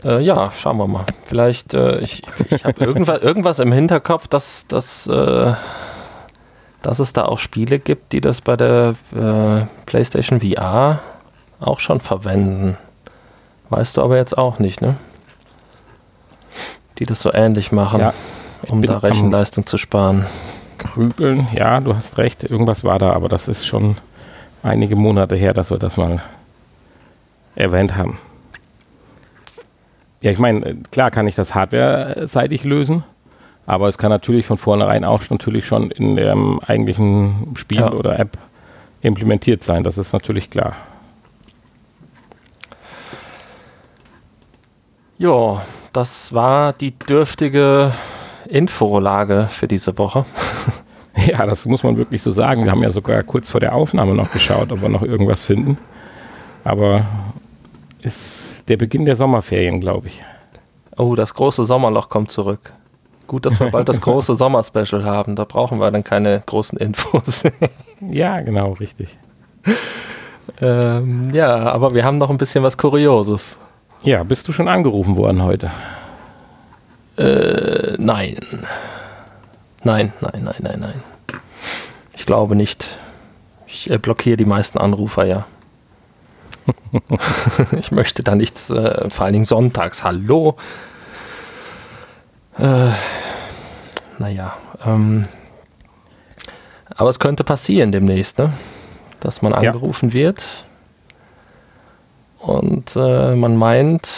Äh, 0.05 0.21
ja, 0.23 0.51
schauen 0.51 0.77
wir 0.77 0.87
mal. 0.87 1.07
Vielleicht, 1.25 1.75
äh, 1.75 1.99
ich, 2.01 2.23
ich 2.51 2.65
habe 2.65 2.85
irgendwas, 2.85 3.21
irgendwas 3.23 3.59
im 3.61 3.73
Hinterkopf, 3.73 4.29
dass, 4.29 4.67
dass, 4.67 5.07
äh, 5.07 5.55
dass 6.83 6.99
es 6.99 7.13
da 7.13 7.25
auch 7.25 7.39
Spiele 7.39 7.79
gibt, 7.79 8.13
die 8.13 8.21
das 8.21 8.41
bei 8.41 8.57
der 8.57 8.95
äh, 9.15 9.67
PlayStation 9.87 10.41
VR 10.41 11.01
auch 11.61 11.81
schon 11.81 12.01
verwenden. 12.01 12.77
Weißt 13.69 13.97
du 13.97 14.03
aber 14.03 14.17
jetzt 14.17 14.37
auch 14.37 14.59
nicht, 14.59 14.81
ne? 14.81 14.97
Die 16.99 17.07
das 17.07 17.21
so 17.21 17.33
ähnlich 17.33 17.73
machen, 17.73 18.01
ja, 18.01 18.15
um 18.69 18.83
da 18.83 18.99
Rechenleistung 18.99 19.67
zu 19.67 19.77
sparen. 19.77 20.27
Grübeln, 20.79 21.49
ja, 21.55 21.81
du 21.81 21.95
hast 21.95 22.17
recht, 22.19 22.45
irgendwas 22.45 22.85
war 22.85 22.99
da, 22.99 23.13
aber 23.13 23.29
das 23.29 23.49
ist 23.49 23.67
schon 23.67 23.97
einige 24.63 24.97
Monate 24.97 25.37
her, 25.37 25.53
dass 25.53 25.71
wir 25.71 25.79
das 25.79 25.97
mal 25.97 26.23
erwähnt 27.55 27.97
haben. 27.97 28.19
Ja, 30.23 30.31
ich 30.31 30.39
meine, 30.39 30.77
klar 30.91 31.11
kann 31.11 31.27
ich 31.27 31.35
das 31.35 31.55
hardware-seitig 31.55 32.65
lösen, 32.65 33.05
aber 33.67 33.89
es 33.89 33.99
kann 33.99 34.11
natürlich 34.11 34.47
von 34.47 34.59
vornherein 34.59 35.05
auch 35.05 35.23
natürlich 35.31 35.67
schon 35.67 35.91
in 35.91 36.17
dem 36.17 36.61
eigentlichen 36.61 37.55
Spiel 37.57 37.81
ja. 37.81 37.93
oder 37.93 38.19
App 38.19 38.39
implementiert 39.03 39.65
sein, 39.65 39.85
das 39.85 39.99
ist 39.99 40.13
natürlich 40.13 40.51
klar. 40.51 40.75
Ja, 45.19 45.63
das 45.93 46.35
war 46.35 46.73
die 46.75 46.93
dürftige 46.93 47.93
Inforolage 48.49 49.49
für 49.51 49.69
diese 49.69 49.97
Woche. 49.99 50.25
Ja, 51.27 51.47
das 51.47 51.65
muss 51.65 51.83
man 51.83 51.97
wirklich 51.97 52.21
so 52.21 52.31
sagen. 52.31 52.65
Wir 52.65 52.71
haben 52.71 52.83
ja 52.83 52.91
sogar 52.91 53.23
kurz 53.23 53.49
vor 53.49 53.59
der 53.59 53.75
Aufnahme 53.75 54.15
noch 54.15 54.31
geschaut, 54.33 54.71
ob 54.71 54.83
wir 54.83 54.91
noch 54.91 55.03
irgendwas 55.03 55.43
finden. 55.43 55.77
Aber 56.63 57.07
ist 58.03 58.69
der 58.69 58.77
Beginn 58.77 59.07
der 59.07 59.17
Sommerferien, 59.17 59.81
glaube 59.81 60.09
ich. 60.09 60.23
Oh, 60.99 61.15
das 61.15 61.33
große 61.33 61.65
Sommerloch 61.65 62.11
kommt 62.11 62.31
zurück. 62.31 62.71
Gut, 63.27 63.47
dass 63.47 63.59
wir 63.61 63.71
bald 63.71 63.89
das 63.89 64.01
große 64.03 64.35
Sommerspecial 64.35 65.07
haben. 65.07 65.37
Da 65.37 65.45
brauchen 65.45 65.81
wir 65.81 65.91
dann 65.91 66.05
keine 66.05 66.43
großen 66.45 66.79
Infos. 66.79 67.45
ja, 68.01 68.41
genau, 68.43 68.73
richtig. 68.75 69.09
ähm, 70.61 71.23
ja, 71.33 71.73
aber 71.73 71.95
wir 71.95 72.05
haben 72.05 72.19
noch 72.19 72.29
ein 72.29 72.37
bisschen 72.37 72.63
was 72.63 72.77
Kurioses. 72.77 73.59
Ja, 74.03 74.23
bist 74.23 74.47
du 74.49 74.53
schon 74.53 74.69
angerufen 74.69 75.17
worden 75.17 75.43
heute? 75.43 75.71
Äh, 77.17 77.95
nein. 77.99 78.39
Nein, 79.83 80.13
nein, 80.21 80.45
nein, 80.45 80.55
nein, 80.61 80.81
nein. 80.81 81.03
Ich 82.17 82.27
glaube 82.27 82.57
nicht. 82.57 82.99
Ich 83.67 83.91
äh, 83.91 83.99
blockiere 83.99 84.37
die 84.37 84.45
meisten 84.45 84.79
Anrufer, 84.79 85.25
ja. 85.25 85.47
ich 87.73 87.93
möchte 87.93 88.23
da 88.23 88.35
nichts, 88.35 88.71
äh, 88.71 89.09
vor 89.11 89.25
allen 89.25 89.33
Dingen 89.33 89.45
sonntags. 89.45 90.05
Hallo. 90.05 90.57
Äh, 92.59 92.91
naja, 94.19 94.57
ähm, 94.85 95.27
aber 96.95 97.11
es 97.11 97.19
könnte 97.19 97.45
passieren 97.45 97.93
demnächst, 97.93 98.39
ne? 98.39 98.53
dass 99.21 99.43
man 99.43 99.53
angerufen 99.53 100.09
ja. 100.11 100.15
wird 100.15 100.66
und 102.47 102.97
äh, 102.97 103.35
man 103.35 103.57
meint, 103.57 104.09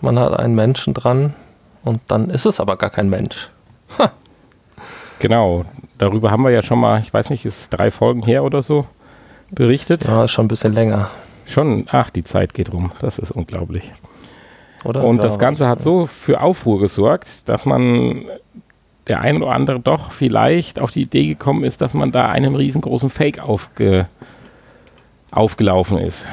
man 0.00 0.18
hat 0.18 0.38
einen 0.38 0.54
Menschen 0.54 0.94
dran 0.94 1.34
und 1.84 2.00
dann 2.08 2.30
ist 2.30 2.46
es 2.46 2.60
aber 2.60 2.76
gar 2.76 2.90
kein 2.90 3.10
Mensch. 3.10 3.50
Ha. 3.98 4.10
Genau, 5.18 5.64
darüber 5.98 6.30
haben 6.30 6.42
wir 6.42 6.50
ja 6.50 6.62
schon 6.62 6.80
mal, 6.80 7.00
ich 7.00 7.12
weiß 7.12 7.30
nicht, 7.30 7.44
ist 7.44 7.68
drei 7.70 7.90
Folgen 7.90 8.22
her 8.22 8.42
oder 8.42 8.62
so 8.62 8.86
berichtet. 9.50 10.04
Ja, 10.04 10.26
schon 10.28 10.46
ein 10.46 10.48
bisschen 10.48 10.72
länger. 10.72 11.10
Schon, 11.46 11.84
ach, 11.90 12.10
die 12.10 12.24
Zeit 12.24 12.54
geht 12.54 12.72
rum, 12.72 12.90
das 13.00 13.18
ist 13.18 13.30
unglaublich. 13.30 13.92
Oder? 14.84 15.04
Und 15.04 15.18
ja, 15.18 15.24
das 15.24 15.38
Ganze 15.38 15.68
hat 15.68 15.82
so 15.82 16.06
für 16.06 16.40
Aufruhr 16.40 16.80
gesorgt, 16.80 17.48
dass 17.48 17.66
man 17.66 18.24
der 19.06 19.20
ein 19.20 19.42
oder 19.42 19.52
andere 19.52 19.78
doch 19.78 20.10
vielleicht 20.12 20.80
auf 20.80 20.90
die 20.90 21.02
Idee 21.02 21.26
gekommen 21.26 21.64
ist, 21.64 21.80
dass 21.80 21.94
man 21.94 22.12
da 22.12 22.28
einem 22.28 22.56
riesengroßen 22.56 23.10
Fake 23.10 23.38
aufge, 23.38 24.06
aufgelaufen 25.30 25.98
ist. 25.98 26.24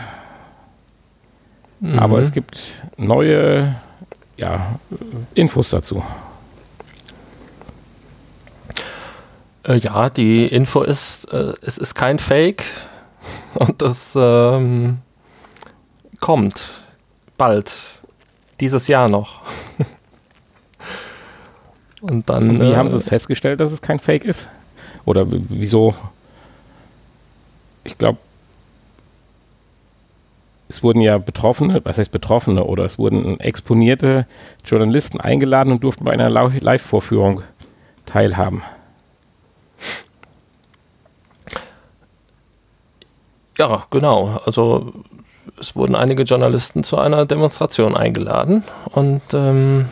Mhm. 1.84 2.00
Aber 2.00 2.20
es 2.20 2.32
gibt 2.32 2.62
neue 2.96 3.76
ja, 4.38 4.80
Infos 5.36 5.70
dazu. 5.70 6.02
Äh, 9.68 9.80
ja, 9.80 10.10
die 10.10 10.48
Info 10.48 10.82
ist, 10.82 11.26
äh, 11.34 11.52
es 11.62 11.78
ist 11.78 11.94
kein 11.94 12.20
Fake 12.20 12.64
und 13.56 13.82
es 13.82 14.18
ähm, 14.18 15.00
kommt 16.22 16.82
bald, 17.38 17.74
dieses 18.62 18.88
Jahr 18.88 19.10
noch. 19.10 19.42
Und 22.02 22.30
dann. 22.30 22.50
Und 22.50 22.62
wie 22.62 22.72
äh, 22.72 22.76
haben 22.76 22.90
sie 22.90 22.98
es 22.98 23.08
festgestellt, 23.08 23.62
dass 23.62 23.72
es 23.72 23.82
kein 23.82 23.98
Fake 23.98 24.26
ist? 24.26 24.46
Oder 25.06 25.26
wieso? 25.30 25.96
Ich 27.86 27.98
glaube, 27.98 28.20
es 30.74 30.82
wurden 30.82 31.02
ja 31.02 31.20
Betroffene, 31.20 31.82
was 31.84 32.00
heißt 32.00 32.12
Betroffene, 32.12 32.64
oder 32.64 32.84
es 32.84 32.98
wurden 32.98 33.40
exponierte 33.40 34.26
Journalisten 34.66 35.22
eingeladen 35.22 35.72
und 35.72 35.84
durften 35.84 36.04
bei 36.04 36.12
einer 36.14 36.32
Live-Vorführung 36.32 37.44
teilhaben. 38.08 38.64
Ja, 43.60 43.84
genau. 43.92 44.42
Also 44.46 44.94
es 45.60 45.76
wurden 45.76 45.94
einige 45.94 46.24
Journalisten 46.24 46.84
zu 46.84 46.98
einer 46.98 47.28
Demonstration 47.28 47.96
eingeladen 47.96 48.64
und 48.94 49.22
ähm, 49.36 49.90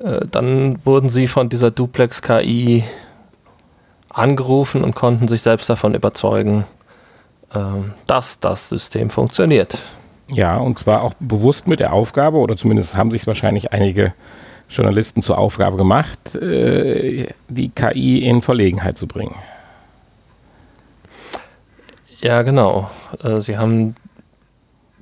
äh, 0.00 0.24
dann 0.30 0.82
wurden 0.86 1.10
sie 1.10 1.28
von 1.28 1.50
dieser 1.50 1.70
Duplex-KI 1.70 2.84
angerufen 4.08 4.82
und 4.82 4.94
konnten 4.94 5.28
sich 5.28 5.42
selbst 5.42 5.68
davon 5.68 5.94
überzeugen, 5.94 6.64
dass 8.06 8.40
das 8.40 8.68
System 8.68 9.08
funktioniert. 9.08 9.78
Ja, 10.28 10.56
und 10.56 10.78
zwar 10.78 11.02
auch 11.02 11.14
bewusst 11.20 11.68
mit 11.68 11.80
der 11.80 11.92
Aufgabe, 11.92 12.38
oder 12.38 12.56
zumindest 12.56 12.96
haben 12.96 13.10
sich 13.10 13.26
wahrscheinlich 13.26 13.72
einige 13.72 14.12
Journalisten 14.68 15.22
zur 15.22 15.38
Aufgabe 15.38 15.76
gemacht, 15.76 16.34
äh, 16.34 17.28
die 17.48 17.68
KI 17.68 18.26
in 18.26 18.42
Verlegenheit 18.42 18.98
zu 18.98 19.06
bringen. 19.06 19.36
Ja, 22.20 22.42
genau. 22.42 22.90
Äh, 23.22 23.40
sie 23.40 23.56
haben 23.56 23.94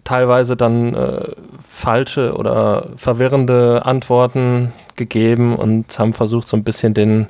teilweise 0.05 0.57
dann 0.57 0.95
äh, 0.95 1.29
falsche 1.67 2.35
oder 2.37 2.91
verwirrende 2.97 3.87
Antworten 3.87 4.73
gegeben 4.97 5.57
und 5.57 5.99
haben 5.99 6.13
versucht, 6.13 6.47
so 6.47 6.57
ein 6.57 6.65
bisschen 6.65 6.95
den 6.95 7.29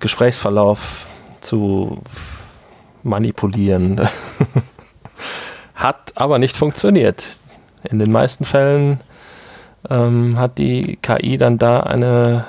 Gesprächsverlauf 0.00 1.06
zu 1.40 1.98
manipulieren. 3.08 4.00
hat 5.74 6.12
aber 6.14 6.38
nicht 6.38 6.56
funktioniert. 6.56 7.24
In 7.84 7.98
den 7.98 8.12
meisten 8.12 8.44
Fällen 8.44 9.00
ähm, 9.88 10.38
hat 10.38 10.58
die 10.58 10.96
KI 10.96 11.36
dann 11.36 11.58
da 11.58 11.80
eine 11.80 12.46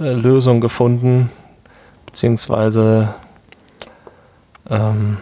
äh, 0.00 0.12
Lösung 0.12 0.60
gefunden, 0.60 1.30
beziehungsweise 2.06 3.14
ähm, 4.68 5.18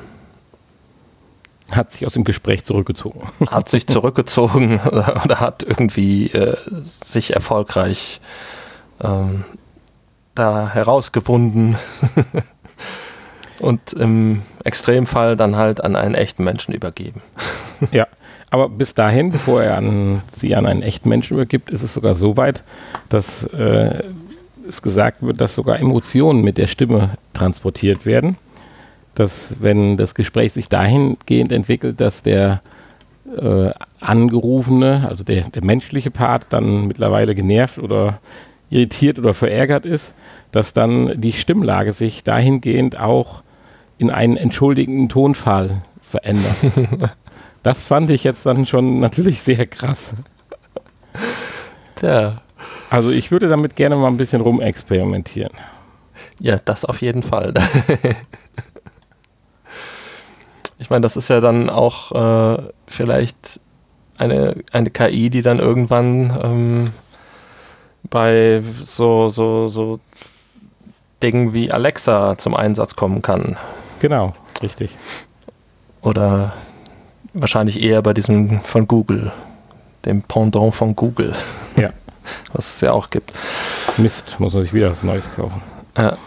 hat 1.71 1.93
sich 1.93 2.07
aus 2.07 2.13
dem 2.13 2.25
Gespräch 2.25 2.65
zurückgezogen. 2.65 3.29
Hat 3.47 3.69
sich 3.69 3.87
zurückgezogen 3.87 4.81
oder, 4.87 5.23
oder 5.25 5.41
hat 5.41 5.63
irgendwie 5.63 6.29
äh, 6.29 6.57
sich 6.81 7.35
erfolgreich 7.35 8.21
ähm, 9.03 9.45
da 10.35 10.69
herausgewunden 10.69 11.77
und 13.61 13.93
im 13.95 14.43
Extremfall 14.65 15.37
dann 15.37 15.57
halt 15.57 15.83
an 15.83 15.97
einen 15.97 16.15
echten 16.15 16.45
Menschen 16.45 16.75
übergeben. 16.75 17.23
Ja, 17.91 18.07
aber 18.51 18.69
bis 18.69 18.95
dahin, 18.95 19.33
bevor 19.33 19.63
er 19.63 19.77
an, 19.77 20.23
sie 20.39 20.55
an 20.55 20.65
einen 20.65 20.83
echten 20.83 21.09
Menschen 21.09 21.35
übergibt, 21.35 21.71
ist 21.71 21.83
es 21.83 21.93
sogar 21.93 22.15
so 22.15 22.37
weit, 22.37 22.63
dass 23.09 23.43
äh, 23.45 24.05
es 24.67 24.81
gesagt 24.81 25.23
wird, 25.23 25.41
dass 25.41 25.55
sogar 25.55 25.81
Emotionen 25.81 26.43
mit 26.43 26.57
der 26.57 26.69
Stimme 26.69 27.19
transportiert 27.35 28.07
werden 28.07 28.37
dass 29.15 29.55
wenn 29.61 29.97
das 29.97 30.15
Gespräch 30.15 30.53
sich 30.53 30.69
dahingehend 30.69 31.53
entwickelt, 31.53 32.01
dass 32.01 32.23
der 32.23 32.63
äh, 33.37 33.71
Angerufene, 34.01 35.07
also 35.09 35.25
der, 35.25 35.43
der 35.43 35.65
menschliche 35.65 36.11
Part, 36.11 36.47
dann 36.51 36.87
mittlerweile 36.87 37.35
genervt 37.35 37.79
oder 37.79 38.21
irritiert 38.71 39.19
oder 39.19 39.35
verärgert 39.35 39.87
ist, 39.87 40.15
dass 40.53 40.73
dann 40.73 41.21
die 41.21 41.33
Stimmlage 41.33 41.93
sich 41.93 42.25
dahingehend 42.25 42.99
auch 42.99 43.43
in 43.99 44.11
einen 44.11 44.37
entschuldigenden 44.37 45.09
Tonfall 45.09 45.83
verändert. 46.03 46.57
das 47.63 47.87
fand 47.87 48.11
ich 48.11 48.25
jetzt 48.25 48.47
dann 48.47 48.67
schon 48.67 49.01
natürlich 49.01 49.43
sehr 49.43 49.67
krass. 49.67 50.13
Tja. 51.95 52.41
Also 52.91 53.11
ich 53.11 53.31
würde 53.31 53.49
damit 53.49 53.77
gerne 53.77 53.97
mal 53.97 54.09
ein 54.09 54.17
bisschen 54.17 54.41
rumexperimentieren. 54.41 55.53
Ja, 56.41 56.59
das 56.65 56.85
auf 56.85 57.01
jeden 57.03 57.23
Fall. 57.23 57.55
Ich 60.85 60.91
meine, 60.91 61.01
das 61.01 61.17
ist 61.17 61.29
ja 61.29 61.41
dann 61.41 61.71
auch 61.71 62.13
äh, 62.13 62.63
vielleicht 62.87 63.61
eine, 64.19 64.57
eine 64.73 64.91
KI, 64.91 65.31
die 65.31 65.41
dann 65.41 65.59
irgendwann 65.59 66.39
ähm, 66.43 66.91
bei 68.11 68.63
so, 68.83 69.31
so, 69.31 69.69
so 69.69 70.01
Dingen 71.23 71.55
wie 71.55 71.73
Alexa 71.73 72.37
zum 72.37 72.55
Einsatz 72.55 72.97
kommen 72.97 73.23
kann. 73.23 73.57
Genau, 74.05 74.35
richtig. 74.61 74.91
Oder 76.03 76.53
wahrscheinlich 77.33 77.83
eher 77.83 78.03
bei 78.03 78.13
diesem 78.13 78.61
von 78.61 78.87
Google, 78.87 79.33
dem 80.05 80.21
Pendant 80.21 80.75
von 80.75 80.95
Google. 80.95 81.33
Ja. 81.75 81.89
Was 82.53 82.75
es 82.75 82.81
ja 82.83 82.93
auch 82.93 83.09
gibt. 83.09 83.33
Mist, 83.97 84.37
muss 84.39 84.53
man 84.53 84.63
sich 84.63 84.75
wieder 84.75 84.91
was 84.91 85.03
Neues 85.03 85.25
kaufen. 85.35 85.63
Ja. 85.97 86.19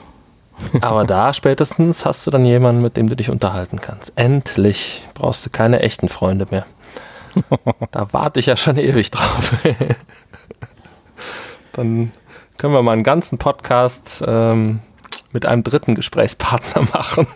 Aber 0.81 1.05
da 1.05 1.35
spätestens 1.35 2.03
hast 2.03 2.25
du 2.25 2.31
dann 2.31 2.45
jemanden, 2.45 2.81
mit 2.81 2.97
dem 2.97 3.09
du 3.09 3.15
dich 3.15 3.29
unterhalten 3.29 3.79
kannst. 3.79 4.11
Endlich 4.15 5.03
brauchst 5.13 5.45
du 5.45 5.51
keine 5.51 5.81
echten 5.81 6.09
Freunde 6.09 6.47
mehr. 6.49 6.65
Da 7.91 8.11
warte 8.11 8.39
ich 8.39 8.47
ja 8.47 8.57
schon 8.57 8.77
ewig 8.77 9.11
drauf. 9.11 9.53
Dann 11.73 12.11
können 12.57 12.73
wir 12.73 12.81
mal 12.81 12.93
einen 12.93 13.03
ganzen 13.03 13.37
Podcast 13.37 14.23
ähm, 14.27 14.79
mit 15.33 15.45
einem 15.45 15.63
dritten 15.63 15.95
Gesprächspartner 15.95 16.83
machen. 16.93 17.27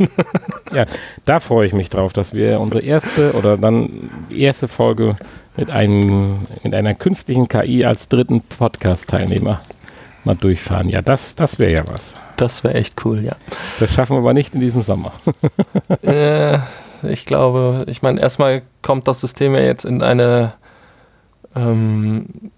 Ja, 0.73 0.85
da 1.25 1.39
freue 1.39 1.67
ich 1.67 1.73
mich 1.73 1.89
drauf, 1.89 2.13
dass 2.13 2.33
wir 2.33 2.59
unsere 2.59 2.83
erste 2.83 3.33
oder 3.33 3.57
dann 3.57 4.09
erste 4.33 4.67
Folge 4.67 5.17
mit, 5.57 5.69
einem, 5.69 6.47
mit 6.63 6.73
einer 6.73 6.93
künstlichen 6.95 7.47
KI 7.47 7.85
als 7.85 8.07
dritten 8.07 8.41
Podcast-Teilnehmer 8.41 9.61
mal 10.23 10.35
durchfahren. 10.35 10.89
Ja, 10.89 11.01
das, 11.01 11.35
das 11.35 11.59
wäre 11.59 11.71
ja 11.71 11.83
was. 11.87 12.13
Das 12.37 12.63
wäre 12.63 12.73
echt 12.75 13.05
cool, 13.05 13.23
ja. 13.23 13.35
Das 13.79 13.91
schaffen 13.91 14.15
wir 14.15 14.19
aber 14.19 14.33
nicht 14.33 14.55
in 14.55 14.61
diesem 14.61 14.81
Sommer. 14.81 15.11
äh, 16.01 16.57
ich 17.03 17.25
glaube, 17.25 17.85
ich 17.87 18.01
meine, 18.01 18.19
erstmal 18.19 18.63
kommt 18.81 19.07
das 19.07 19.21
System 19.21 19.53
ja 19.53 19.61
jetzt 19.61 19.85
in 19.85 20.01
eine 20.01 20.53
ähm, 21.55 22.51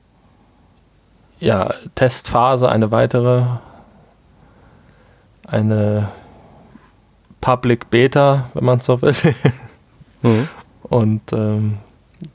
ja, 1.39 1.74
Testphase, 1.96 2.69
eine 2.69 2.91
weitere, 2.91 3.43
eine 5.54 6.10
Public 7.42 7.89
Beta, 7.89 8.50
wenn 8.54 8.66
man 8.66 8.80
es 8.80 8.86
so 8.86 9.02
will. 9.02 9.16
mhm. 10.22 10.48
Und 10.84 11.34
ähm, 11.34 11.78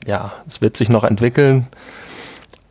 ja, 0.05 0.33
es 0.47 0.61
wird 0.61 0.77
sich 0.77 0.89
noch 0.89 1.03
entwickeln. 1.03 1.67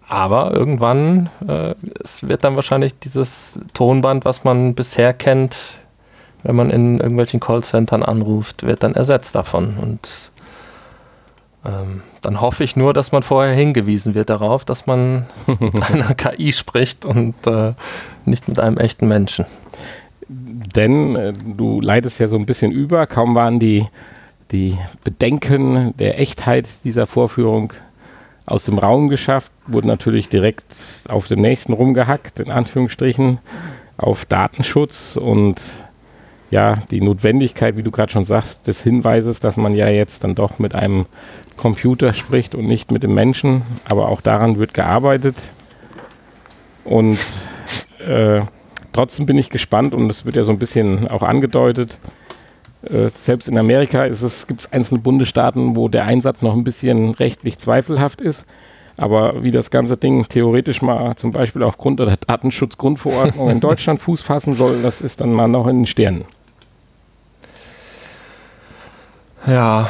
Aber 0.08 0.54
irgendwann, 0.54 1.28
äh, 1.46 1.74
es 2.02 2.26
wird 2.26 2.44
dann 2.44 2.56
wahrscheinlich 2.56 2.98
dieses 2.98 3.60
Tonband, 3.74 4.24
was 4.24 4.42
man 4.42 4.74
bisher 4.74 5.12
kennt, 5.12 5.58
wenn 6.42 6.56
man 6.56 6.70
in 6.70 6.98
irgendwelchen 6.98 7.40
Callcentern 7.40 8.02
anruft, 8.02 8.62
wird 8.62 8.82
dann 8.82 8.94
ersetzt 8.94 9.34
davon. 9.34 9.76
Und 9.78 10.30
ähm, 11.64 12.02
dann 12.22 12.40
hoffe 12.40 12.64
ich 12.64 12.76
nur, 12.76 12.94
dass 12.94 13.12
man 13.12 13.22
vorher 13.22 13.52
hingewiesen 13.52 14.14
wird 14.14 14.30
darauf, 14.30 14.64
dass 14.64 14.86
man 14.86 15.26
mit 15.46 15.90
einer 15.90 16.14
KI 16.14 16.52
spricht 16.52 17.04
und 17.04 17.34
äh, 17.46 17.74
nicht 18.24 18.48
mit 18.48 18.60
einem 18.60 18.78
echten 18.78 19.08
Menschen. 19.08 19.44
Denn 20.74 21.16
äh, 21.16 21.32
du 21.32 21.80
leitest 21.80 22.18
ja 22.20 22.28
so 22.28 22.36
ein 22.36 22.46
bisschen 22.46 22.72
über, 22.72 23.06
kaum 23.06 23.34
waren 23.34 23.58
die, 23.58 23.86
die 24.50 24.76
Bedenken 25.04 25.96
der 25.98 26.18
Echtheit 26.18 26.68
dieser 26.84 27.06
Vorführung 27.06 27.72
aus 28.46 28.64
dem 28.64 28.78
Raum 28.78 29.08
geschafft, 29.08 29.52
wurde 29.66 29.88
natürlich 29.88 30.28
direkt 30.28 30.74
auf 31.08 31.28
den 31.28 31.40
nächsten 31.40 31.74
rumgehackt, 31.74 32.40
in 32.40 32.50
Anführungsstrichen, 32.50 33.38
auf 33.98 34.24
Datenschutz 34.24 35.16
und 35.16 35.60
ja, 36.50 36.78
die 36.90 37.02
Notwendigkeit, 37.02 37.76
wie 37.76 37.82
du 37.82 37.90
gerade 37.90 38.10
schon 38.10 38.24
sagst, 38.24 38.66
des 38.66 38.82
Hinweises, 38.82 39.38
dass 39.40 39.56
man 39.58 39.74
ja 39.74 39.88
jetzt 39.88 40.24
dann 40.24 40.34
doch 40.34 40.58
mit 40.58 40.74
einem 40.74 41.04
Computer 41.56 42.14
spricht 42.14 42.54
und 42.54 42.66
nicht 42.66 42.90
mit 42.90 43.02
dem 43.02 43.12
Menschen. 43.12 43.62
Aber 43.84 44.08
auch 44.08 44.22
daran 44.22 44.58
wird 44.58 44.72
gearbeitet. 44.72 45.36
Und 46.84 47.18
äh, 47.98 48.40
trotzdem 48.98 49.26
bin 49.26 49.38
ich 49.38 49.48
gespannt 49.48 49.94
und 49.94 50.10
es 50.10 50.24
wird 50.24 50.34
ja 50.34 50.42
so 50.42 50.50
ein 50.50 50.58
bisschen 50.58 51.06
auch 51.06 51.22
angedeutet. 51.22 51.98
Äh, 52.82 53.10
selbst 53.14 53.46
in 53.46 53.56
Amerika 53.56 54.08
gibt 54.08 54.60
es 54.60 54.72
einzelne 54.72 54.98
Bundesstaaten, 54.98 55.76
wo 55.76 55.86
der 55.86 56.04
Einsatz 56.04 56.42
noch 56.42 56.52
ein 56.52 56.64
bisschen 56.64 57.12
rechtlich 57.12 57.60
zweifelhaft 57.60 58.20
ist. 58.20 58.44
Aber 58.96 59.44
wie 59.44 59.52
das 59.52 59.70
ganze 59.70 59.96
Ding 59.96 60.24
theoretisch 60.28 60.82
mal 60.82 61.14
zum 61.14 61.30
Beispiel 61.30 61.62
aufgrund 61.62 62.00
der 62.00 62.16
Datenschutzgrundverordnung 62.16 63.48
in 63.50 63.60
Deutschland 63.68 64.00
Fuß 64.00 64.22
fassen 64.22 64.54
soll, 64.54 64.82
das 64.82 65.00
ist 65.00 65.20
dann 65.20 65.32
mal 65.32 65.46
noch 65.46 65.68
in 65.68 65.76
den 65.76 65.86
Sternen. 65.86 66.24
Ja, 69.46 69.88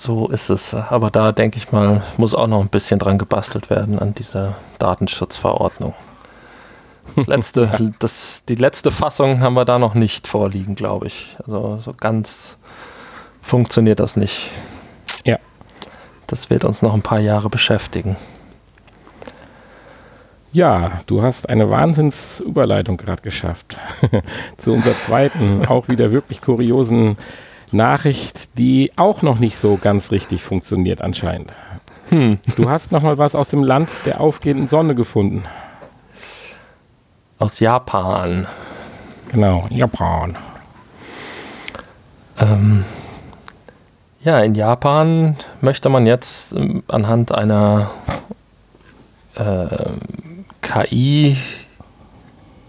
so 0.00 0.28
ist 0.28 0.50
es. 0.50 0.74
Aber 0.74 1.10
da 1.10 1.32
denke 1.32 1.58
ich 1.58 1.72
mal, 1.72 2.02
muss 2.16 2.34
auch 2.34 2.46
noch 2.46 2.60
ein 2.60 2.68
bisschen 2.68 2.98
dran 2.98 3.18
gebastelt 3.18 3.70
werden 3.70 3.98
an 3.98 4.14
dieser 4.14 4.56
Datenschutzverordnung. 4.78 5.94
Das 7.16 7.26
letzte, 7.26 7.92
das, 7.98 8.44
die 8.46 8.54
letzte 8.54 8.90
Fassung 8.90 9.40
haben 9.40 9.54
wir 9.54 9.64
da 9.64 9.78
noch 9.78 9.94
nicht 9.94 10.26
vorliegen, 10.26 10.74
glaube 10.74 11.06
ich. 11.06 11.36
Also 11.44 11.78
so 11.80 11.92
ganz 11.92 12.56
funktioniert 13.42 14.00
das 14.00 14.16
nicht. 14.16 14.50
Ja. 15.24 15.38
Das 16.26 16.50
wird 16.50 16.64
uns 16.64 16.82
noch 16.82 16.94
ein 16.94 17.02
paar 17.02 17.20
Jahre 17.20 17.50
beschäftigen. 17.50 18.16
Ja, 20.52 21.02
du 21.06 21.22
hast 21.22 21.48
eine 21.48 21.70
Wahnsinnsüberleitung 21.70 22.96
gerade 22.96 23.22
geschafft 23.22 23.76
zu 24.56 24.72
unserer 24.72 24.94
zweiten, 24.94 25.64
auch 25.66 25.88
wieder 25.88 26.10
wirklich 26.10 26.40
kuriosen 26.40 27.16
Nachricht, 27.72 28.58
die 28.58 28.92
auch 28.96 29.22
noch 29.22 29.38
nicht 29.38 29.58
so 29.58 29.78
ganz 29.80 30.10
richtig 30.10 30.42
funktioniert 30.42 31.00
anscheinend. 31.00 31.52
Hm. 32.08 32.38
Du 32.56 32.68
hast 32.68 32.92
noch 32.92 33.02
mal 33.02 33.18
was 33.18 33.34
aus 33.34 33.50
dem 33.50 33.62
Land 33.62 33.88
der 34.04 34.20
aufgehenden 34.20 34.68
Sonne 34.68 34.94
gefunden. 34.94 35.44
Aus 37.38 37.60
Japan. 37.60 38.46
Genau, 39.30 39.66
Japan. 39.70 40.36
Ähm, 42.38 42.84
ja, 44.22 44.40
in 44.40 44.54
Japan 44.54 45.36
möchte 45.60 45.88
man 45.88 46.04
jetzt 46.06 46.54
ähm, 46.54 46.82
anhand 46.88 47.32
einer 47.32 47.90
äh, 49.36 49.92
KI 50.60 51.36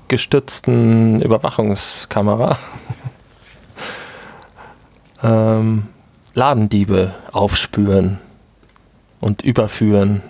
gestützten 0.07 1.21
Überwachungskamera 1.21 2.57
ähm, 5.23 5.88
Ladendiebe 6.34 7.13
aufspüren 7.31 8.19
und 9.19 9.41
überführen. 9.41 10.21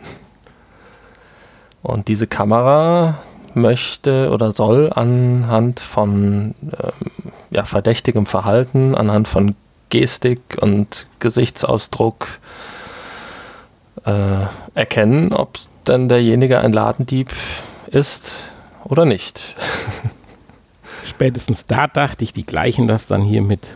Und 1.81 2.07
diese 2.07 2.27
Kamera 2.27 3.19
möchte 3.53 4.29
oder 4.31 4.51
soll 4.51 4.91
anhand 4.93 5.79
von 5.79 6.55
ähm, 6.63 7.31
ja, 7.49 7.65
verdächtigem 7.65 8.25
Verhalten, 8.25 8.95
anhand 8.95 9.27
von 9.27 9.55
Gestik 9.89 10.57
und 10.61 11.07
Gesichtsausdruck 11.19 12.39
äh, 14.05 14.45
erkennen, 14.73 15.33
ob 15.33 15.57
denn 15.87 16.07
derjenige 16.07 16.59
ein 16.59 16.71
Ladendieb 16.71 17.31
ist 17.87 18.35
oder 18.83 19.05
nicht. 19.05 19.55
Spätestens 21.05 21.65
da 21.65 21.87
dachte 21.87 22.23
ich, 22.23 22.33
die 22.33 22.45
gleichen 22.45 22.87
das 22.87 23.05
dann 23.07 23.21
hier 23.21 23.41
mit 23.41 23.67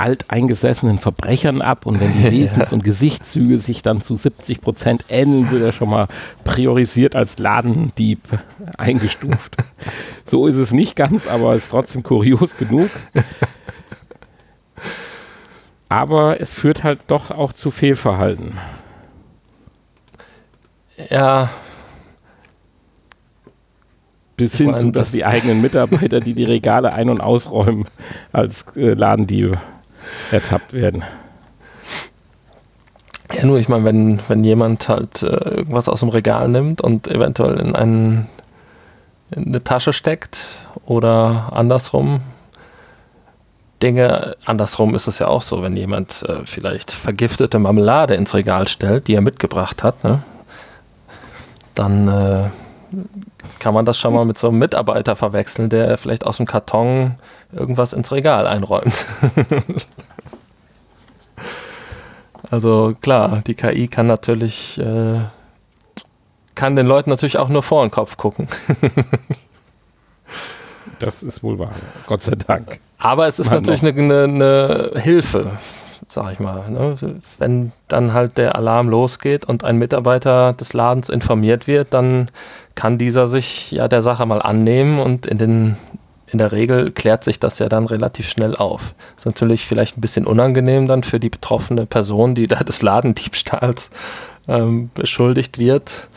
alteingesessenen 0.00 0.98
Verbrechern 0.98 1.62
ab 1.62 1.86
und 1.86 2.00
wenn 2.00 2.12
die 2.12 2.30
Wesens- 2.30 2.72
und 2.72 2.82
Gesichtszüge 2.82 3.58
sich 3.58 3.82
dann 3.82 4.02
zu 4.02 4.16
70 4.16 4.60
Prozent 4.60 5.04
ähneln, 5.08 5.50
wird 5.50 5.62
er 5.62 5.72
schon 5.72 5.90
mal 5.90 6.08
priorisiert 6.44 7.14
als 7.14 7.38
Ladendieb 7.38 8.20
eingestuft. 8.76 9.56
So 10.26 10.46
ist 10.46 10.56
es 10.56 10.72
nicht 10.72 10.96
ganz, 10.96 11.26
aber 11.28 11.54
ist 11.54 11.70
trotzdem 11.70 12.02
kurios 12.02 12.56
genug. 12.56 12.90
Aber 15.88 16.40
es 16.40 16.54
führt 16.54 16.84
halt 16.84 17.00
doch 17.08 17.30
auch 17.30 17.52
zu 17.52 17.70
Fehlverhalten. 17.70 18.58
Ja. 21.08 21.50
Bis 24.36 24.56
hin 24.56 24.74
zu, 24.76 24.90
dass 24.90 25.08
das 25.08 25.12
die 25.12 25.24
eigenen 25.24 25.60
Mitarbeiter, 25.60 26.20
die 26.20 26.34
die 26.34 26.44
Regale 26.44 26.92
ein- 26.92 27.10
und 27.10 27.20
ausräumen, 27.20 27.86
als 28.32 28.64
äh, 28.76 28.94
Ladendiebe 28.94 29.58
ertappt 30.30 30.72
werden. 30.72 31.04
Ja, 33.32 33.44
nur 33.44 33.58
ich 33.58 33.68
meine, 33.68 33.84
wenn, 33.84 34.20
wenn 34.28 34.42
jemand 34.42 34.88
halt 34.88 35.22
äh, 35.22 35.26
irgendwas 35.26 35.88
aus 35.88 36.00
dem 36.00 36.08
Regal 36.08 36.48
nimmt 36.48 36.80
und 36.80 37.06
eventuell 37.08 37.58
in, 37.60 37.76
einen, 37.76 38.28
in 39.30 39.46
eine 39.46 39.62
Tasche 39.62 39.92
steckt 39.92 40.46
oder 40.84 41.50
andersrum, 41.52 42.22
Dinge, 43.82 44.36
andersrum 44.44 44.94
ist 44.94 45.06
es 45.06 45.20
ja 45.20 45.28
auch 45.28 45.42
so, 45.42 45.62
wenn 45.62 45.76
jemand 45.76 46.22
äh, 46.28 46.44
vielleicht 46.44 46.90
vergiftete 46.90 47.58
Marmelade 47.58 48.14
ins 48.14 48.34
Regal 48.34 48.68
stellt, 48.68 49.08
die 49.08 49.14
er 49.14 49.22
mitgebracht 49.22 49.82
hat, 49.82 50.04
ne, 50.04 50.22
dann 51.74 52.08
äh, 52.08 52.50
kann 53.58 53.72
man 53.74 53.86
das 53.86 53.98
schon 53.98 54.12
mal 54.12 54.24
mit 54.24 54.36
so 54.36 54.48
einem 54.48 54.58
Mitarbeiter 54.58 55.16
verwechseln, 55.16 55.70
der 55.70 55.96
vielleicht 55.96 56.26
aus 56.26 56.38
dem 56.38 56.46
Karton 56.46 57.14
irgendwas 57.52 57.92
ins 57.92 58.12
Regal 58.12 58.46
einräumt. 58.46 59.06
also 62.50 62.94
klar, 63.00 63.40
die 63.46 63.54
KI 63.54 63.88
kann 63.88 64.06
natürlich, 64.06 64.78
äh, 64.78 65.20
kann 66.54 66.76
den 66.76 66.86
Leuten 66.86 67.10
natürlich 67.10 67.38
auch 67.38 67.48
nur 67.48 67.62
vor 67.62 67.84
den 67.84 67.90
Kopf 67.90 68.16
gucken. 68.16 68.48
das 70.98 71.22
ist 71.22 71.42
wohl 71.42 71.58
wahr, 71.58 71.72
Gott 72.06 72.22
sei 72.22 72.34
Dank. 72.34 72.80
Aber 72.98 73.26
es 73.26 73.38
ist 73.38 73.50
natürlich 73.50 73.82
eine, 73.82 73.92
eine, 73.92 74.24
eine 74.24 75.00
Hilfe 75.00 75.58
sag 76.12 76.32
ich 76.32 76.40
mal. 76.40 76.68
Ne? 76.70 76.96
Wenn 77.38 77.72
dann 77.88 78.12
halt 78.12 78.36
der 78.38 78.56
Alarm 78.56 78.88
losgeht 78.88 79.44
und 79.44 79.64
ein 79.64 79.76
Mitarbeiter 79.76 80.52
des 80.52 80.72
Ladens 80.72 81.08
informiert 81.08 81.66
wird, 81.66 81.94
dann 81.94 82.26
kann 82.74 82.98
dieser 82.98 83.28
sich 83.28 83.70
ja 83.70 83.88
der 83.88 84.02
Sache 84.02 84.26
mal 84.26 84.42
annehmen 84.42 84.98
und 84.98 85.26
in 85.26 85.38
den 85.38 85.76
in 86.30 86.38
der 86.38 86.52
Regel 86.52 86.92
klärt 86.92 87.24
sich 87.24 87.40
das 87.40 87.58
ja 87.58 87.68
dann 87.68 87.86
relativ 87.86 88.28
schnell 88.28 88.54
auf. 88.56 88.94
Ist 89.16 89.26
natürlich 89.26 89.66
vielleicht 89.66 89.98
ein 89.98 90.00
bisschen 90.00 90.26
unangenehm 90.26 90.86
dann 90.86 91.02
für 91.02 91.18
die 91.18 91.30
betroffene 91.30 91.86
Person, 91.86 92.34
die 92.34 92.46
da 92.46 92.60
des 92.60 92.82
Ladendiebstahls 92.82 93.90
ähm, 94.48 94.90
beschuldigt 94.94 95.58
wird. 95.58 96.08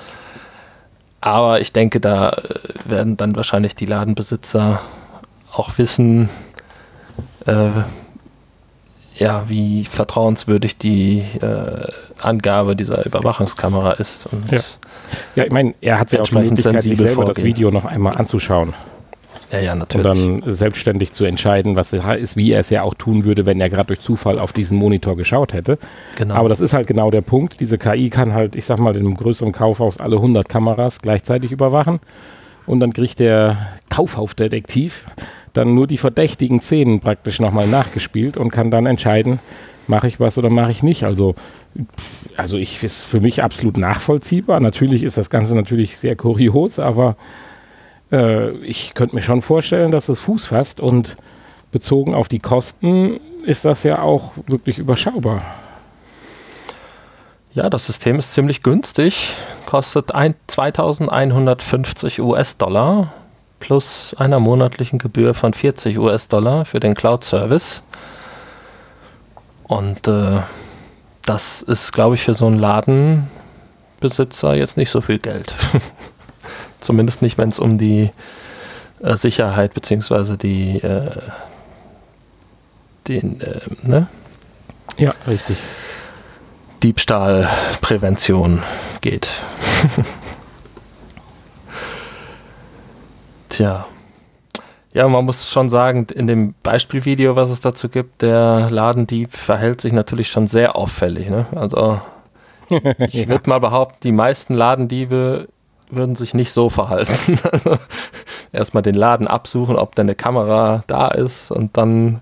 Aber 1.21 1.61
ich 1.61 1.73
denke, 1.73 1.99
da 1.99 2.29
äh, 2.29 2.59
werden 2.85 3.17
dann 3.17 3.35
wahrscheinlich 3.35 3.75
die 3.75 3.85
Ladenbesitzer 3.85 4.81
auch 5.51 5.77
wissen, 5.77 6.29
äh, 7.45 7.69
ja, 9.15 9.47
wie 9.47 9.85
vertrauenswürdig 9.85 10.77
die 10.77 11.19
äh, 11.41 11.87
Angabe 12.19 12.75
dieser 12.75 13.05
Überwachungskamera 13.05 13.93
ist. 13.93 14.27
Ja. 14.51 14.59
ja, 15.35 15.43
ich 15.45 15.51
meine, 15.51 15.75
er 15.81 15.99
hat 15.99 16.11
ja 16.11 16.21
auch 16.21 16.27
die 16.27 16.35
Möglichkeit, 16.35 16.81
sich 16.81 16.97
selber 16.97 17.13
vorgehen. 17.13 17.35
das 17.35 17.43
Video 17.43 17.71
noch 17.71 17.85
einmal 17.85 18.17
anzuschauen. 18.17 18.73
Ja, 19.51 19.59
ja, 19.59 19.75
natürlich. 19.75 20.05
Und 20.05 20.43
dann 20.43 20.53
selbstständig 20.53 21.13
zu 21.13 21.25
entscheiden, 21.25 21.75
was 21.75 21.93
es 21.93 22.03
ist, 22.19 22.35
wie 22.35 22.51
er 22.51 22.59
es 22.59 22.69
ja 22.69 22.81
auch 22.83 22.95
tun 22.95 23.23
würde, 23.23 23.45
wenn 23.45 23.61
er 23.61 23.69
gerade 23.69 23.87
durch 23.87 23.99
Zufall 23.99 24.39
auf 24.39 24.53
diesen 24.53 24.77
Monitor 24.77 25.15
geschaut 25.15 25.53
hätte. 25.53 25.77
Genau. 26.15 26.35
Aber 26.35 26.49
das 26.49 26.59
ist 26.59 26.73
halt 26.73 26.87
genau 26.87 27.11
der 27.11 27.21
Punkt. 27.21 27.59
Diese 27.59 27.77
KI 27.77 28.09
kann 28.09 28.33
halt, 28.33 28.55
ich 28.55 28.65
sag 28.65 28.79
mal, 28.79 28.95
in 28.95 29.05
einem 29.05 29.15
größeren 29.15 29.51
Kaufhaus 29.51 29.99
alle 29.99 30.15
100 30.15 30.49
Kameras 30.49 30.99
gleichzeitig 30.99 31.51
überwachen. 31.51 31.99
Und 32.65 32.79
dann 32.79 32.93
kriegt 32.93 33.19
der 33.19 33.71
Kaufhausdetektiv 33.89 35.05
dann 35.53 35.75
nur 35.75 35.85
die 35.85 35.97
verdächtigen 35.97 36.61
Szenen 36.61 36.99
praktisch 36.99 37.39
nochmal 37.39 37.67
nachgespielt 37.67 38.37
und 38.37 38.49
kann 38.49 38.71
dann 38.71 38.87
entscheiden, 38.87 39.39
mache 39.87 40.07
ich 40.07 40.19
was 40.19 40.37
oder 40.37 40.49
mache 40.49 40.71
ich 40.71 40.81
nicht. 40.83 41.03
Also, 41.03 41.35
also 42.37 42.57
ich 42.57 42.83
ist 42.83 43.01
für 43.01 43.19
mich 43.19 43.43
absolut 43.43 43.77
nachvollziehbar. 43.77 44.59
Natürlich 44.59 45.03
ist 45.03 45.17
das 45.17 45.29
Ganze 45.29 45.53
natürlich 45.55 45.97
sehr 45.97 46.15
kurios, 46.15 46.79
aber 46.79 47.15
äh, 48.13 48.51
ich 48.59 48.93
könnte 48.93 49.15
mir 49.15 49.23
schon 49.23 49.41
vorstellen, 49.41 49.91
dass 49.91 50.07
es 50.07 50.21
Fuß 50.21 50.45
fasst 50.45 50.79
und 50.79 51.15
bezogen 51.71 52.13
auf 52.13 52.29
die 52.29 52.39
Kosten 52.39 53.19
ist 53.45 53.65
das 53.65 53.83
ja 53.83 54.01
auch 54.01 54.31
wirklich 54.47 54.77
überschaubar. 54.77 55.41
Ja, 57.53 57.69
das 57.69 57.85
System 57.87 58.17
ist 58.17 58.33
ziemlich 58.33 58.63
günstig, 58.63 59.35
kostet 59.65 60.11
2150 60.47 62.21
US-Dollar 62.21 63.11
plus 63.59 64.15
einer 64.17 64.39
monatlichen 64.39 64.99
Gebühr 64.99 65.33
von 65.33 65.53
40 65.53 65.97
US-Dollar 65.97 66.65
für 66.65 66.79
den 66.79 66.95
Cloud-Service. 66.95 67.83
Und 69.63 70.07
äh, 70.07 70.41
das 71.25 71.61
ist, 71.61 71.93
glaube 71.93 72.15
ich, 72.15 72.23
für 72.23 72.33
so 72.33 72.47
einen 72.47 72.59
Ladenbesitzer 72.59 74.55
jetzt 74.55 74.77
nicht 74.77 74.89
so 74.89 75.01
viel 75.01 75.19
Geld. 75.19 75.53
Zumindest 76.83 77.21
nicht, 77.21 77.37
wenn 77.37 77.47
es 77.49 77.59
um 77.59 77.77
die 77.77 78.11
äh, 79.01 79.15
Sicherheit 79.15 79.73
bzw. 79.73 80.35
die, 80.35 80.83
äh, 80.83 81.21
den, 83.07 83.39
äh, 83.39 83.61
ne? 83.83 84.07
Ja, 84.97 85.13
richtig. 85.25 85.55
Diebstahlprävention 86.83 88.61
geht. 88.99 89.29
Tja. 93.49 93.87
Ja, 94.93 95.07
man 95.07 95.23
muss 95.23 95.49
schon 95.49 95.69
sagen, 95.69 96.07
in 96.13 96.27
dem 96.27 96.53
Beispielvideo, 96.61 97.37
was 97.37 97.49
es 97.49 97.61
dazu 97.61 97.87
gibt, 97.87 98.21
der 98.21 98.69
Ladendieb 98.69 99.31
verhält 99.31 99.79
sich 99.79 99.93
natürlich 99.93 100.29
schon 100.29 100.47
sehr 100.47 100.75
auffällig. 100.75 101.29
Ne? 101.29 101.45
Also 101.55 102.01
ich 102.99 103.29
würde 103.29 103.49
mal 103.49 103.59
behaupten, 103.59 103.99
die 104.03 104.11
meisten 104.11 104.53
Ladendiebe 104.53 105.47
würden 105.95 106.15
sich 106.15 106.33
nicht 106.33 106.51
so 106.51 106.69
verhalten. 106.69 107.39
Also, 107.51 107.77
erstmal 108.51 108.83
den 108.83 108.95
Laden 108.95 109.27
absuchen, 109.27 109.75
ob 109.75 109.95
da 109.95 110.01
eine 110.01 110.15
Kamera 110.15 110.83
da 110.87 111.07
ist 111.07 111.51
und 111.51 111.77
dann 111.77 112.21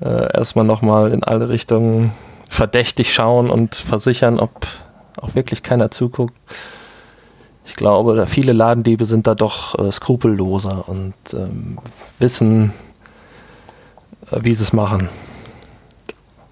äh, 0.00 0.36
erstmal 0.36 0.64
nochmal 0.64 1.12
in 1.12 1.24
alle 1.24 1.48
Richtungen 1.48 2.12
verdächtig 2.48 3.12
schauen 3.12 3.50
und 3.50 3.74
versichern, 3.74 4.40
ob 4.40 4.66
auch 5.20 5.34
wirklich 5.34 5.62
keiner 5.62 5.90
zuguckt. 5.90 6.34
Ich 7.64 7.76
glaube, 7.76 8.26
viele 8.26 8.52
Ladendiebe 8.52 9.04
sind 9.04 9.26
da 9.26 9.34
doch 9.34 9.78
äh, 9.78 9.92
skrupelloser 9.92 10.88
und 10.88 11.14
ähm, 11.32 11.78
wissen, 12.18 12.72
äh, 14.30 14.40
wie 14.42 14.54
sie 14.54 14.64
es 14.64 14.72
machen 14.72 15.08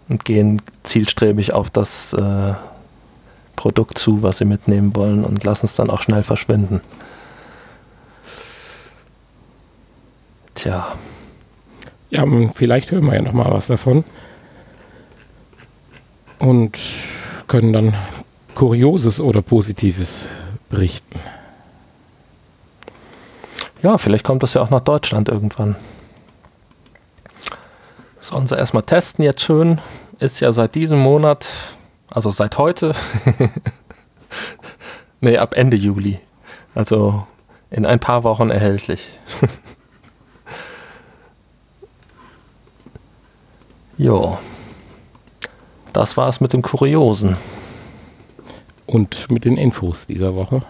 und 0.09 0.25
gehen 0.25 0.63
zielstrebig 0.85 1.53
auf 1.53 1.71
das 1.71 2.13
äh, 2.13 2.55
Produkt 3.59 3.99
zu, 3.99 4.23
was 4.23 4.39
sie 4.39 4.45
mitnehmen 4.45 4.95
wollen 4.95 5.25
und 5.25 5.43
lassen 5.43 5.67
es 5.67 5.75
dann 5.75 5.91
auch 5.91 6.01
schnell 6.01 6.23
verschwinden. 6.23 6.81
Tja. 10.55 10.95
Ja, 12.11 12.25
vielleicht 12.55 12.93
hören 12.93 13.07
wir 13.07 13.17
ja 13.17 13.23
noch 13.23 13.33
mal 13.33 13.51
was 13.51 13.67
davon 13.67 14.05
und 16.39 16.79
können 17.49 17.73
dann 17.73 17.95
Kurioses 18.55 19.19
oder 19.19 19.43
Positives 19.43 20.25
berichten. 20.71 21.19
Ja, 23.83 23.99
vielleicht 23.99 24.25
kommt 24.25 24.45
das 24.45 24.55
ja 24.55 24.63
auch 24.63 24.71
nach 24.71 24.83
Deutschland 24.83 25.29
irgendwann. 25.29 25.75
Sollen 28.21 28.47
sie 28.47 28.57
erstmal 28.57 28.85
testen 28.85 29.25
jetzt 29.25 29.41
schön. 29.43 29.81
Ist 30.21 30.39
ja 30.39 30.53
seit 30.53 30.77
diesem 30.77 31.01
Monat 31.01 31.77
also 32.11 32.31
seit 32.31 32.59
heute. 32.59 32.93
nee, 35.21 35.37
ab 35.37 35.55
Ende 35.55 35.77
Juli. 35.77 36.19
Also 36.75 37.27
in 37.71 37.87
ein 37.87 38.01
paar 38.01 38.25
Wochen 38.25 38.51
erhältlich. 38.51 39.09
jo. 43.99 44.39
Das 45.93 46.17
war's 46.17 46.41
mit 46.41 46.53
dem 46.53 46.63
Kuriosen. 46.63 47.37
Und 48.87 49.31
mit 49.31 49.45
den 49.45 49.59
Infos 49.59 50.07
dieser 50.07 50.35
Woche. 50.37 50.63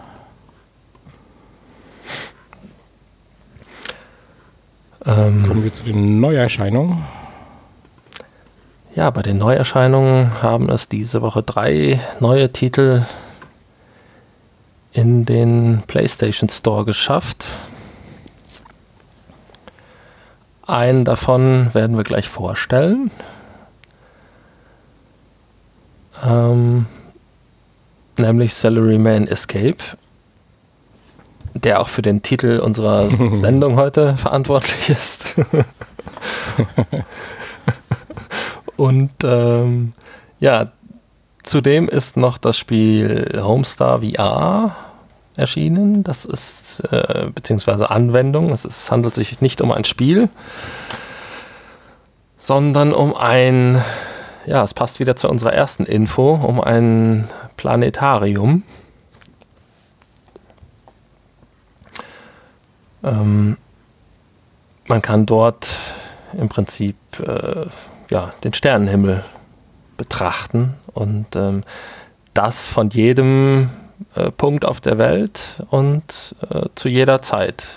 Ähm, 5.05 5.45
Kommen 5.47 5.63
wir 5.63 5.73
zu 5.73 5.83
den 5.83 6.19
Neuerscheinungen. 6.19 7.05
Ja, 8.99 9.09
bei 9.11 9.21
den 9.21 9.37
Neuerscheinungen 9.37 10.43
haben 10.43 10.67
es 10.67 10.89
diese 10.89 11.21
Woche 11.21 11.41
drei 11.41 12.01
neue 12.19 12.51
Titel 12.51 13.05
in 14.91 15.23
den 15.23 15.83
PlayStation 15.87 16.49
Store 16.49 16.83
geschafft. 16.83 17.47
Einen 20.67 21.05
davon 21.05 21.73
werden 21.73 21.95
wir 21.95 22.03
gleich 22.03 22.27
vorstellen. 22.27 23.09
Ähm, 26.21 26.85
nämlich 28.17 28.53
Salaryman 28.53 29.27
Escape, 29.27 29.77
der 31.53 31.79
auch 31.79 31.87
für 31.87 32.01
den 32.01 32.21
Titel 32.21 32.59
unserer 32.59 33.09
Sendung 33.29 33.77
heute 33.77 34.17
verantwortlich 34.17 34.89
ist. 34.89 35.35
Und 38.79 39.11
ähm, 39.25 39.91
ja, 40.39 40.71
zudem 41.43 41.89
ist 41.89 42.15
noch 42.15 42.37
das 42.37 42.57
Spiel 42.57 43.37
Homestar 43.43 44.03
VR 44.03 44.73
erschienen. 45.35 46.01
Das 46.03 46.23
ist, 46.23 46.79
äh, 46.89 47.29
beziehungsweise 47.35 47.89
Anwendung. 47.89 48.53
Es 48.53 48.63
ist, 48.63 48.89
handelt 48.89 49.15
sich 49.15 49.41
nicht 49.41 49.59
um 49.59 49.73
ein 49.73 49.83
Spiel, 49.83 50.29
sondern 52.37 52.93
um 52.93 53.13
ein, 53.17 53.83
ja, 54.45 54.63
es 54.63 54.73
passt 54.73 55.01
wieder 55.01 55.17
zu 55.17 55.27
unserer 55.27 55.51
ersten 55.51 55.83
Info, 55.83 56.35
um 56.35 56.61
ein 56.61 57.27
Planetarium. 57.57 58.63
Ähm, 63.03 63.57
man 64.87 65.01
kann 65.01 65.25
dort 65.25 65.69
im 66.31 66.47
Prinzip 66.47 66.95
äh, 67.19 67.65
ja, 68.09 68.31
den 68.43 68.53
Sternenhimmel 68.53 69.23
betrachten 69.97 70.75
und 70.93 71.35
ähm, 71.35 71.63
das 72.33 72.67
von 72.67 72.89
jedem 72.89 73.69
äh, 74.15 74.31
Punkt 74.31 74.65
auf 74.65 74.81
der 74.81 74.97
Welt 74.97 75.63
und 75.69 76.35
äh, 76.49 76.65
zu 76.75 76.89
jeder 76.89 77.21
Zeit. 77.21 77.67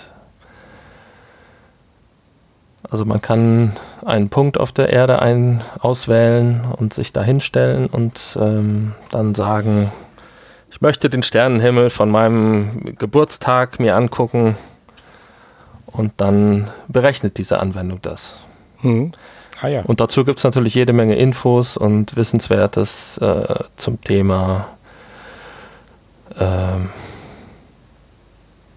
Also 2.89 3.05
man 3.05 3.21
kann 3.21 3.73
einen 4.05 4.29
Punkt 4.29 4.59
auf 4.59 4.71
der 4.71 4.89
Erde 4.89 5.21
ein 5.21 5.63
auswählen 5.79 6.61
und 6.77 6.93
sich 6.93 7.13
da 7.13 7.23
hinstellen 7.23 7.87
und 7.87 8.37
ähm, 8.39 8.93
dann 9.09 9.35
sagen, 9.35 9.91
ich 10.69 10.81
möchte 10.81 11.09
den 11.09 11.23
Sternenhimmel 11.23 11.89
von 11.89 12.09
meinem 12.09 12.95
Geburtstag 12.97 13.79
mir 13.79 13.95
angucken 13.95 14.57
und 15.87 16.13
dann 16.17 16.69
berechnet 16.87 17.37
diese 17.37 17.59
Anwendung 17.59 17.99
das. 18.01 18.37
Mhm. 18.81 19.11
Ah, 19.63 19.69
ja. 19.69 19.81
Und 19.83 20.01
dazu 20.01 20.25
gibt 20.25 20.39
es 20.39 20.43
natürlich 20.43 20.75
jede 20.75 20.91
Menge 20.91 21.15
Infos 21.15 21.77
und 21.77 22.17
Wissenswertes 22.17 23.17
äh, 23.19 23.63
zum 23.77 24.01
Thema 24.01 24.71
ähm, 26.37 26.89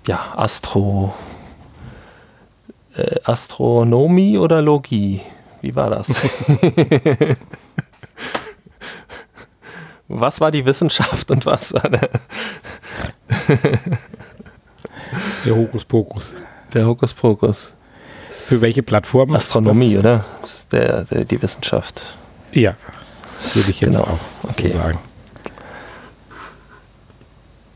ja, 0.06 0.32
Astro, 0.36 1.12
äh, 2.94 3.16
Astronomie 3.24 4.38
oder 4.38 4.62
Logie? 4.62 5.22
Wie 5.60 5.74
war 5.74 5.90
das? 5.90 6.08
was 10.06 10.40
war 10.40 10.52
die 10.52 10.64
Wissenschaft 10.64 11.32
und 11.32 11.46
was 11.46 11.74
war 11.74 11.90
der? 11.90 12.10
der 15.44 15.56
Hokuspokus. 15.56 16.32
Der 16.72 16.86
Hokuspokus. 16.86 17.72
Für 18.46 18.60
welche 18.60 18.84
Plattform? 18.84 19.34
Astronomie, 19.34 19.98
oder? 19.98 20.24
Das 20.40 20.58
ist 20.58 20.72
der, 20.72 21.02
der, 21.02 21.24
die 21.24 21.42
Wissenschaft. 21.42 22.00
Ja, 22.52 22.76
würde 23.54 23.70
ich 23.72 23.80
jetzt 23.80 23.90
genau. 23.90 24.04
auch 24.04 24.50
okay. 24.50 24.68
so 24.68 24.78
sagen. 24.78 24.98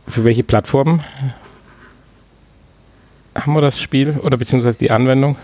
Für 0.06 0.22
welche 0.22 0.44
Plattform 0.44 1.02
haben 3.34 3.52
wir 3.52 3.60
das 3.60 3.80
Spiel 3.80 4.20
oder 4.22 4.36
beziehungsweise 4.36 4.78
die 4.78 4.92
Anwendung? 4.92 5.36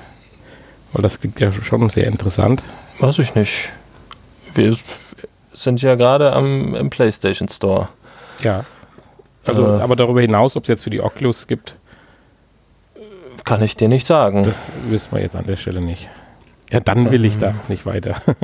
Weil 0.92 1.02
das 1.02 1.18
klingt 1.18 1.40
ja 1.40 1.50
schon 1.50 1.90
sehr 1.90 2.06
interessant. 2.06 2.62
Weiß 3.00 3.18
ich 3.18 3.34
nicht. 3.34 3.70
Wir 4.54 4.76
sind 5.52 5.82
ja 5.82 5.96
gerade 5.96 6.34
am 6.34 6.76
im 6.76 6.88
PlayStation 6.88 7.48
Store. 7.48 7.88
Ja. 8.44 8.64
Also, 9.44 9.66
äh, 9.66 9.80
aber 9.80 9.96
darüber 9.96 10.20
hinaus, 10.20 10.54
ob 10.54 10.62
es 10.62 10.68
jetzt 10.68 10.84
für 10.84 10.90
die 10.90 11.00
Oculus 11.00 11.48
gibt, 11.48 11.74
Kann 13.46 13.62
ich 13.62 13.76
dir 13.76 13.88
nicht 13.88 14.08
sagen. 14.08 14.42
Das 14.42 14.56
wissen 14.88 15.06
wir 15.12 15.20
jetzt 15.20 15.36
an 15.36 15.46
der 15.46 15.56
Stelle 15.56 15.80
nicht. 15.80 16.08
Ja, 16.68 16.80
dann 16.80 17.12
will 17.12 17.24
ich 17.24 17.38
da 17.38 17.54
nicht 17.68 17.86
weiter. 17.86 18.20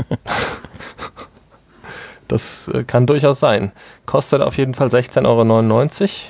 das 2.28 2.68
äh, 2.68 2.84
kann 2.84 3.08
durchaus 3.08 3.40
sein. 3.40 3.72
Kostet 4.06 4.42
auf 4.42 4.56
jeden 4.56 4.74
Fall 4.74 4.88
16,99 4.88 6.26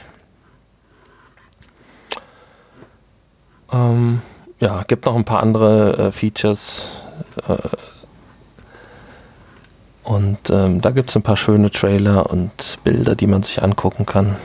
Euro. 3.71 3.91
Ähm, 3.91 4.23
ja, 4.59 4.83
gibt 4.85 5.05
noch 5.05 5.17
ein 5.17 5.25
paar 5.25 5.43
andere 5.43 6.09
äh, 6.09 6.11
Features. 6.11 6.93
Äh, 7.47 7.57
und 10.03 10.49
ähm, 10.49 10.81
da 10.81 10.93
gibt 10.93 11.11
es 11.11 11.17
ein 11.17 11.23
paar 11.23 11.37
schöne 11.37 11.71
Trailer 11.71 12.31
und 12.31 12.79
Bilder, 12.85 13.17
die 13.17 13.27
man 13.27 13.43
sich 13.43 13.63
angucken 13.63 14.07
kann. 14.07 14.37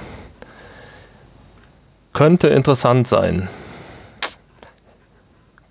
Könnte 2.12 2.50
interessant 2.50 3.08
sein. 3.08 3.48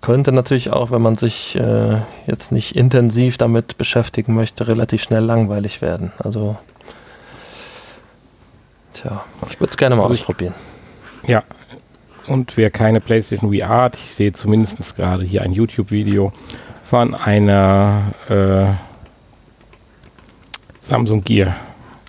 Könnte 0.01 0.31
natürlich 0.31 0.71
auch, 0.71 0.91
wenn 0.91 1.01
man 1.01 1.17
sich 1.17 1.57
äh, 1.59 2.01
jetzt 2.27 2.51
nicht 2.51 2.75
intensiv 2.75 3.37
damit 3.37 3.77
beschäftigen 3.77 4.33
möchte, 4.35 4.67
relativ 4.67 5.01
schnell 5.01 5.23
langweilig 5.23 5.81
werden. 5.81 6.11
Also, 6.19 6.55
tja, 8.93 9.25
ich 9.49 9.59
würde 9.59 9.71
es 9.71 9.77
gerne 9.77 9.95
mal 9.95 10.03
also 10.03 10.21
ausprobieren. 10.21 10.53
ja, 11.25 11.43
und 12.27 12.57
wer 12.57 12.69
keine 12.69 12.99
PlayStation 12.99 13.53
VR 13.53 13.69
hat, 13.69 13.95
ich 13.95 14.15
sehe 14.15 14.33
zumindest 14.33 14.95
gerade 14.95 15.23
hier 15.23 15.41
ein 15.41 15.53
YouTube-Video 15.53 16.33
von 16.83 17.15
einer 17.15 18.03
äh, 18.29 18.73
Samsung 20.87 21.21
Gear. 21.21 21.55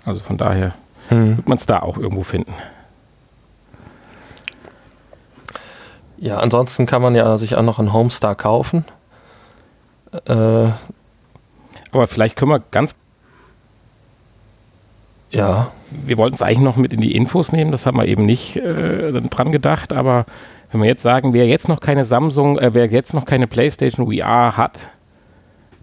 Also 0.05 0.19
von 0.19 0.37
daher 0.37 0.75
hm. 1.07 1.37
wird 1.37 1.47
man 1.47 1.57
es 1.57 1.65
da 1.65 1.79
auch 1.79 1.97
irgendwo 1.97 2.23
finden. 2.23 2.53
Ja, 6.21 6.37
ansonsten 6.37 6.85
kann 6.85 7.01
man 7.01 7.15
ja 7.15 7.37
sich 7.37 7.55
auch 7.55 7.61
noch 7.61 7.79
einen 7.79 7.93
Homestar 7.93 8.35
kaufen. 8.35 8.83
Äh, 10.25 10.33
Aber 11.91 12.07
vielleicht 12.07 12.35
können 12.35 12.51
wir 12.51 12.61
ganz. 12.71 12.95
Ja. 15.31 15.71
Wir 15.91 16.17
wollten 16.17 16.35
es 16.35 16.41
eigentlich 16.41 16.59
noch 16.59 16.75
mit 16.75 16.93
in 16.93 17.01
die 17.01 17.15
Infos 17.15 17.51
nehmen, 17.51 17.71
das 17.71 17.85
haben 17.85 17.97
wir 17.97 18.05
eben 18.05 18.25
nicht 18.25 18.57
äh, 18.57 19.11
dran 19.11 19.51
gedacht, 19.51 19.91
aber 19.91 20.25
wenn 20.71 20.81
wir 20.81 20.87
jetzt 20.87 21.01
sagen, 21.01 21.33
wer 21.33 21.47
jetzt 21.47 21.67
noch 21.67 21.79
keine 21.79 22.05
Samsung, 22.05 22.59
äh, 22.59 22.75
wer 22.75 22.85
jetzt 22.87 23.15
noch 23.15 23.25
keine 23.25 23.47
PlayStation 23.47 24.05
VR 24.05 24.55
hat, 24.55 24.87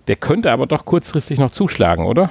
der 0.07 0.15
könnte 0.15 0.53
aber 0.53 0.67
doch 0.67 0.85
kurzfristig 0.85 1.41
noch 1.41 1.51
zuschlagen, 1.51 2.07
oder? 2.07 2.31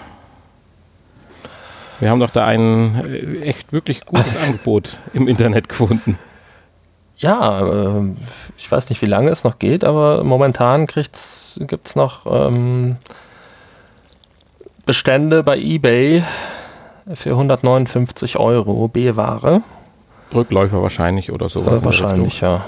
Wir 1.99 2.09
haben 2.09 2.21
doch 2.21 2.29
da 2.29 2.45
ein 2.45 2.95
äh, 3.05 3.41
echt 3.41 3.73
wirklich 3.73 4.05
gutes 4.05 4.43
Angebot 4.47 4.97
im 5.13 5.27
Internet 5.27 5.67
gefunden. 5.67 6.17
Ja, 7.17 7.61
äh, 7.61 8.01
ich 8.57 8.71
weiß 8.71 8.89
nicht, 8.89 9.01
wie 9.01 9.07
lange 9.07 9.29
es 9.29 9.43
noch 9.43 9.59
geht, 9.59 9.83
aber 9.83 10.23
momentan 10.23 10.85
gibt 10.85 11.15
es 11.15 11.95
noch 11.95 12.25
ähm, 12.25 12.97
Bestände 14.85 15.43
bei 15.43 15.57
eBay 15.57 16.23
für 17.13 17.31
159 17.31 18.37
Euro 18.37 18.87
B-Ware. 18.87 19.61
Rückläufer 20.33 20.81
wahrscheinlich 20.81 21.31
oder 21.31 21.49
sowas. 21.49 21.81
Äh, 21.81 21.85
wahrscheinlich, 21.85 22.41
ja. 22.41 22.65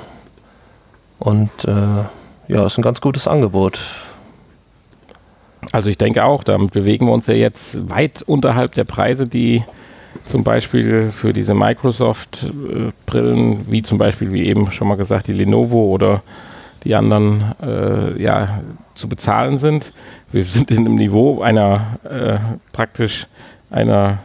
Und 1.20 1.66
äh, 1.66 2.06
ja, 2.48 2.66
ist 2.66 2.78
ein 2.78 2.84
ganz 2.84 3.02
gutes 3.02 3.28
Angebot. 3.28 3.80
Also 5.72 5.90
ich 5.90 5.98
denke 5.98 6.24
auch, 6.24 6.44
damit 6.44 6.72
bewegen 6.72 7.08
wir 7.08 7.14
uns 7.14 7.28
ja 7.28 7.34
jetzt 7.34 7.90
weit 7.90 8.22
unterhalb 8.22 8.74
der 8.76 8.84
Preise, 8.86 9.28
die 9.28 9.64
zum 10.26 10.44
Beispiel 10.44 11.12
für 11.12 11.34
diese 11.34 11.54
Microsoft-Brillen, 11.54 13.72
wie 13.72 13.84
zum 13.84 13.98
Beispiel, 13.98 14.34
wie 14.34 14.46
eben 14.46 14.72
schon 14.72 14.88
mal 14.88 14.98
gesagt, 14.98 15.28
die 15.28 15.34
Lenovo 15.34 15.92
oder 15.92 16.24
die 16.84 16.96
anderen, 16.96 17.54
äh, 17.62 18.22
ja, 18.22 18.62
zu 18.96 19.10
bezahlen 19.10 19.58
sind. 19.58 19.92
Wir 20.32 20.46
sind 20.46 20.72
in 20.72 20.80
einem 20.80 20.96
Niveau 20.96 21.42
einer 21.42 22.00
äh, 22.04 22.38
praktisch 22.72 23.28
einer 23.70 24.20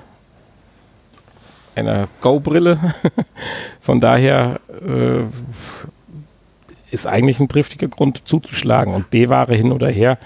einer 1.75 2.09
Go-Brille. 2.21 2.79
Von 3.81 4.01
daher 4.01 4.61
äh, 4.87 5.23
ist 6.91 7.07
eigentlich 7.07 7.41
ein 7.41 7.49
triftiger 7.49 7.89
Grund 7.89 8.23
zuzuschlagen. 8.27 8.95
Und 8.95 9.11
B-Ware 9.11 9.55
hin 9.55 9.73
oder 9.73 9.89
her 9.89 10.19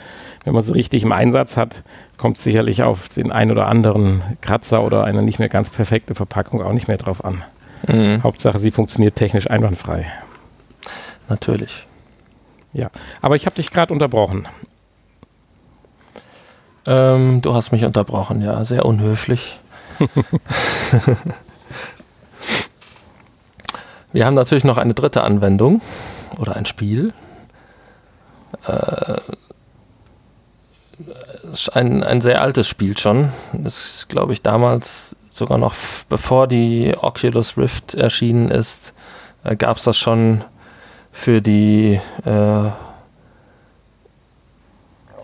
wenn 0.47 0.55
man 0.55 0.62
sie 0.62 0.72
richtig 0.72 1.03
im 1.03 1.11
Einsatz 1.11 1.57
hat, 1.57 1.82
kommt 2.18 2.38
es 2.38 2.44
sicherlich 2.44 2.84
auf 2.84 3.09
den 3.09 3.32
ein 3.32 3.51
oder 3.51 3.66
anderen 3.66 4.22
Kratzer 4.40 4.84
oder 4.84 5.03
eine 5.03 5.22
nicht 5.22 5.40
mehr 5.40 5.49
ganz 5.49 5.70
perfekte 5.70 6.14
Verpackung 6.14 6.62
auch 6.62 6.72
nicht 6.72 6.86
mehr 6.86 6.99
drauf 6.99 7.24
an. 7.24 7.42
Mhm. 7.88 8.22
Hauptsache, 8.22 8.61
sie 8.61 8.70
funktioniert 8.70 9.16
technisch 9.16 9.51
einwandfrei. 9.51 10.07
Natürlich. 11.28 11.88
Ja, 12.72 12.90
aber 13.20 13.34
ich 13.34 13.44
habe 13.44 13.57
dich 13.57 13.72
gerade 13.72 13.92
unterbrochen. 13.92 14.47
Ähm, 16.86 17.42
du 17.42 17.53
hast 17.53 17.72
mich 17.72 17.84
unterbrochen, 17.84 18.40
ja, 18.40 18.64
sehr 18.64 18.86
unhöflich. 18.86 19.59
Wir 24.12 24.24
haben 24.24 24.34
natürlich 24.34 24.62
noch 24.62 24.78
eine 24.78 24.94
dritte 24.94 25.24
Anwendung 25.24 25.82
oder 26.38 26.55
ein 26.55 26.66
Spiel. 26.66 27.12
Äh, 28.64 29.16
ein, 31.72 32.03
ein 32.03 32.20
sehr 32.20 32.40
altes 32.40 32.68
Spiel 32.68 32.97
schon. 32.97 33.32
Das 33.53 33.84
ist, 33.84 34.09
glaube 34.09 34.32
ich, 34.32 34.42
damals 34.42 35.16
sogar 35.28 35.59
noch 35.59 35.74
bevor 36.09 36.47
die 36.47 36.94
Oculus 36.99 37.59
Rift 37.59 37.94
erschienen 37.94 38.51
ist, 38.51 38.94
äh, 39.44 39.57
gab 39.57 39.76
es 39.76 39.84
das 39.84 39.99
schon 39.99 40.44
für 41.12 41.40
die, 41.40 42.01
äh, 42.24 42.70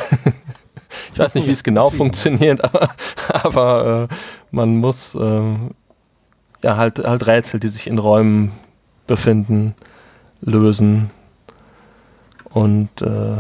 ich 1.14 1.18
weiß 1.18 1.34
nicht, 1.34 1.48
wie 1.48 1.52
es 1.52 1.64
genau 1.64 1.90
funktioniert, 1.90 2.64
aber, 2.64 2.90
aber 3.28 4.08
äh, 4.12 4.16
man 4.52 4.78
muss 4.78 5.16
äh, 5.16 5.42
ja 6.62 6.78
halt, 6.78 7.00
halt 7.00 7.26
Rätsel, 7.26 7.60
die 7.60 7.70
sich 7.70 7.88
in 7.88 7.98
Räumen 7.98 8.52
befinden, 9.08 9.74
lösen. 10.42 11.08
Und 12.52 13.02
äh, 13.02 13.38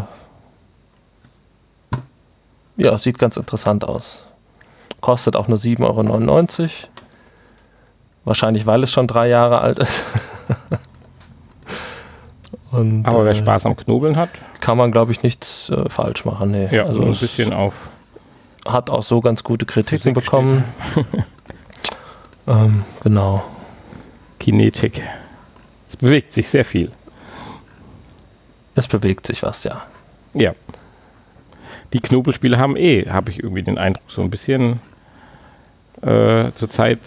ja, 2.77 2.97
sieht 2.97 3.19
ganz 3.19 3.37
interessant 3.37 3.83
aus. 3.83 4.23
Kostet 5.01 5.35
auch 5.35 5.47
nur 5.47 5.59
7,99 5.59 6.61
Euro. 6.63 6.98
Wahrscheinlich, 8.29 8.67
weil 8.67 8.83
es 8.83 8.91
schon 8.91 9.07
drei 9.07 9.27
Jahre 9.27 9.59
alt 9.59 9.79
ist. 9.79 10.05
Und, 12.71 13.03
Aber 13.07 13.25
wer 13.25 13.31
äh, 13.31 13.35
Spaß 13.39 13.65
am 13.65 13.75
Knobeln 13.75 14.17
hat, 14.17 14.29
kann 14.59 14.77
man, 14.77 14.91
glaube 14.91 15.11
ich, 15.11 15.23
nichts 15.23 15.71
äh, 15.71 15.89
falsch 15.89 16.25
machen. 16.25 16.51
Nee. 16.51 16.69
Ja, 16.71 16.83
also 16.83 17.01
ein 17.01 17.07
bisschen 17.07 17.53
auf. 17.53 17.73
Hat 18.67 18.91
auch 18.91 19.01
so 19.01 19.19
ganz 19.19 19.43
gute 19.43 19.65
Kritiken 19.65 20.13
Physik 20.13 20.25
bekommen. 20.25 20.63
ähm, 22.47 22.83
genau. 23.03 23.43
Kinetik. 24.39 25.01
Es 25.89 25.97
bewegt 25.97 26.31
sich 26.33 26.49
sehr 26.49 26.65
viel. 26.65 26.91
Es 28.75 28.87
bewegt 28.87 29.25
sich 29.25 29.41
was, 29.41 29.63
ja. 29.63 29.87
Ja. 30.35 30.53
Die 31.93 31.99
Knobelspiele 31.99 32.59
haben 32.59 32.77
eh, 32.77 33.09
habe 33.09 33.31
ich 33.31 33.41
irgendwie 33.41 33.63
den 33.63 33.79
Eindruck, 33.79 34.03
so 34.07 34.21
ein 34.21 34.29
bisschen 34.29 34.81
äh, 36.03 36.51
zur 36.51 36.69
Zeit 36.69 36.99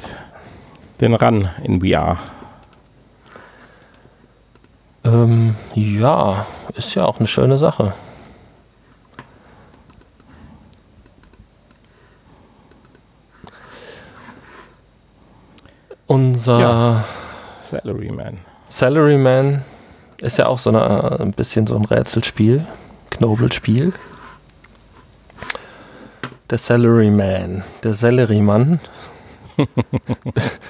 denn 1.02 1.14
ran 1.14 1.50
in 1.64 1.80
VR? 1.80 2.16
Ähm, 5.04 5.56
ja, 5.74 6.46
ist 6.74 6.94
ja 6.94 7.04
auch 7.04 7.18
eine 7.18 7.26
schöne 7.26 7.58
Sache. 7.58 7.94
Unser 16.06 16.60
ja. 16.60 17.04
Salaryman. 17.70 18.38
Salaryman 18.68 19.64
ist 20.18 20.38
ja 20.38 20.46
auch 20.46 20.58
so 20.58 20.70
eine, 20.70 21.20
ein 21.20 21.32
bisschen 21.32 21.66
so 21.66 21.74
ein 21.74 21.84
Rätselspiel, 21.84 22.62
Knobelspiel. 23.10 23.92
Der 26.50 26.58
Salaryman, 26.58 27.64
der 27.82 27.94
Selleriemann 27.94 28.78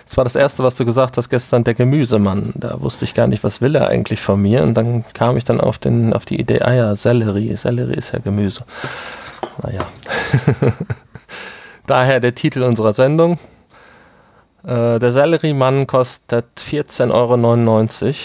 das 0.04 0.16
war 0.16 0.24
das 0.24 0.36
Erste, 0.36 0.62
was 0.62 0.76
du 0.76 0.84
gesagt 0.84 1.16
hast 1.16 1.28
gestern, 1.28 1.64
der 1.64 1.74
Gemüsemann. 1.74 2.52
Da 2.54 2.80
wusste 2.80 3.04
ich 3.04 3.14
gar 3.14 3.26
nicht, 3.26 3.44
was 3.44 3.60
will 3.60 3.74
er 3.74 3.88
eigentlich 3.88 4.20
von 4.20 4.40
mir. 4.40 4.62
Und 4.62 4.74
dann 4.74 5.04
kam 5.14 5.36
ich 5.36 5.44
dann 5.44 5.60
auf, 5.60 5.78
den, 5.78 6.12
auf 6.12 6.24
die 6.24 6.40
Idee, 6.40 6.60
ah 6.62 6.74
ja, 6.74 6.94
Sellerie. 6.94 7.54
Sellerie 7.56 7.94
ist 7.94 8.12
ja 8.12 8.18
Gemüse. 8.18 8.64
Naja. 9.62 9.80
Daher 11.86 12.20
der 12.20 12.34
Titel 12.34 12.62
unserer 12.62 12.92
Sendung. 12.92 13.38
Äh, 14.64 14.98
der 14.98 15.12
Selleriemann 15.12 15.86
kostet 15.86 16.46
14,99 16.56 17.10
Euro. 17.10 18.16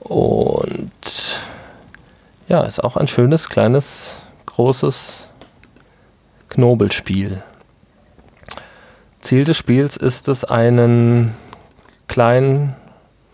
Und 0.00 1.40
ja, 2.48 2.62
ist 2.64 2.82
auch 2.82 2.96
ein 2.96 3.08
schönes, 3.08 3.48
kleines, 3.48 4.18
großes 4.46 5.28
Knobelspiel. 6.48 7.42
Ziel 9.22 9.44
des 9.44 9.56
Spiels 9.56 9.96
ist 9.96 10.28
es, 10.28 10.44
einen 10.44 11.32
kleinen 12.08 12.76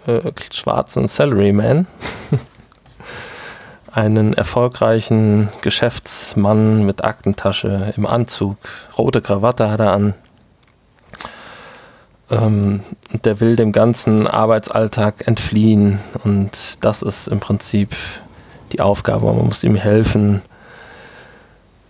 äh, 0.06 0.30
schwarzen 0.52 1.08
Salaryman, 1.08 1.86
einen 3.92 4.34
erfolgreichen 4.34 5.48
Geschäftsmann 5.62 6.84
mit 6.84 7.02
Aktentasche 7.02 7.92
im 7.96 8.06
Anzug, 8.06 8.58
rote 8.96 9.22
Krawatte 9.22 9.70
hat 9.70 9.80
er 9.80 9.92
an. 9.92 10.14
Ähm, 12.30 12.82
der 13.24 13.40
will 13.40 13.56
dem 13.56 13.72
ganzen 13.72 14.26
Arbeitsalltag 14.26 15.26
entfliehen 15.26 15.98
und 16.22 16.84
das 16.84 17.00
ist 17.00 17.28
im 17.28 17.40
Prinzip 17.40 17.96
die 18.72 18.82
Aufgabe. 18.82 19.24
Man 19.32 19.46
muss 19.46 19.64
ihm 19.64 19.74
helfen, 19.74 20.42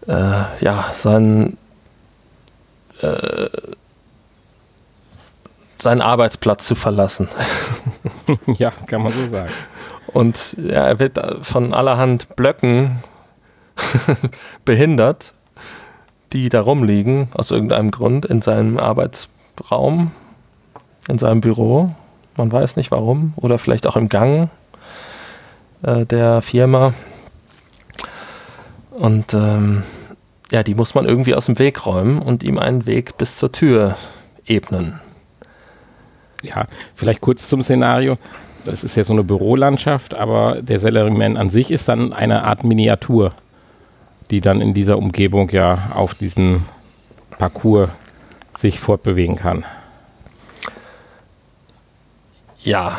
äh, 0.07 0.45
ja, 0.61 0.85
seinen 0.93 1.59
äh, 3.03 3.49
seinen 5.83 6.01
Arbeitsplatz 6.01 6.67
zu 6.67 6.75
verlassen. 6.75 7.29
ja, 8.59 8.73
kann 8.87 9.03
man 9.03 9.13
so 9.13 9.29
sagen. 9.29 9.51
Und 10.13 10.57
ja, 10.59 10.87
er 10.87 10.99
wird 10.99 11.19
von 11.43 11.75
allerhand 11.75 12.35
Blöcken 12.37 13.03
behindert, 14.65 15.35
die 16.33 16.49
da 16.49 16.61
rumliegen, 16.61 17.29
aus 17.35 17.51
irgendeinem 17.51 17.91
Grund, 17.91 18.27
in 18.27 18.43
seinem 18.43 18.79
Arbeitsraum, 18.79 20.11
in 21.09 21.19
seinem 21.19 21.41
Büro. 21.41 21.95
Man 22.37 22.51
weiß 22.51 22.77
nicht 22.77 22.91
warum. 22.91 23.33
Oder 23.37 23.59
vielleicht 23.59 23.87
auch 23.87 23.97
im 23.97 24.09
Gang 24.09 24.51
äh, 25.83 26.07
der 26.07 26.43
Firma. 26.43 26.95
Und 28.91 29.35
ähm, 29.35 29.83
ja, 30.51 30.63
die 30.63 30.75
muss 30.75 30.95
man 30.95 31.05
irgendwie 31.05 31.35
aus 31.35 31.47
dem 31.47 31.59
Weg 31.59 31.87
räumen 31.87 32.19
und 32.19 32.43
ihm 32.43 32.59
einen 32.59 32.87
Weg 32.87 33.17
bis 33.19 33.37
zur 33.37 33.53
Tür 33.53 33.97
ebnen 34.47 35.01
ja, 36.43 36.67
vielleicht 36.95 37.21
kurz 37.21 37.49
zum 37.49 37.63
Szenario. 37.63 38.19
Das 38.65 38.85
ist 38.85 38.97
ja 38.97 39.05
so 39.05 39.13
eine 39.13 39.25
Bürolandschaft, 39.25 40.15
aber 40.15 40.61
der 40.61 40.81
Salaryman 40.81 41.37
an 41.37 41.51
sich 41.51 41.71
ist 41.71 41.89
dann 41.89 42.13
eine 42.13 42.45
Art 42.45 42.65
Miniatur, 42.65 43.33
die 44.31 44.41
dann 44.41 44.61
in 44.61 44.75
dieser 44.75 44.99
Umgebung 44.99 45.49
ja 45.51 45.91
auf 45.95 46.15
diesen 46.15 46.67
Parcours 47.39 47.91
sich 48.59 48.81
fortbewegen 48.81 49.37
kann. 49.37 49.65
Ja, 52.63 52.99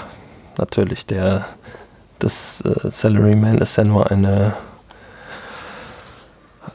natürlich. 0.58 1.06
Der, 1.06 1.46
das 2.20 2.62
äh, 2.62 2.90
Salaryman 2.90 3.58
ist 3.58 3.78
ja 3.78 3.84
nur 3.84 4.10
eine, 4.10 4.54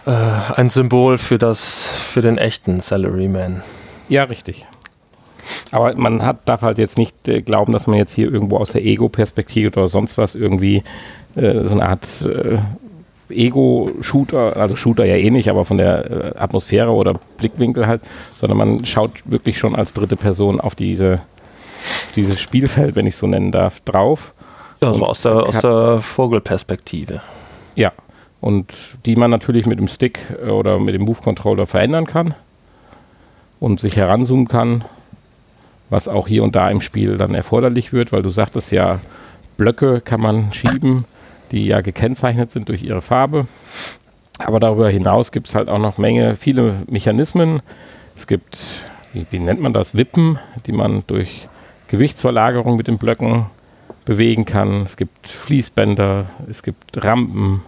äh, 0.07 0.11
ein 0.55 0.71
Symbol 0.71 1.19
für, 1.19 1.39
das, 1.39 1.87
für 1.87 2.21
den 2.21 2.39
echten 2.39 2.81
Salaryman. 2.81 3.63
Ja, 4.09 4.25
richtig. 4.25 4.67
Aber 5.71 5.95
man 5.97 6.25
hat, 6.25 6.49
darf 6.49 6.63
halt 6.63 6.79
jetzt 6.79 6.99
nicht 6.99 7.29
äh, 7.29 7.43
glauben, 7.43 7.73
dass 7.73 7.87
man 7.87 7.99
jetzt 7.99 8.15
hier 8.15 8.33
irgendwo 8.33 8.57
aus 8.57 8.73
der 8.73 8.85
Ego-Perspektive 8.85 9.69
oder 9.69 9.89
sonst 9.89 10.19
was 10.19 10.35
irgendwie 10.35 10.83
äh, 11.37 11.65
so 11.65 11.71
eine 11.71 11.89
Art 11.89 12.07
äh, 12.23 12.59
Ego-Shooter, 13.31 14.57
also 14.57 14.77
Shooter 14.77 15.05
ja 15.05 15.17
eh 15.17 15.31
nicht, 15.31 15.49
aber 15.49 15.65
von 15.65 15.79
der 15.79 16.11
äh, 16.11 16.39
Atmosphäre 16.39 16.91
oder 16.91 17.15
Blickwinkel 17.39 17.87
halt, 17.87 18.03
sondern 18.39 18.59
man 18.59 18.87
schaut 18.87 19.13
wirklich 19.25 19.59
schon 19.59 19.75
als 19.75 19.93
dritte 19.93 20.17
Person 20.17 20.61
auf 20.61 20.75
diese, 20.75 21.21
dieses 22.17 22.41
Spielfeld, 22.41 22.97
wenn 22.97 23.07
ich 23.07 23.17
so 23.17 23.27
nennen 23.27 23.51
darf, 23.51 23.81
drauf. 23.81 24.33
Ja, 24.81 24.93
so 24.93 25.07
aus 25.07 25.23
der, 25.23 25.47
aus 25.47 25.61
der 25.61 25.99
Vogelperspektive. 26.01 27.23
Ja, 27.75 27.93
und 28.41 28.75
die 29.07 29.17
man 29.17 29.31
natürlich 29.31 29.67
mit 29.67 29.79
dem 29.79 29.89
Stick 29.89 30.19
äh, 30.45 30.51
oder 30.51 30.79
mit 30.79 30.95
dem 30.95 31.03
Move-Controller 31.03 31.67
verändern 31.67 32.07
kann 32.07 32.35
und 33.59 33.81
sich 33.81 33.97
heranzoomen 33.97 34.49
kann 34.49 34.85
was 35.95 36.09
auch 36.09 36.27
hier 36.27 36.43
und 36.43 36.57
da 36.57 36.69
im 36.71 36.81
Spiel 36.81 37.17
dann 37.17 37.35
erforderlich 37.35 37.93
wird, 37.93 38.11
weil 38.11 38.23
du 38.23 38.29
sagtest 38.29 38.73
ja, 38.73 38.99
Blöcke 39.57 40.01
kann 40.01 40.21
man 40.21 40.53
schieben, 40.53 41.05
die 41.53 41.67
ja 41.67 41.83
gekennzeichnet 41.83 42.51
sind 42.51 42.69
durch 42.69 42.83
ihre 42.83 43.01
Farbe. 43.01 43.47
Aber 44.39 44.59
darüber 44.59 44.91
hinaus 44.91 45.31
gibt 45.31 45.47
es 45.47 45.55
halt 45.55 45.69
auch 45.69 45.79
noch 45.79 45.97
Menge, 45.97 46.35
viele 46.35 46.83
Mechanismen. 46.89 47.63
Es 48.17 48.27
gibt, 48.27 48.65
wie, 49.13 49.25
wie, 49.31 49.39
nennt 49.39 49.61
man 49.61 49.73
das, 49.73 49.95
Wippen, 49.95 50.41
die 50.67 50.73
man 50.73 51.05
durch 51.07 51.47
Gewichtsverlagerung 51.87 52.77
mit 52.77 52.89
den 52.89 52.99
Blöcken 52.99 53.47
bewegen 54.05 54.45
kann. 54.45 54.83
Es 54.83 54.97
gibt 54.97 55.29
Fließbänder, 55.29 56.27
es 56.51 56.65
gibt 56.65 57.05
Rampen. 57.05 57.63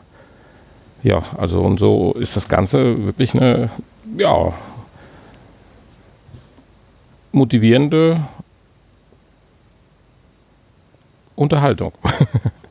Ja, 1.04 1.22
also 1.38 1.60
und 1.60 1.78
so 1.78 2.12
ist 2.14 2.34
das 2.34 2.48
Ganze 2.48 3.06
wirklich 3.06 3.36
eine, 3.36 3.70
ja, 4.18 4.52
motivierende 7.36 8.26
Unterhaltung. 11.36 11.92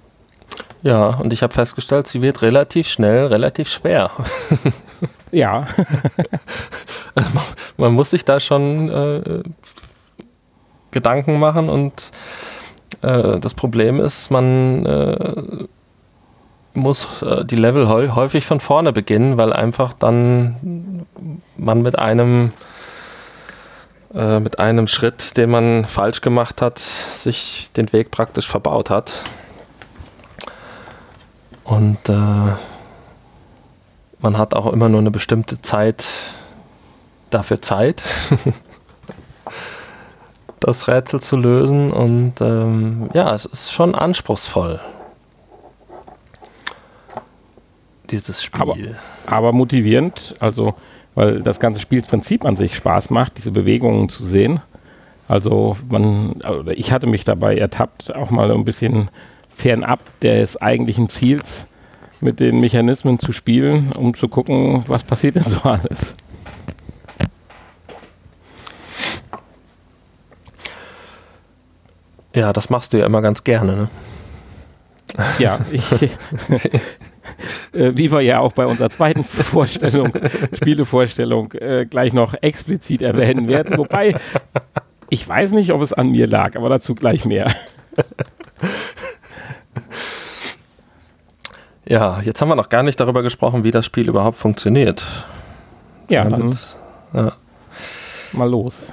ja, 0.82 1.09
und 1.09 1.32
ich 1.32 1.43
habe 1.43 1.53
festgestellt, 1.53 2.07
sie 2.07 2.22
wird 2.22 2.41
relativ 2.41 2.88
schnell, 2.88 3.28
relativ 3.28 3.70
schwer. 3.70 4.11
ja. 5.32 5.68
Also 7.18 7.30
man, 7.34 7.43
man, 7.78 7.93
muss 7.93 8.09
sich 8.09 8.26
da 8.26 8.41
schon 8.41 8.89
äh, 8.89 9.41
Gedanken 10.91 11.39
machen 11.39 11.70
und 11.70 12.11
äh, 13.01 13.39
das 13.39 13.53
Problem 13.53 14.01
ist, 14.01 14.32
man 14.32 14.86
äh, 14.86 15.66
muss 16.74 17.22
äh, 17.22 17.45
die 17.45 17.55
Level 17.55 17.88
häufig 17.88 18.45
von 18.45 18.59
vorne 18.59 18.91
beginnen, 18.91 19.38
weil 19.38 19.53
einfach 19.53 19.93
dann 19.93 21.05
man 21.55 21.84
mit 21.84 21.97
einem 21.97 22.51
äh, 24.16 24.39
mit 24.39 24.59
einem 24.59 24.88
Schritt, 24.88 25.36
den 25.36 25.49
man 25.49 25.84
falsch 25.84 26.22
gemacht 26.22 26.61
hat, 26.61 26.80
sich 26.80 27.70
den 27.76 27.91
Weg 27.91 28.11
praktisch 28.11 28.47
verbaut 28.47 28.89
hat. 28.89 29.11
Und 31.66 31.97
äh, 32.07 32.53
man 34.20 34.38
hat 34.38 34.53
auch 34.53 34.72
immer 34.72 34.88
nur 34.88 35.01
eine 35.01 35.11
bestimmte 35.11 35.61
Zeit 35.61 36.05
dafür 37.30 37.61
Zeit, 37.61 38.03
das 40.61 40.88
Rätsel 40.88 41.20
zu 41.20 41.36
lösen. 41.36 41.91
Und 41.91 42.39
ähm, 42.39 43.09
ja, 43.13 43.36
es 43.36 43.45
ist 43.45 43.74
schon 43.74 43.95
anspruchsvoll, 43.95 44.80
dieses 48.09 48.41
Spiel. 48.41 48.97
Aber, 49.26 49.36
aber 49.36 49.51
motivierend. 49.51 50.36
Also 50.39 50.74
weil 51.16 51.41
das 51.41 51.59
ganze 51.59 51.80
Spielprinzip 51.80 52.45
an 52.45 52.57
sich 52.57 52.76
Spaß 52.76 53.09
macht, 53.09 53.38
diese 53.38 53.51
Bewegungen 53.51 54.09
zu 54.09 54.24
sehen. 54.24 54.61
Also 55.28 55.78
man, 55.89 56.41
ich 56.76 56.91
hatte 56.91 57.07
mich 57.07 57.24
dabei 57.24 57.57
ertappt, 57.57 58.13
auch 58.13 58.30
mal 58.30 58.51
ein 58.51 58.66
bisschen 58.66 59.09
fernab 59.55 59.99
des 60.20 60.61
eigentlichen 60.61 61.09
Ziels 61.09 61.66
mit 62.22 62.39
den 62.39 62.59
Mechanismen 62.59 63.20
zu 63.20 63.32
spielen, 63.32 63.91
um 63.93 64.13
zu 64.13 64.28
gucken, 64.28 64.84
was 64.88 65.03
passiert 65.03 65.38
denn 65.38 65.45
so 65.45 65.59
alles. 65.61 66.13
Ja, 72.34 72.51
das 72.51 72.70
machst 72.70 72.93
du 72.93 72.99
ja 72.99 73.05
immer 73.05 73.22
ganz 73.22 73.43
gerne, 73.43 73.76
ne? 73.76 73.89
Ja, 75.39 75.59
ich, 75.72 75.84
äh, 77.73 77.91
wie 77.95 78.11
wir 78.11 78.21
ja 78.21 78.39
auch 78.39 78.53
bei 78.53 78.65
unserer 78.65 78.89
zweiten 78.89 79.23
Vorstellung, 79.23 80.11
Spielevorstellung, 80.53 81.51
äh, 81.53 81.86
gleich 81.86 82.13
noch 82.13 82.34
explizit 82.41 83.01
erwähnen 83.01 83.47
werden. 83.47 83.78
Wobei, 83.78 84.15
ich 85.09 85.28
weiß 85.28 85.51
nicht, 85.51 85.71
ob 85.71 85.82
es 85.82 85.93
an 85.93 86.11
mir 86.11 86.28
lag, 86.28 86.55
aber 86.55 86.69
dazu 86.69 86.95
gleich 86.95 87.26
mehr. 87.26 87.53
Ja, 91.88 92.19
jetzt 92.21 92.41
haben 92.41 92.49
wir 92.49 92.55
noch 92.55 92.69
gar 92.69 92.82
nicht 92.82 92.99
darüber 92.99 93.21
gesprochen, 93.21 93.63
wie 93.63 93.71
das 93.71 93.86
Spiel 93.86 94.09
überhaupt 94.09 94.38
funktioniert. 94.38 95.03
Ja, 96.09 96.28
dann 96.28 96.51
ja. 97.13 97.34
mal 98.34 98.49
los. 98.49 98.88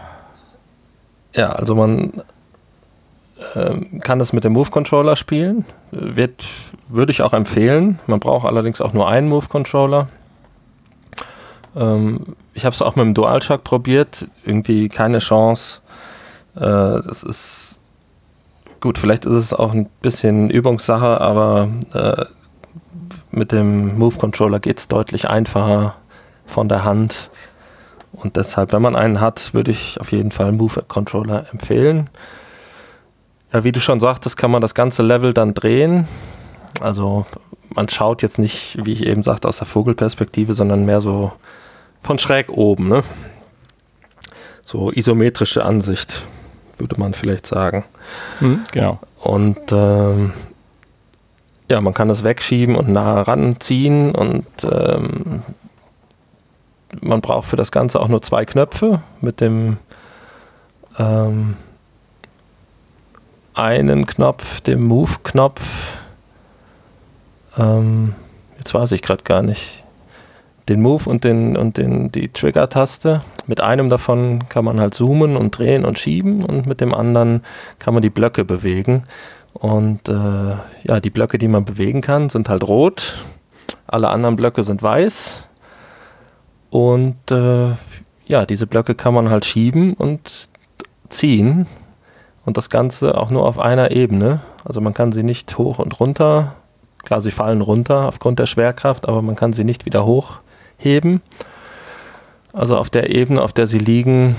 Ja, 1.34 1.48
also 1.48 1.74
man 1.74 2.22
kann 4.00 4.18
das 4.18 4.32
mit 4.32 4.44
dem 4.44 4.52
Move-Controller 4.52 5.16
spielen. 5.16 5.64
Wird, 5.90 6.44
würde 6.88 7.12
ich 7.12 7.22
auch 7.22 7.32
empfehlen. 7.32 7.98
Man 8.06 8.20
braucht 8.20 8.46
allerdings 8.46 8.80
auch 8.80 8.92
nur 8.92 9.08
einen 9.08 9.28
Move-Controller. 9.28 10.08
Ähm, 11.76 12.36
ich 12.54 12.64
habe 12.64 12.74
es 12.74 12.82
auch 12.82 12.96
mit 12.96 13.04
dem 13.04 13.14
DualShock 13.14 13.64
probiert. 13.64 14.26
Irgendwie 14.44 14.88
keine 14.88 15.18
Chance. 15.18 15.80
Äh, 16.54 16.60
das 16.60 17.24
ist 17.24 17.80
gut, 18.80 18.98
vielleicht 18.98 19.24
ist 19.24 19.34
es 19.34 19.54
auch 19.54 19.72
ein 19.72 19.88
bisschen 20.02 20.50
Übungssache, 20.50 21.20
aber 21.20 21.68
äh, 21.94 22.24
mit 23.30 23.52
dem 23.52 23.96
Move 23.96 24.18
Controller 24.18 24.60
geht 24.60 24.78
es 24.78 24.88
deutlich 24.88 25.28
einfacher 25.30 25.94
von 26.46 26.68
der 26.68 26.84
Hand. 26.84 27.30
Und 28.12 28.36
deshalb, 28.36 28.72
wenn 28.72 28.82
man 28.82 28.94
einen 28.94 29.20
hat, 29.20 29.54
würde 29.54 29.70
ich 29.70 29.98
auf 30.00 30.12
jeden 30.12 30.32
Fall 30.32 30.52
Move 30.52 30.82
Controller 30.86 31.46
empfehlen. 31.50 32.10
Ja, 33.52 33.64
wie 33.64 33.72
du 33.72 33.80
schon 33.80 34.00
sagtest, 34.00 34.36
kann 34.36 34.50
man 34.50 34.62
das 34.62 34.74
ganze 34.74 35.02
Level 35.02 35.32
dann 35.34 35.54
drehen. 35.54 36.08
Also 36.80 37.26
man 37.74 37.88
schaut 37.88 38.22
jetzt 38.22 38.38
nicht, 38.38 38.78
wie 38.84 38.92
ich 38.92 39.06
eben 39.06 39.22
sagte, 39.22 39.48
aus 39.48 39.58
der 39.58 39.66
Vogelperspektive, 39.66 40.54
sondern 40.54 40.84
mehr 40.84 41.00
so 41.00 41.32
von 42.00 42.18
schräg 42.18 42.50
oben. 42.50 42.88
Ne? 42.88 43.02
So 44.62 44.90
isometrische 44.90 45.64
Ansicht, 45.64 46.24
würde 46.78 46.98
man 46.98 47.14
vielleicht 47.14 47.46
sagen. 47.46 47.84
Mhm, 48.40 48.64
genau. 48.72 48.98
Und 49.20 49.60
ähm, 49.70 50.32
ja, 51.70 51.80
man 51.80 51.94
kann 51.94 52.08
das 52.08 52.24
wegschieben 52.24 52.74
und 52.76 52.88
nah 52.88 53.22
ranziehen 53.22 54.14
und 54.14 54.46
ähm, 54.64 55.42
man 57.00 57.20
braucht 57.20 57.48
für 57.48 57.56
das 57.56 57.72
Ganze 57.72 58.00
auch 58.00 58.08
nur 58.08 58.20
zwei 58.22 58.44
Knöpfe 58.44 59.02
mit 59.20 59.40
dem 59.40 59.78
ähm, 60.98 61.56
einen 63.54 64.06
Knopf, 64.06 64.60
dem 64.60 64.84
Move-Knopf. 64.84 65.98
Ähm, 67.58 68.14
jetzt 68.58 68.74
weiß 68.74 68.92
ich 68.92 69.02
gerade 69.02 69.24
gar 69.24 69.42
nicht. 69.42 69.84
Den 70.68 70.80
Move 70.80 71.10
und, 71.10 71.24
den, 71.24 71.56
und 71.56 71.76
den, 71.76 72.12
die 72.12 72.28
Trigger-Taste. 72.28 73.22
Mit 73.46 73.60
einem 73.60 73.88
davon 73.88 74.48
kann 74.48 74.64
man 74.64 74.80
halt 74.80 74.94
zoomen 74.94 75.36
und 75.36 75.58
drehen 75.58 75.84
und 75.84 75.98
schieben 75.98 76.44
und 76.44 76.66
mit 76.66 76.80
dem 76.80 76.94
anderen 76.94 77.42
kann 77.78 77.94
man 77.94 78.02
die 78.02 78.10
Blöcke 78.10 78.44
bewegen. 78.44 79.02
Und 79.54 80.08
äh, 80.08 80.56
ja, 80.84 81.00
die 81.00 81.10
Blöcke, 81.10 81.38
die 81.38 81.48
man 81.48 81.64
bewegen 81.64 82.00
kann, 82.00 82.28
sind 82.28 82.48
halt 82.48 82.66
rot. 82.66 83.18
Alle 83.86 84.08
anderen 84.08 84.36
Blöcke 84.36 84.62
sind 84.62 84.82
weiß. 84.82 85.46
Und 86.70 87.30
äh, 87.30 87.72
ja, 88.26 88.46
diese 88.46 88.66
Blöcke 88.66 88.94
kann 88.94 89.12
man 89.12 89.28
halt 89.28 89.44
schieben 89.44 89.94
und 89.94 90.48
ziehen. 91.10 91.66
Und 92.44 92.56
das 92.56 92.70
Ganze 92.70 93.16
auch 93.16 93.30
nur 93.30 93.46
auf 93.46 93.58
einer 93.58 93.90
Ebene. 93.92 94.40
Also 94.64 94.80
man 94.80 94.94
kann 94.94 95.12
sie 95.12 95.22
nicht 95.22 95.56
hoch 95.58 95.78
und 95.78 95.98
runter. 96.00 96.54
Klar, 97.04 97.20
sie 97.20 97.30
fallen 97.30 97.60
runter 97.60 98.08
aufgrund 98.08 98.38
der 98.38 98.46
Schwerkraft, 98.46 99.08
aber 99.08 99.22
man 99.22 99.36
kann 99.36 99.52
sie 99.52 99.64
nicht 99.64 99.86
wieder 99.86 100.04
hochheben. 100.04 101.20
Also 102.52 102.76
auf 102.76 102.90
der 102.90 103.10
Ebene, 103.14 103.40
auf 103.42 103.52
der 103.52 103.66
sie 103.66 103.78
liegen, 103.78 104.36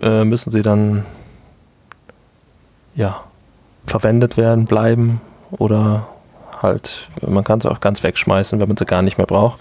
äh, 0.00 0.24
müssen 0.24 0.50
sie 0.50 0.62
dann 0.62 1.04
ja 2.94 3.22
verwendet 3.86 4.36
werden, 4.36 4.66
bleiben 4.66 5.20
oder 5.50 6.08
halt, 6.60 7.08
man 7.26 7.44
kann 7.44 7.60
sie 7.60 7.70
auch 7.70 7.80
ganz 7.80 8.02
wegschmeißen, 8.02 8.60
wenn 8.60 8.68
man 8.68 8.76
sie 8.76 8.86
gar 8.86 9.02
nicht 9.02 9.18
mehr 9.18 9.26
braucht. 9.26 9.58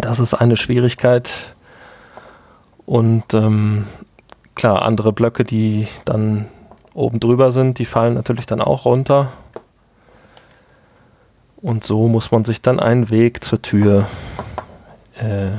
Das 0.00 0.18
ist 0.18 0.34
eine 0.34 0.56
Schwierigkeit. 0.56 1.54
Und 2.86 3.34
ähm, 3.34 3.86
klar, 4.54 4.82
andere 4.82 5.12
Blöcke, 5.12 5.44
die 5.44 5.86
dann 6.04 6.46
oben 6.94 7.20
drüber 7.20 7.52
sind, 7.52 7.78
die 7.78 7.86
fallen 7.86 8.14
natürlich 8.14 8.46
dann 8.46 8.60
auch 8.60 8.84
runter. 8.84 9.32
Und 11.56 11.84
so 11.84 12.08
muss 12.08 12.32
man 12.32 12.44
sich 12.44 12.60
dann 12.60 12.80
einen 12.80 13.10
Weg 13.10 13.44
zur 13.44 13.62
Tür 13.62 14.08
äh, 15.14 15.50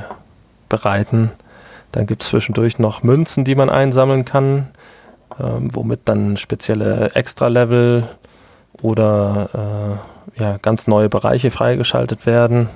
bereiten. 0.68 1.32
Dann 1.92 2.06
gibt 2.06 2.22
es 2.22 2.28
zwischendurch 2.28 2.78
noch 2.78 3.02
Münzen, 3.02 3.44
die 3.44 3.54
man 3.54 3.70
einsammeln 3.70 4.24
kann, 4.24 4.68
ähm, 5.40 5.74
womit 5.74 6.00
dann 6.04 6.36
spezielle 6.36 7.14
Extra-Level 7.14 8.08
oder 8.82 10.00
äh, 10.36 10.40
ja, 10.42 10.58
ganz 10.58 10.86
neue 10.86 11.08
Bereiche 11.08 11.50
freigeschaltet 11.50 12.26
werden. 12.26 12.68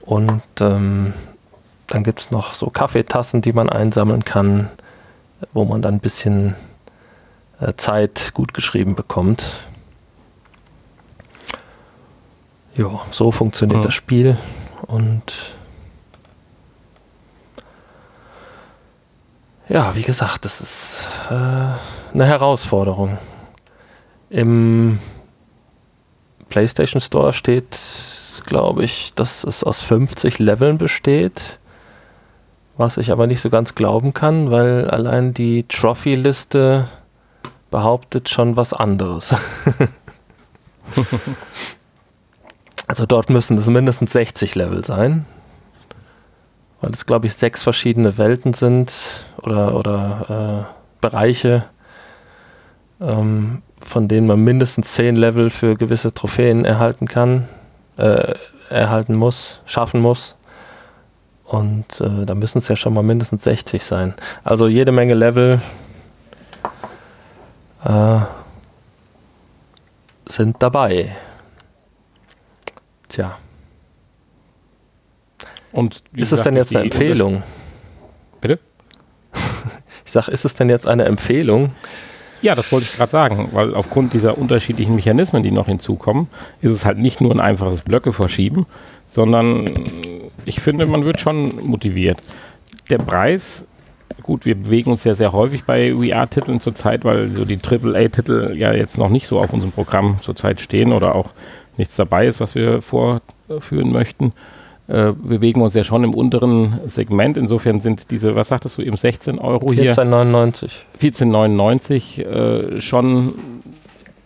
Und 0.00 0.42
ähm, 0.60 1.12
dann 1.86 2.02
gibt 2.02 2.20
es 2.20 2.30
noch 2.30 2.54
so 2.54 2.70
Kaffeetassen, 2.70 3.42
die 3.42 3.52
man 3.52 3.68
einsammeln 3.68 4.24
kann, 4.24 4.68
wo 5.52 5.64
man 5.64 5.82
dann 5.82 5.94
ein 5.94 6.00
bisschen 6.00 6.54
äh, 7.60 7.74
Zeit 7.76 8.32
gut 8.34 8.54
geschrieben 8.54 8.94
bekommt. 8.94 9.60
Ja, 12.74 13.00
so 13.10 13.32
funktioniert 13.32 13.80
mhm. 13.80 13.84
das 13.84 13.94
Spiel 13.94 14.36
und 14.86 15.56
ja, 19.68 19.94
wie 19.94 20.02
gesagt, 20.02 20.44
das 20.44 20.60
ist 20.60 21.06
äh, 21.28 21.34
eine 21.34 22.26
Herausforderung. 22.26 23.18
Im 24.30 24.98
PlayStation 26.48 27.00
Store 27.00 27.32
steht 27.32 27.76
glaube 28.48 28.84
ich, 28.84 29.14
dass 29.14 29.44
es 29.44 29.62
aus 29.62 29.80
50 29.82 30.38
Leveln 30.38 30.78
besteht. 30.78 31.58
Was 32.78 32.96
ich 32.96 33.12
aber 33.12 33.26
nicht 33.26 33.42
so 33.42 33.50
ganz 33.50 33.74
glauben 33.74 34.14
kann, 34.14 34.50
weil 34.50 34.88
allein 34.88 35.34
die 35.34 35.64
Trophy-Liste 35.64 36.88
behauptet 37.70 38.30
schon 38.30 38.56
was 38.56 38.72
anderes. 38.72 39.34
also 42.86 43.04
dort 43.04 43.28
müssen 43.28 43.58
es 43.58 43.66
mindestens 43.66 44.14
60 44.14 44.54
Level 44.54 44.82
sein. 44.84 45.26
Weil 46.80 46.92
es, 46.92 47.04
glaube 47.04 47.26
ich, 47.26 47.34
sechs 47.34 47.64
verschiedene 47.64 48.16
Welten 48.16 48.54
sind 48.54 49.26
oder, 49.42 49.74
oder 49.74 50.70
äh, 50.70 50.74
Bereiche, 51.02 51.64
ähm, 53.00 53.62
von 53.82 54.08
denen 54.08 54.26
man 54.26 54.42
mindestens 54.42 54.94
10 54.94 55.16
Level 55.16 55.50
für 55.50 55.74
gewisse 55.74 56.14
Trophäen 56.14 56.64
erhalten 56.64 57.06
kann 57.06 57.48
äh, 57.98 58.34
erhalten 58.70 59.14
muss, 59.14 59.60
schaffen 59.66 60.00
muss. 60.00 60.36
Und 61.48 62.02
äh, 62.02 62.26
da 62.26 62.34
müssen 62.34 62.58
es 62.58 62.68
ja 62.68 62.76
schon 62.76 62.92
mal 62.92 63.02
mindestens 63.02 63.44
60 63.44 63.82
sein. 63.82 64.12
Also 64.44 64.68
jede 64.68 64.92
Menge 64.92 65.14
Level 65.14 65.62
äh, 67.84 68.18
sind 70.26 70.56
dabei. 70.58 71.16
Tja. 73.08 73.38
Und 75.72 76.02
ist 76.14 76.32
es 76.32 76.42
denn 76.42 76.54
jetzt 76.54 76.76
eine 76.76 76.84
Empfehlung? 76.84 77.42
Bitte? 78.42 78.58
ich 80.04 80.12
sage, 80.12 80.30
ist 80.30 80.44
es 80.44 80.54
denn 80.54 80.68
jetzt 80.68 80.86
eine 80.86 81.06
Empfehlung? 81.06 81.70
Ja, 82.42 82.54
das 82.54 82.70
wollte 82.72 82.88
ich 82.90 82.96
gerade 82.96 83.10
sagen, 83.10 83.48
weil 83.52 83.74
aufgrund 83.74 84.12
dieser 84.12 84.36
unterschiedlichen 84.36 84.94
Mechanismen, 84.94 85.42
die 85.42 85.50
noch 85.50 85.66
hinzukommen, 85.66 86.28
ist 86.60 86.72
es 86.72 86.84
halt 86.84 86.98
nicht 86.98 87.22
nur 87.22 87.32
ein 87.32 87.40
einfaches 87.40 87.80
Blöcke 87.80 88.12
verschieben, 88.12 88.66
sondern 89.06 89.64
ich 90.44 90.60
finde, 90.60 90.86
man 90.86 91.04
wird 91.04 91.20
schon 91.20 91.66
motiviert. 91.66 92.18
Der 92.90 92.98
Preis, 92.98 93.64
gut, 94.22 94.44
wir 94.44 94.54
bewegen 94.54 94.90
uns 94.90 95.04
ja 95.04 95.14
sehr 95.14 95.32
häufig 95.32 95.64
bei 95.64 95.94
VR-Titeln 95.94 96.60
zurzeit, 96.60 97.04
weil 97.04 97.28
so 97.28 97.44
die 97.44 97.58
AAA-Titel 97.58 98.54
ja 98.56 98.72
jetzt 98.72 98.98
noch 98.98 99.08
nicht 99.08 99.26
so 99.26 99.38
auf 99.40 99.52
unserem 99.52 99.72
Programm 99.72 100.18
zurzeit 100.22 100.60
stehen 100.60 100.92
oder 100.92 101.14
auch 101.14 101.30
nichts 101.76 101.96
dabei 101.96 102.26
ist, 102.26 102.40
was 102.40 102.54
wir 102.54 102.82
vorführen 102.82 103.92
möchten 103.92 104.32
äh, 104.88 105.12
bewegen 105.12 105.60
uns 105.60 105.74
ja 105.74 105.84
schon 105.84 106.02
im 106.02 106.14
unteren 106.14 106.80
Segment. 106.86 107.36
Insofern 107.36 107.80
sind 107.80 108.10
diese, 108.10 108.34
was 108.34 108.48
sagtest 108.48 108.78
du 108.78 108.82
eben, 108.82 108.96
16 108.96 109.38
Euro 109.38 109.68
14,99. 109.68 110.70
hier? 110.98 111.12
14,99. 111.12 112.22
Äh, 112.22 112.80
schon 112.80 113.34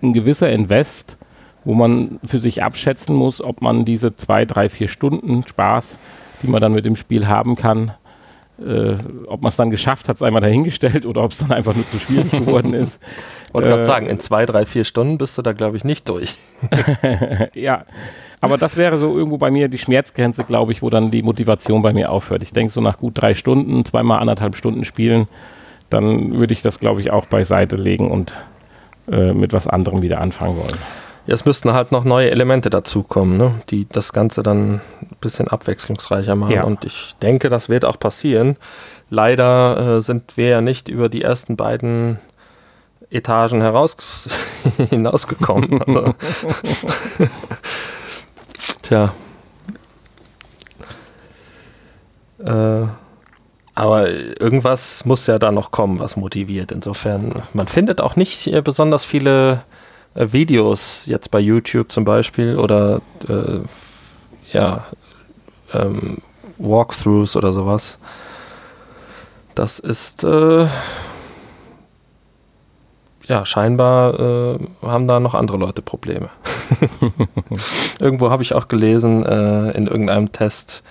ein 0.03 0.13
gewisser 0.13 0.51
Invest, 0.51 1.17
wo 1.65 1.75
man 1.75 2.19
für 2.25 2.39
sich 2.39 2.63
abschätzen 2.63 3.15
muss, 3.15 3.41
ob 3.41 3.63
man 3.63 3.85
diese 3.85 4.17
zwei, 4.17 4.45
drei, 4.45 4.69
vier 4.69 4.89
Stunden 4.89 5.47
Spaß, 5.47 5.97
die 6.43 6.49
man 6.49 6.61
dann 6.61 6.73
mit 6.73 6.85
dem 6.85 6.97
Spiel 6.97 7.27
haben 7.27 7.57
kann, 7.57 7.93
äh, 8.59 8.97
ob 9.27 9.43
man 9.43 9.51
es 9.51 9.57
dann 9.57 9.71
geschafft 9.71 10.09
hat, 10.09 10.17
es 10.17 10.23
einmal 10.23 10.43
dahingestellt 10.43 11.07
oder 11.07 11.23
ob 11.23 11.33
es 11.33 11.39
dann 11.39 11.53
einfach 11.53 11.75
nur 11.75 11.87
zu 11.87 11.99
schwierig 11.99 12.31
geworden 12.31 12.75
ist. 12.75 12.99
Wollte 13.53 13.69
äh, 13.69 13.73
gerade 13.73 13.85
sagen, 13.85 14.07
in 14.07 14.19
zwei, 14.21 14.47
drei, 14.47 14.67
vier 14.67 14.85
Stunden 14.85 15.19
bist 15.19 15.37
du 15.39 15.43
da, 15.43 15.53
glaube 15.53 15.77
ich, 15.77 15.85
nicht 15.85 16.09
durch. 16.09 16.37
ja, 17.55 17.85
aber 18.41 18.59
das 18.59 18.77
wäre 18.77 18.99
so 18.99 19.17
irgendwo 19.17 19.39
bei 19.39 19.51
mir 19.51 19.69
die 19.69 19.79
Schmerzgrenze, 19.79 20.45
glaube 20.45 20.73
ich, 20.73 20.83
wo 20.83 20.91
dann 20.91 21.11
die 21.11 21.23
Motivation 21.23 21.83
bei 21.83 21.93
mir 21.93 22.11
aufhört. 22.11 22.43
Ich 22.43 22.53
denke, 22.53 22.73
so 22.73 22.81
nach 22.81 22.99
gut 22.99 23.21
drei 23.21 23.35
Stunden, 23.35 23.85
zweimal 23.85 24.21
anderthalb 24.21 24.57
Stunden 24.57 24.85
spielen, 24.85 25.29
dann 25.91 26.39
würde 26.39 26.53
ich 26.53 26.63
das, 26.63 26.81
glaube 26.81 27.01
ich, 27.01 27.11
auch 27.11 27.27
beiseite 27.27 27.77
legen 27.77 28.11
und 28.11 28.35
äh, 29.11 29.33
mit 29.33 29.53
was 29.53 29.67
anderem 29.67 30.03
wieder 30.03 30.21
anfangen 30.21 30.57
wollen. 30.57 30.79
Es 31.27 31.45
müssten 31.45 31.73
halt 31.73 31.93
noch 31.93 32.05
neue 32.05 32.31
Elemente 32.31 32.68
dazukommen, 32.68 33.37
ne? 33.37 33.55
die 33.70 33.89
das 33.89 34.12
Ganze 34.12 34.43
dann 34.43 34.75
ein 35.01 35.16
bisschen 35.20 35.47
abwechslungsreicher 35.49 36.35
machen. 36.35 36.53
Ja. 36.53 36.64
Und 36.64 36.85
ich 36.85 37.14
denke, 37.23 37.49
das 37.49 37.68
wird 37.68 37.85
auch 37.85 37.99
passieren. 37.99 38.57
Leider 39.09 39.97
äh, 39.97 40.01
sind 40.01 40.37
wir 40.37 40.49
ja 40.49 40.61
nicht 40.61 40.89
über 40.89 41.09
die 41.09 41.23
ersten 41.23 41.57
beiden 41.57 42.18
Etagen 43.11 43.61
heraus 43.61 43.97
hinausgekommen. 44.91 45.81
Also 45.87 46.14
Tja. 48.83 49.14
Äh, 52.45 52.87
aber 53.75 54.09
irgendwas 54.11 55.05
muss 55.05 55.27
ja 55.29 55.39
da 55.39 55.53
noch 55.53 55.70
kommen, 55.70 56.01
was 56.01 56.16
motiviert. 56.16 56.73
Insofern, 56.73 57.33
man 57.53 57.68
findet 57.68 58.01
auch 58.01 58.16
nicht 58.16 58.51
besonders 58.64 59.05
viele 59.05 59.53
äh, 59.53 59.59
Videos 60.15 61.07
jetzt 61.07 61.31
bei 61.31 61.41
YouTube 61.41 61.91
zum 61.91 62.05
Beispiel 62.05 62.59
oder 62.59 63.01
äh, 63.29 63.61
ja, 64.53 64.85
ähm, 65.73 66.19
Walkthroughs 66.59 67.37
oder 67.37 67.53
sowas. 67.53 67.99
Das 69.55 69.79
ist 69.79 70.25
äh, 70.25 70.67
ja 73.27 73.47
scheinbar 73.47 74.19
äh, 74.19 74.59
haben 74.83 75.07
da 75.07 75.21
noch 75.21 75.35
andere 75.35 75.59
Leute 75.59 75.83
Probleme. 75.83 76.31
Irgendwo 78.01 78.31
habe 78.31 78.43
ich 78.43 78.55
auch 78.55 78.69
gelesen 78.69 79.25
äh, 79.25 79.71
in 79.73 79.87
irgendeinem 79.87 80.33
Test, 80.33 80.83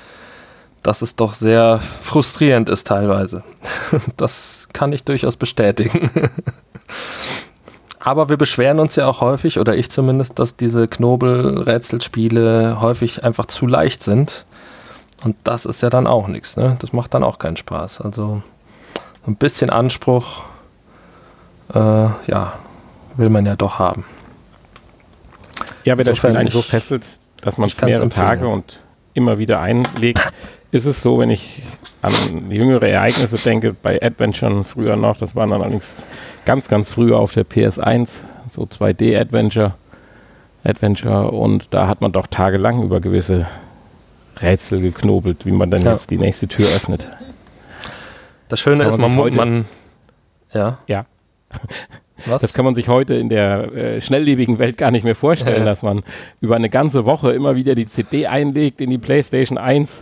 dass 0.84 1.02
es 1.02 1.16
doch 1.16 1.34
sehr 1.34 1.80
frustrierend 1.80 2.70
ist 2.70 2.88
teilweise. 2.88 3.44
das 4.18 4.70
kann 4.74 4.92
ich 4.92 5.04
durchaus 5.04 5.38
bestätigen. 5.38 6.10
Aber 8.04 8.30
wir 8.30 8.38
beschweren 8.38 8.80
uns 8.80 8.96
ja 8.96 9.08
auch 9.08 9.22
häufig, 9.22 9.60
oder 9.60 9.76
ich 9.76 9.92
zumindest, 9.92 10.40
dass 10.40 10.58
diese 10.58 10.88
Knobel-Rätselspiele 10.88 12.82
häufig 12.82 13.24
einfach 13.24 13.46
zu 13.46 13.68
leicht 13.68 14.04
sind. 14.04 14.46
Und 15.24 15.36
das 15.44 15.66
ist 15.66 15.82
ja 15.84 15.92
dann 15.92 16.08
auch 16.08 16.28
nichts, 16.28 16.58
ne? 16.58 16.78
Das 16.80 16.94
macht 16.94 17.14
dann 17.14 17.24
auch 17.24 17.38
keinen 17.38 17.58
Spaß. 17.58 18.02
Also 18.02 18.42
ein 19.28 19.36
bisschen 19.36 19.70
Anspruch, 19.70 20.42
äh, 21.74 21.78
ja, 21.78 22.54
will 23.18 23.30
man 23.30 23.46
ja 23.46 23.56
doch 23.56 23.78
haben. 23.78 24.04
Ja, 25.84 25.96
wenn 25.96 26.06
das 26.06 26.18
Spiel 26.18 26.36
eigentlich 26.36 26.54
so 26.54 26.62
fesselt, 26.62 27.06
dass 27.42 27.60
man 27.60 27.68
es 27.68 27.80
mehrere 27.80 28.10
Tage 28.10 28.48
und 28.48 28.80
immer 29.14 29.38
wieder 29.38 29.60
einlegt, 29.60 30.34
ist 30.72 30.86
es 30.86 31.02
so, 31.02 31.20
wenn 31.20 31.30
ich 31.30 31.62
an 32.02 32.50
jüngere 32.50 32.88
Ereignisse 32.88 33.38
denke, 33.38 33.74
bei 33.74 34.02
Adventure 34.02 34.64
früher 34.64 34.96
noch, 34.96 35.18
das 35.18 35.36
waren 35.36 35.52
dann 35.52 35.62
allerdings 35.62 35.86
ganz, 36.46 36.68
ganz 36.68 36.94
früher 36.94 37.18
auf 37.18 37.34
der 37.34 37.46
PS1, 37.46 38.10
so 38.50 38.64
2D-Adventure. 38.64 39.74
Adventure 40.64 41.32
und 41.32 41.74
da 41.74 41.88
hat 41.88 42.02
man 42.02 42.12
doch 42.12 42.28
tagelang 42.28 42.84
über 42.84 43.00
gewisse 43.00 43.48
Rätsel 44.42 44.80
geknobelt, 44.80 45.46
wie 45.46 45.52
man 45.52 45.72
dann 45.72 45.82
ja. 45.82 45.94
jetzt 45.94 46.12
die 46.12 46.18
nächste 46.18 46.48
Tür 46.48 46.68
öffnet. 46.68 47.12
Das 48.48 48.60
Schöne 48.60 48.84
ist, 48.84 48.98
man, 48.98 49.16
man, 49.16 49.34
man 49.34 49.66
ja. 50.54 50.78
Ja. 50.88 51.06
Was? 52.26 52.42
Das 52.44 52.54
kann 52.54 52.66
man 52.66 52.76
sich 52.76 52.88
heute 52.88 53.16
in 53.16 53.30
der 53.30 53.74
äh, 53.74 54.02
schnelllebigen 54.02 54.60
Welt 54.60 54.78
gar 54.78 54.92
nicht 54.92 55.04
mehr 55.04 55.16
vorstellen, 55.16 55.66
dass 55.66 55.82
man 55.82 56.04
über 56.40 56.56
eine 56.56 56.70
ganze 56.70 57.06
Woche 57.06 57.32
immer 57.32 57.56
wieder 57.56 57.74
die 57.74 57.88
CD 57.88 58.28
einlegt 58.28 58.80
in 58.80 58.92
die 58.92 59.00
PlayStation 59.00 59.58
1 59.58 60.02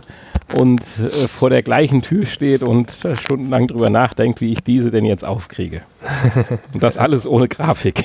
und 0.58 0.80
äh, 0.98 1.28
vor 1.28 1.50
der 1.50 1.62
gleichen 1.62 2.02
Tür 2.02 2.26
steht 2.26 2.62
und 2.62 2.94
stundenlang 3.16 3.66
drüber 3.66 3.90
nachdenkt, 3.90 4.40
wie 4.40 4.52
ich 4.52 4.62
diese 4.62 4.90
denn 4.90 5.04
jetzt 5.04 5.24
aufkriege. 5.24 5.82
und 6.74 6.82
das 6.82 6.96
alles 6.96 7.26
ohne 7.26 7.48
Grafik. 7.48 8.04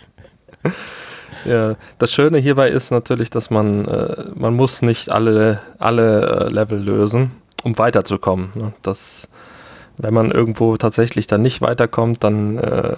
ja, 1.45 1.77
das 1.99 2.13
Schöne 2.13 2.39
hierbei 2.39 2.69
ist 2.71 2.91
natürlich, 2.91 3.31
dass 3.31 3.51
man, 3.51 3.87
äh, 3.87 4.25
man 4.35 4.55
muss 4.55 4.83
nicht 4.83 5.11
alle, 5.11 5.61
alle 5.79 6.47
äh, 6.47 6.53
Level 6.53 6.79
lösen, 6.79 7.33
um 7.63 7.79
weiterzukommen. 7.79 8.51
Ne? 8.55 8.73
Das 8.83 9.29
wenn 9.99 10.15
man 10.15 10.31
irgendwo 10.31 10.77
tatsächlich 10.77 11.27
dann 11.27 11.43
nicht 11.43 11.61
weiterkommt, 11.61 12.23
dann 12.25 12.57
äh, 12.59 12.97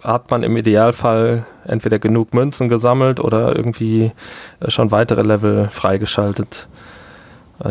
hat 0.00 0.30
man 0.30 0.42
im 0.42 0.56
Idealfall 0.56 1.46
entweder 1.64 1.98
genug 1.98 2.34
Münzen 2.34 2.68
gesammelt 2.68 3.20
oder 3.20 3.54
irgendwie 3.54 4.12
äh, 4.60 4.70
schon 4.70 4.90
weitere 4.90 5.22
Level 5.22 5.68
freigeschaltet, 5.70 6.68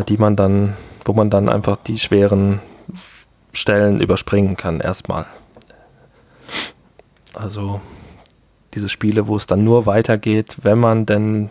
die 0.08 0.18
man 0.18 0.36
dann, 0.36 0.76
wo 1.06 1.14
man 1.14 1.30
dann 1.30 1.50
einfach 1.50 1.78
die 1.78 2.00
schweren 2.00 2.60
Stellen 3.54 4.02
überspringen 4.02 4.56
kann 4.58 4.80
erstmal. 4.80 5.26
Also 7.34 7.82
diese 8.74 8.90
Spiele, 8.90 9.28
wo 9.28 9.36
es 9.36 9.48
dann 9.48 9.64
nur 9.64 9.86
weitergeht, 9.86 10.58
wenn 10.64 10.80
man 10.80 11.06
denn 11.06 11.50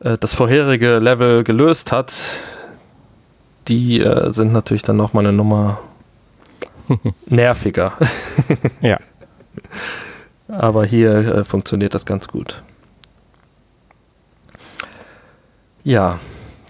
äh, 0.00 0.16
das 0.18 0.34
vorherige 0.34 0.98
Level 0.98 1.44
gelöst 1.44 1.92
hat, 1.92 2.14
die 3.68 4.00
äh, 4.00 4.30
sind 4.30 4.52
natürlich 4.52 4.82
dann 4.82 4.96
nochmal 4.96 5.26
eine 5.26 5.36
Nummer 5.36 5.80
nerviger. 7.26 7.94
ja. 8.80 8.98
Aber 10.48 10.84
hier 10.84 11.16
äh, 11.16 11.44
funktioniert 11.44 11.94
das 11.94 12.06
ganz 12.06 12.28
gut. 12.28 12.62
Ja, 15.82 16.18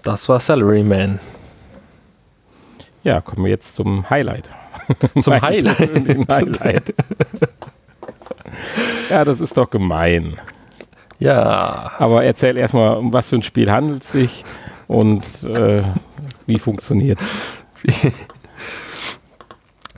das 0.07 0.29
war 0.29 0.39
Salaryman. 0.39 1.19
Ja, 3.03 3.19
kommen 3.19 3.43
wir 3.43 3.51
jetzt 3.51 3.75
zum 3.75 4.09
Highlight. 4.09 4.49
Zum 5.19 5.41
Highlight. 5.41 5.79
Highlight. 6.31 6.93
ja, 9.09 9.25
das 9.25 9.41
ist 9.41 9.57
doch 9.57 9.69
gemein. 9.69 10.37
Ja. 11.19 11.91
Aber 11.99 12.23
erzähl 12.23 12.55
erstmal, 12.55 12.95
um 12.95 13.11
was 13.11 13.27
für 13.27 13.35
ein 13.35 13.43
Spiel 13.43 13.69
handelt 13.69 14.03
es 14.03 14.11
sich 14.13 14.45
und 14.87 15.25
äh, 15.43 15.81
wie 16.45 16.57
funktioniert. 16.57 17.19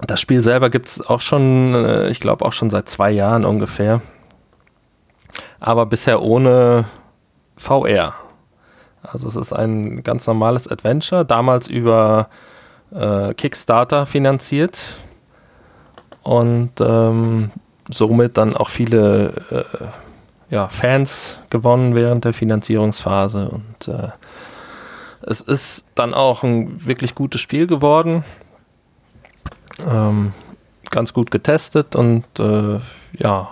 Das 0.08 0.20
Spiel 0.20 0.42
selber 0.42 0.72
gibt 0.72 0.88
es 0.88 1.08
auch 1.08 1.22
schon, 1.22 1.76
äh, 1.76 2.10
ich 2.10 2.20
glaube 2.20 2.44
auch 2.46 2.54
schon 2.54 2.72
seit 2.72 2.90
zwei 2.90 3.12
Jahren 3.12 3.46
ungefähr. 3.46 4.02
Aber 5.60 5.86
bisher 5.86 6.24
ohne 6.24 6.86
VR. 7.58 8.16
Also 9.04 9.28
es 9.28 9.36
ist 9.36 9.54
ein 9.54 10.04
ganz 10.04 10.28
normales 10.28 10.68
Adventure, 10.68 11.26
damals 11.26 11.68
über 11.68 12.30
äh, 12.92 13.34
Kickstarter 13.34 14.06
finanziert 14.06 14.82
und 16.24 16.72
ähm, 16.82 17.52
somit 17.90 18.38
dann 18.38 18.56
auch 18.56 18.70
viele 18.70 19.34
äh, 19.50 20.54
ja, 20.54 20.68
Fans 20.68 21.40
gewonnen 21.50 21.96
während 21.96 22.26
der 22.26 22.34
Finanzierungsphase 22.34 23.50
und 23.50 23.88
äh, 23.88 24.10
es 25.22 25.42
ist 25.42 25.86
dann 25.96 26.14
auch 26.14 26.44
ein 26.44 26.86
wirklich 26.86 27.14
gutes 27.14 27.42
Spiel 27.42 27.68
geworden. 27.68 28.24
Ähm, 29.86 30.34
ganz 30.90 31.14
gut 31.14 31.32
getestet 31.32 31.96
und 31.96 32.26
äh, 32.40 32.80
ja. 33.14 33.50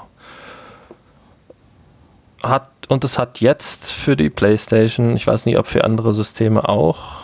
Hat, 2.44 2.70
und 2.88 3.04
es 3.04 3.20
hat 3.20 3.42
jetzt 3.42 3.92
für 3.92 4.16
die 4.16 4.30
PlayStation, 4.30 5.16
ich 5.16 5.28
weiß 5.28 5.46
nicht, 5.46 5.58
ob 5.58 5.68
für 5.68 5.84
andere 5.84 6.14
Systeme 6.14 6.68
auch, 6.68 7.18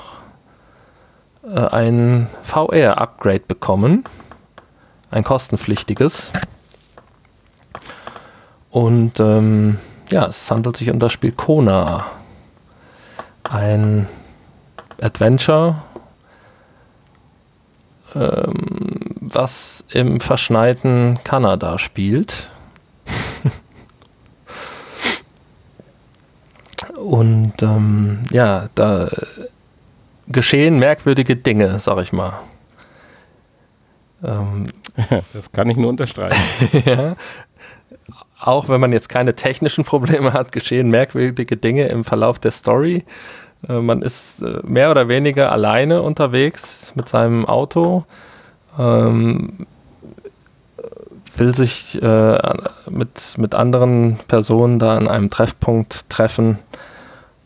äh, 1.43 1.59
ein 1.59 2.28
VR-Upgrade 2.43 3.43
bekommen. 3.47 4.03
Ein 5.11 5.24
kostenpflichtiges. 5.24 6.32
Und 8.72 9.20
ähm, 9.20 9.78
ja, 10.09 10.26
es 10.26 10.49
handelt 10.49 10.76
sich 10.78 10.89
um 10.89 10.99
das 10.99 11.14
Spiel 11.14 11.32
Kona. 11.32 12.05
Ein 13.49 14.07
Adventure, 14.99 15.84
ähm, 18.16 19.16
was 19.22 19.86
im 19.91 20.20
verschneiten 20.20 21.20
Kanada 21.24 21.78
spielt. 21.78 22.49
Und 27.03 27.61
ähm, 27.61 28.19
ja, 28.31 28.69
da 28.75 29.09
geschehen 30.29 30.79
merkwürdige 30.79 31.35
Dinge, 31.35 31.77
sag 31.79 31.97
ich 31.97 32.13
mal. 32.13 32.39
Ähm, 34.23 34.71
das 35.33 35.51
kann 35.51 35.69
ich 35.69 35.75
nur 35.75 35.89
unterstreichen. 35.89 36.41
ja. 36.85 37.15
Auch 38.39 38.69
wenn 38.69 38.79
man 38.79 38.93
jetzt 38.93 39.09
keine 39.09 39.35
technischen 39.35 39.83
Probleme 39.83 40.31
hat, 40.31 40.53
geschehen 40.53 40.89
merkwürdige 40.89 41.57
Dinge 41.57 41.87
im 41.87 42.05
Verlauf 42.05 42.39
der 42.39 42.51
Story. 42.51 43.03
Äh, 43.67 43.79
man 43.79 44.01
ist 44.01 44.41
äh, 44.41 44.61
mehr 44.63 44.89
oder 44.89 45.09
weniger 45.09 45.51
alleine 45.51 46.01
unterwegs 46.01 46.93
mit 46.95 47.09
seinem 47.09 47.45
Auto, 47.45 48.05
ähm, 48.79 49.67
will 51.35 51.53
sich 51.53 52.01
äh, 52.01 52.37
mit, 52.89 53.35
mit 53.37 53.55
anderen 53.55 54.19
Personen 54.29 54.79
da 54.79 54.95
an 54.95 55.09
einem 55.09 55.29
Treffpunkt 55.29 56.09
treffen. 56.09 56.59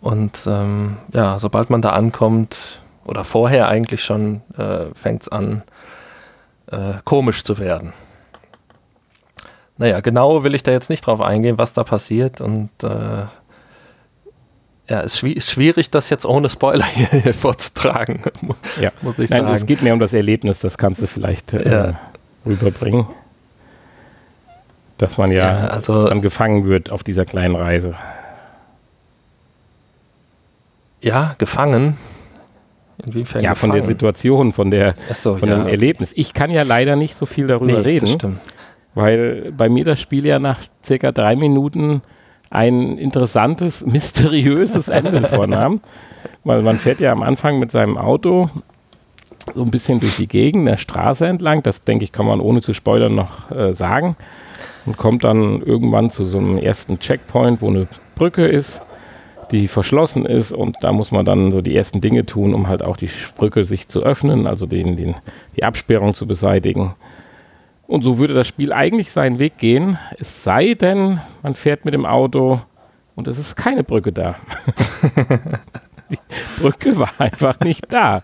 Und 0.02 0.46
ähm, 0.48 0.98
ja, 1.14 1.40
sobald 1.40 1.70
man 1.70 1.82
da 1.82 1.92
ankommt, 1.92 2.82
oder 3.08 3.24
vorher 3.24 3.70
eigentlich 3.70 4.04
schon, 4.04 4.42
äh, 4.58 4.94
fängt 4.94 5.24
es 5.24 5.30
an, 5.30 5.64
äh, 6.70 6.96
komisch 7.06 7.44
zu 7.44 7.58
werden. 7.58 7.94
Naja, 9.78 10.02
genau 10.02 10.44
will 10.44 10.56
ich 10.56 10.64
da 10.64 10.72
jetzt 10.72 10.90
nicht 10.90 11.06
drauf 11.06 11.22
eingehen, 11.22 11.58
was 11.58 11.74
da 11.74 11.84
passiert 11.84 12.42
und 12.42 12.70
äh, 12.84 13.26
ja, 14.90 15.02
es 15.02 15.22
ist 15.22 15.52
schwierig, 15.52 15.92
das 15.92 16.10
jetzt 16.10 16.26
ohne 16.26 16.50
Spoiler 16.50 16.86
hier, 16.86 17.34
vorzutragen, 17.34 18.22
ja. 18.80 18.92
muss 19.02 19.20
ich 19.20 19.30
Nein, 19.30 19.42
sagen. 19.42 19.56
Es 19.56 19.66
geht 19.66 19.82
mehr 19.82 19.94
um 19.94 20.00
das 20.00 20.14
Erlebnis, 20.14 20.60
das 20.60 20.78
kannst 20.78 21.02
du 21.02 21.08
vielleicht 21.08 21.54
äh, 21.54 21.72
ja. 21.72 22.00
rüberbringen. 22.46 23.08
Dass 24.98 25.18
man 25.18 25.32
ja, 25.32 25.38
ja 25.38 25.68
also, 25.68 26.08
dann 26.08 26.22
gefangen 26.22 26.66
wird 26.66 26.90
auf 26.90 27.04
dieser 27.04 27.26
kleinen 27.26 27.56
Reise. 27.56 27.96
Ja, 31.08 31.36
gefangen. 31.38 31.98
Inwiefern 33.06 33.44
ja, 33.44 33.52
gefangen? 33.52 33.72
von 33.72 33.80
der 33.80 33.88
Situation, 33.88 34.54
von, 34.54 34.72
der, 34.72 34.96
so, 35.14 35.38
von 35.38 35.50
ja. 35.50 35.58
dem 35.58 35.68
Erlebnis. 35.68 36.12
Ich 36.16 36.34
kann 36.34 36.50
ja 36.52 36.64
leider 36.64 36.96
nicht 36.96 37.18
so 37.18 37.26
viel 37.26 37.48
darüber 37.48 37.74
nee, 37.74 37.88
reden. 37.88 38.06
Das 38.06 38.14
stimmt. 38.14 38.40
weil 38.96 39.54
bei 39.56 39.70
mir 39.70 39.86
das 39.86 40.00
Spiel 40.00 40.26
ja 40.26 40.40
nach 40.40 40.60
circa 40.84 41.12
drei 41.12 41.36
Minuten 41.36 42.02
ein 42.50 42.98
interessantes, 42.98 43.82
mysteriöses 43.86 44.88
Ende 44.88 45.22
vornahm. 45.22 45.82
Weil 46.44 46.62
man 46.62 46.78
fährt 46.78 47.00
ja 47.00 47.12
am 47.12 47.24
Anfang 47.24 47.60
mit 47.60 47.72
seinem 47.72 47.98
Auto 47.98 48.50
so 49.54 49.64
ein 49.64 49.72
bisschen 49.72 50.00
durch 50.00 50.18
die 50.18 50.28
Gegend, 50.28 50.68
der 50.68 50.78
Straße 50.78 51.26
entlang. 51.26 51.64
Das 51.64 51.84
denke 51.84 52.04
ich, 52.04 52.12
kann 52.12 52.26
man 52.26 52.40
ohne 52.40 52.62
zu 52.62 52.74
spoilern 52.74 53.16
noch 53.16 53.52
äh, 53.52 53.74
sagen. 53.74 54.16
Und 54.86 54.98
kommt 54.98 55.24
dann 55.24 55.62
irgendwann 55.62 56.12
zu 56.12 56.26
so 56.26 56.38
einem 56.38 56.58
ersten 56.58 57.00
Checkpoint, 57.00 57.62
wo 57.62 57.68
eine 57.68 57.88
Brücke 58.16 58.48
ist, 58.48 58.82
die 59.52 59.68
verschlossen 59.68 60.26
ist. 60.26 60.52
Und 60.52 60.78
da 60.82 60.92
muss 60.92 61.12
man 61.12 61.26
dann 61.26 61.52
so 61.52 61.62
die 61.62 61.76
ersten 61.76 62.02
Dinge 62.02 62.26
tun, 62.26 62.54
um 62.54 62.68
halt 62.68 62.84
auch 62.84 62.98
die 62.98 63.10
Brücke 63.38 63.66
sich 63.66 63.88
zu 63.88 64.04
öffnen, 64.04 64.48
also 64.48 64.66
den, 64.66 64.98
den, 64.98 65.16
die 65.56 65.64
Absperrung 65.64 66.14
zu 66.14 66.28
beseitigen. 66.28 66.96
Und 67.88 68.04
so 68.04 68.18
würde 68.18 68.34
das 68.34 68.48
Spiel 68.48 68.74
eigentlich 68.74 69.12
seinen 69.12 69.40
Weg 69.40 69.58
gehen, 69.58 69.98
es 70.20 70.44
sei 70.44 70.74
denn, 70.74 71.22
man 71.42 71.54
fährt 71.54 71.86
mit 71.86 71.94
dem 71.94 72.06
Auto 72.06 72.62
und 73.16 73.28
es 73.28 73.38
ist 73.38 73.56
keine 73.56 73.84
Brücke 73.84 74.12
da. 74.12 74.36
die 76.10 76.20
Brücke 76.60 76.98
war 77.00 77.12
einfach 77.18 77.60
nicht 77.62 77.86
da. 77.92 78.24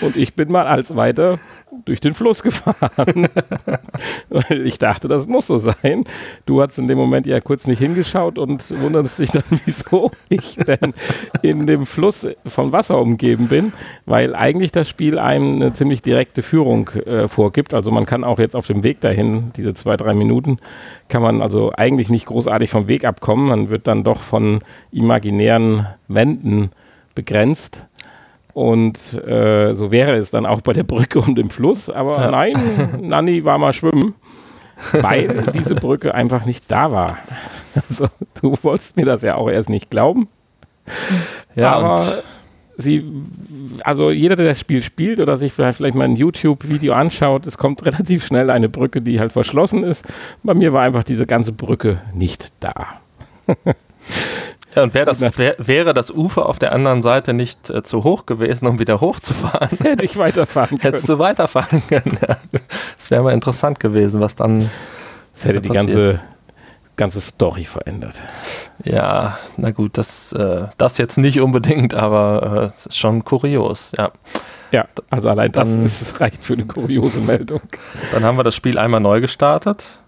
Und 0.00 0.16
ich 0.16 0.34
bin 0.34 0.50
mal 0.50 0.66
als 0.66 0.94
weiter 0.96 1.38
durch 1.84 2.00
den 2.00 2.14
Fluss 2.14 2.42
gefahren. 2.42 3.28
Weil 4.28 4.66
ich 4.66 4.78
dachte, 4.78 5.08
das 5.08 5.26
muss 5.26 5.46
so 5.46 5.58
sein. 5.58 6.04
Du 6.46 6.62
hast 6.62 6.78
in 6.78 6.86
dem 6.86 6.98
Moment 6.98 7.26
ja 7.26 7.40
kurz 7.40 7.66
nicht 7.66 7.78
hingeschaut 7.78 8.38
und 8.38 8.62
wunderst 8.80 9.18
dich 9.18 9.30
dann, 9.30 9.42
wieso 9.64 10.10
ich 10.28 10.56
denn 10.56 10.94
in 11.42 11.66
dem 11.66 11.86
Fluss 11.86 12.26
von 12.46 12.72
Wasser 12.72 12.98
umgeben 13.00 13.48
bin, 13.48 13.72
weil 14.04 14.34
eigentlich 14.34 14.72
das 14.72 14.88
Spiel 14.88 15.18
einem 15.18 15.56
eine 15.56 15.72
ziemlich 15.74 16.02
direkte 16.02 16.42
Führung 16.42 16.88
äh, 16.90 17.28
vorgibt. 17.28 17.74
Also 17.74 17.90
man 17.90 18.06
kann 18.06 18.24
auch 18.24 18.38
jetzt 18.38 18.56
auf 18.56 18.66
dem 18.66 18.82
Weg 18.82 19.00
dahin, 19.00 19.52
diese 19.56 19.74
zwei, 19.74 19.96
drei 19.96 20.14
Minuten, 20.14 20.58
kann 21.08 21.22
man 21.22 21.42
also 21.42 21.72
eigentlich 21.76 22.08
nicht 22.08 22.26
großartig 22.26 22.70
vom 22.70 22.88
Weg 22.88 23.04
abkommen. 23.04 23.48
Man 23.48 23.70
wird 23.70 23.86
dann 23.86 24.04
doch 24.04 24.20
von 24.20 24.60
imaginären 24.92 25.86
Wänden 26.08 26.70
begrenzt. 27.14 27.84
Und 28.56 29.12
äh, 29.12 29.74
so 29.74 29.92
wäre 29.92 30.16
es 30.16 30.30
dann 30.30 30.46
auch 30.46 30.62
bei 30.62 30.72
der 30.72 30.82
Brücke 30.82 31.20
und 31.20 31.34
dem 31.34 31.50
Fluss. 31.50 31.90
Aber 31.90 32.18
ja. 32.18 32.30
nein, 32.30 32.54
Nanni 33.02 33.44
war 33.44 33.58
mal 33.58 33.74
schwimmen, 33.74 34.14
weil 34.92 35.42
diese 35.52 35.74
Brücke 35.74 36.14
einfach 36.14 36.46
nicht 36.46 36.70
da 36.70 36.90
war. 36.90 37.18
Also 37.90 38.06
du 38.40 38.56
wolltest 38.62 38.96
mir 38.96 39.04
das 39.04 39.20
ja 39.20 39.34
auch 39.34 39.50
erst 39.50 39.68
nicht 39.68 39.90
glauben. 39.90 40.28
Ja, 41.54 41.72
aber 41.72 42.22
sie, 42.78 43.04
also 43.84 44.10
jeder, 44.10 44.36
der 44.36 44.46
das 44.46 44.58
Spiel 44.58 44.82
spielt 44.82 45.20
oder 45.20 45.36
sich 45.36 45.52
vielleicht, 45.52 45.76
vielleicht 45.76 45.94
mal 45.94 46.04
ein 46.04 46.16
YouTube-Video 46.16 46.94
anschaut, 46.94 47.46
es 47.46 47.58
kommt 47.58 47.84
relativ 47.84 48.24
schnell 48.24 48.48
eine 48.48 48.70
Brücke, 48.70 49.02
die 49.02 49.20
halt 49.20 49.32
verschlossen 49.32 49.84
ist. 49.84 50.02
Bei 50.42 50.54
mir 50.54 50.72
war 50.72 50.80
einfach 50.80 51.04
diese 51.04 51.26
ganze 51.26 51.52
Brücke 51.52 52.00
nicht 52.14 52.54
da. 52.60 53.02
Ja, 54.76 54.82
und 54.82 54.92
wär 54.92 55.06
das, 55.06 55.22
wär, 55.22 55.56
wäre 55.56 55.94
das 55.94 56.10
Ufer 56.10 56.46
auf 56.46 56.58
der 56.58 56.72
anderen 56.72 57.02
Seite 57.02 57.32
nicht 57.32 57.70
äh, 57.70 57.82
zu 57.82 58.04
hoch 58.04 58.26
gewesen, 58.26 58.66
um 58.66 58.78
wieder 58.78 59.00
hochzufahren, 59.00 59.78
hätte 59.82 60.04
ich 60.04 60.18
weiterfahren 60.18 60.78
können. 60.78 60.80
Hättest 60.82 61.08
du 61.08 61.18
weiterfahren 61.18 61.82
können. 61.88 62.18
Ja. 62.20 62.36
Das 62.96 63.10
wäre 63.10 63.22
mal 63.22 63.32
interessant 63.32 63.80
gewesen, 63.80 64.20
was 64.20 64.36
dann. 64.36 64.70
Das 65.34 65.44
hätte 65.46 65.62
die 65.62 65.70
ganze, 65.70 66.20
ganze 66.96 67.22
Story 67.22 67.64
verändert. 67.64 68.16
Ja, 68.84 69.38
na 69.56 69.70
gut, 69.70 69.96
das, 69.96 70.34
äh, 70.34 70.66
das 70.76 70.98
jetzt 70.98 71.16
nicht 71.16 71.40
unbedingt, 71.40 71.94
aber 71.94 72.60
äh, 72.60 72.64
es 72.66 72.86
ist 72.86 72.98
schon 72.98 73.24
kurios, 73.24 73.92
ja. 73.96 74.12
Ja, 74.72 74.86
also 75.08 75.30
allein 75.30 75.52
dann, 75.52 75.84
das 75.84 76.02
ist, 76.02 76.20
reicht 76.20 76.44
für 76.44 76.52
eine 76.52 76.66
kuriose 76.66 77.20
Meldung. 77.20 77.62
Dann 78.12 78.24
haben 78.24 78.36
wir 78.36 78.44
das 78.44 78.54
Spiel 78.54 78.78
einmal 78.78 79.00
neu 79.00 79.22
gestartet 79.22 79.98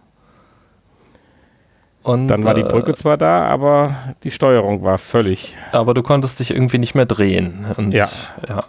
und, 2.09 2.29
dann 2.29 2.45
war 2.45 2.55
die 2.55 2.63
Brücke 2.63 2.93
äh, 2.93 2.95
zwar 2.95 3.19
da, 3.19 3.45
aber 3.45 3.95
die 4.23 4.31
Steuerung 4.31 4.83
war 4.83 4.97
völlig. 4.97 5.57
Aber 5.73 5.93
du 5.93 6.03
konntest 6.03 6.41
dich 6.41 6.51
irgendwie 6.51 6.79
nicht 6.79 6.95
mehr 6.95 7.05
drehen. 7.05 7.67
Und, 7.77 7.93
ja. 7.93 8.09
ja. 8.49 8.65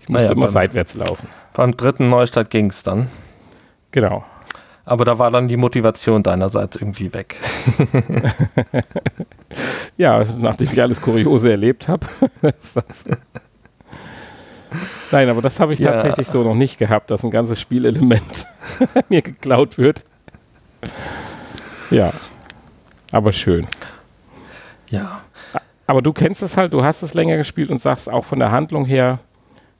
Ich 0.00 0.08
musste 0.08 0.24
naja, 0.24 0.32
immer 0.32 0.46
beim, 0.46 0.52
seitwärts 0.52 0.94
laufen. 0.94 1.28
Beim 1.52 1.76
dritten 1.76 2.08
Neustart 2.08 2.50
ging 2.50 2.66
es 2.66 2.82
dann. 2.82 3.08
Genau. 3.90 4.24
Aber 4.84 5.04
da 5.04 5.18
war 5.18 5.30
dann 5.30 5.48
die 5.48 5.58
Motivation 5.58 6.22
deinerseits 6.22 6.76
irgendwie 6.76 7.12
weg. 7.12 7.36
ja, 9.98 10.24
nachdem 10.38 10.68
ich 10.72 10.80
alles 10.80 11.00
Kuriose 11.00 11.50
erlebt 11.50 11.88
habe. 11.88 12.06
Nein, 15.12 15.28
aber 15.28 15.42
das 15.42 15.60
habe 15.60 15.74
ich 15.74 15.78
ja. 15.78 15.92
tatsächlich 15.92 16.28
so 16.28 16.42
noch 16.42 16.54
nicht 16.54 16.78
gehabt, 16.78 17.10
dass 17.10 17.22
ein 17.22 17.30
ganzes 17.30 17.60
Spielelement 17.60 18.46
mir 19.10 19.20
geklaut 19.20 19.76
wird. 19.76 20.02
Ja. 21.90 22.12
Aber 23.12 23.32
schön. 23.32 23.66
Ja. 24.90 25.20
Aber 25.86 26.02
du 26.02 26.12
kennst 26.12 26.42
es 26.42 26.56
halt, 26.56 26.72
du 26.72 26.82
hast 26.82 27.02
es 27.02 27.14
länger 27.14 27.36
gespielt 27.36 27.70
und 27.70 27.78
sagst 27.78 28.08
auch 28.08 28.24
von 28.24 28.38
der 28.38 28.50
Handlung 28.50 28.84
her, 28.84 29.20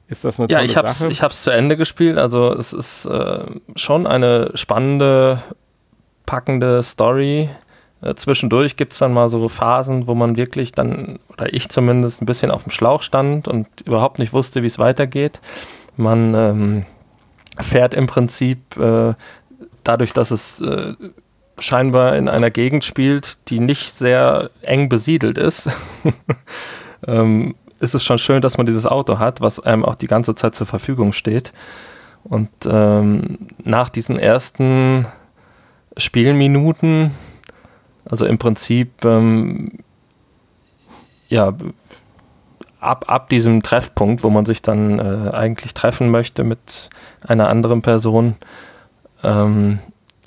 ist 0.07 0.23
das 0.23 0.39
eine 0.39 0.47
tolle 0.47 0.59
ja, 0.59 0.65
ich 0.65 0.77
hab's, 0.77 0.99
Sache? 0.99 1.09
ich 1.09 1.21
habe 1.21 1.31
es 1.31 1.43
zu 1.43 1.49
Ende 1.49 1.75
gespielt. 1.75 2.17
Also 2.17 2.53
es 2.53 2.71
ist 2.71 3.05
äh, 3.05 3.45
schon 3.75 4.05
eine 4.05 4.51
spannende, 4.53 5.41
packende 6.25 6.83
Story. 6.83 7.49
Äh, 8.01 8.15
zwischendurch 8.15 8.75
gibt 8.75 8.93
es 8.93 8.99
dann 8.99 9.13
mal 9.13 9.29
so 9.29 9.49
Phasen, 9.49 10.05
wo 10.07 10.13
man 10.13 10.35
wirklich 10.35 10.73
dann, 10.73 11.19
oder 11.29 11.51
ich 11.53 11.69
zumindest, 11.69 12.21
ein 12.21 12.25
bisschen 12.25 12.51
auf 12.51 12.63
dem 12.63 12.71
Schlauch 12.71 13.01
stand 13.01 13.47
und 13.47 13.67
überhaupt 13.85 14.19
nicht 14.19 14.33
wusste, 14.33 14.61
wie 14.61 14.67
es 14.67 14.77
weitergeht. 14.77 15.39
Man 15.95 16.35
ähm, 16.35 16.85
fährt 17.59 17.93
im 17.93 18.05
Prinzip 18.05 18.77
äh, 18.77 19.13
dadurch, 19.83 20.13
dass 20.13 20.31
es 20.31 20.61
äh, 20.61 20.93
scheinbar 21.63 22.15
in 22.15 22.27
einer 22.27 22.51
Gegend 22.51 22.83
spielt, 22.83 23.49
die 23.49 23.59
nicht 23.59 23.95
sehr 23.95 24.49
eng 24.61 24.89
besiedelt 24.89 25.37
ist, 25.37 25.69
ähm, 27.07 27.55
ist 27.79 27.95
es 27.95 28.03
schon 28.03 28.17
schön, 28.17 28.41
dass 28.41 28.57
man 28.57 28.65
dieses 28.65 28.85
Auto 28.85 29.19
hat, 29.19 29.41
was 29.41 29.59
einem 29.59 29.83
auch 29.83 29.95
die 29.95 30.07
ganze 30.07 30.35
Zeit 30.35 30.55
zur 30.55 30.67
Verfügung 30.67 31.13
steht. 31.13 31.51
Und 32.23 32.49
ähm, 32.65 33.39
nach 33.63 33.89
diesen 33.89 34.17
ersten 34.17 35.05
Spielminuten, 35.97 37.11
also 38.05 38.25
im 38.25 38.37
Prinzip, 38.37 39.03
ähm, 39.03 39.79
ja, 41.27 41.53
ab, 42.79 43.05
ab 43.07 43.29
diesem 43.29 43.63
Treffpunkt, 43.63 44.23
wo 44.23 44.29
man 44.29 44.45
sich 44.45 44.61
dann 44.61 44.99
äh, 44.99 45.31
eigentlich 45.31 45.73
treffen 45.73 46.09
möchte 46.09 46.43
mit 46.43 46.89
einer 47.25 47.49
anderen 47.49 47.81
Person, 47.81 48.35
ähm, 49.23 49.79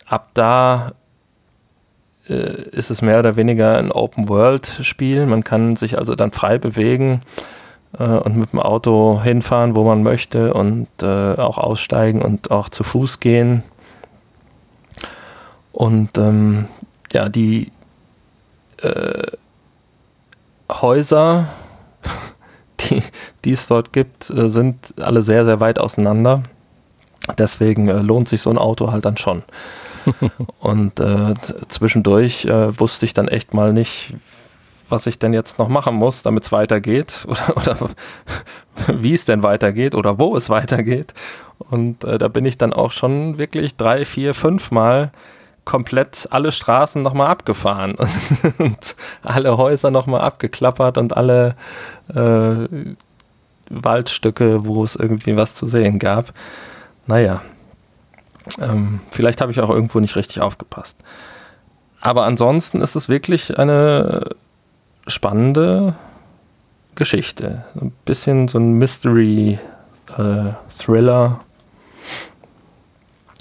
ab 0.07 0.31
da 0.35 0.93
ist 2.33 2.91
es 2.91 3.03
mehr 3.03 3.21
oder 3.21 3.37
weniger 3.37 3.79
ein 3.79 3.93
Open-World-Spiel. 3.93 5.27
Man 5.27 5.45
kann 5.45 5.77
sich 5.77 5.99
also 5.99 6.15
dann 6.15 6.33
frei 6.33 6.59
bewegen 6.59 7.23
äh, 7.99 8.05
und 8.05 8.37
mit 8.37 8.53
dem 8.53 8.61
Auto 8.61 9.21
hinfahren, 9.23 9.75
wo 9.75 9.85
man 9.85 10.03
möchte 10.03 10.55
und 10.55 10.89
äh, 11.03 11.35
auch 11.35 11.59
aussteigen 11.59 12.23
und 12.23 12.51
auch 12.51 12.69
zu 12.69 12.85
Fuß 12.85 13.21
gehen. 13.21 13.63
Und 15.73 16.17
ähm, 16.19 16.67
ja, 17.13 17.29
die 17.29 17.71
äh, 18.83 19.27
Häuser, 20.71 21.49
die, 22.81 23.03
die 23.45 23.53
es 23.53 23.67
dort 23.69 23.93
gibt, 23.93 24.31
äh, 24.31 24.49
sind 24.49 24.95
alle 25.01 25.23
sehr, 25.23 25.45
sehr 25.45 25.61
weit 25.61 25.79
auseinander. 25.79 26.43
Deswegen 27.39 27.89
äh, 27.89 27.99
lohnt 28.01 28.29
sich 28.29 28.41
so 28.41 28.51
ein 28.51 28.59
Auto 28.59 28.91
halt 28.91 29.05
dann 29.05 29.17
schon. 29.17 29.43
und 30.61 31.01
äh, 31.01 31.35
zwischendurch 31.69 32.45
äh, 32.47 32.79
wusste 32.79 33.07
ich 33.07 33.15
dann 33.15 33.29
echt 33.29 33.55
mal 33.55 33.73
nicht, 33.73 34.15
was 34.89 35.07
ich 35.07 35.19
denn 35.19 35.33
jetzt 35.33 35.59
noch 35.59 35.69
machen 35.69 35.95
muss, 35.95 36.23
damit 36.23 36.45
es 36.45 36.53
weitergeht 36.53 37.27
oder, 37.29 37.57
oder 37.57 37.91
wie 39.01 39.15
es 39.15 39.25
denn 39.25 39.43
weitergeht 39.43 39.95
oder 39.95 40.19
wo 40.19 40.37
es 40.37 40.51
weitergeht. 40.51 41.15
Und 41.59 42.05
äh, 42.05 42.19
da 42.19 42.29
bin 42.29 42.45
ich 42.45 42.59
dann 42.59 42.73
auch 42.73 42.93
schon 42.93 43.39
wirklich 43.39 43.77
drei, 43.77 44.05
vier, 44.05 44.35
fünf 44.35 44.71
Mal 44.71 45.11
komplett 45.65 46.29
alle 46.31 46.53
Straßen 46.53 47.03
nochmal 47.03 47.27
abgefahren 47.29 47.97
und 48.59 48.97
alle 49.23 49.57
Häuser 49.59 49.91
nochmal 49.91 50.21
abgeklappert 50.21 50.97
und 50.97 51.17
alle 51.17 51.57
äh, 52.15 52.69
Waldstücke, 53.69 54.65
wo 54.65 54.85
es 54.85 54.95
irgendwie 54.95 55.37
was 55.37 55.55
zu 55.55 55.67
sehen 55.67 55.99
gab. 55.99 56.33
Naja, 57.07 57.43
ähm, 58.61 59.01
vielleicht 59.11 59.41
habe 59.41 59.53
ich 59.53 59.61
auch 59.61 59.71
irgendwo 59.71 60.01
nicht 60.01 60.17
richtig 60.17 60.41
aufgepasst. 60.41 60.99
Aber 62.01 62.25
ansonsten 62.25 62.81
ist 62.81 62.97
es 62.97 63.09
wirklich 63.09 63.57
eine 63.59 64.31
spannende 65.07 65.95
Geschichte. 66.95 67.65
Ein 67.75 67.93
bisschen 68.05 68.49
so 68.49 68.59
ein 68.59 68.75
Mystery-Thriller. 68.75 71.41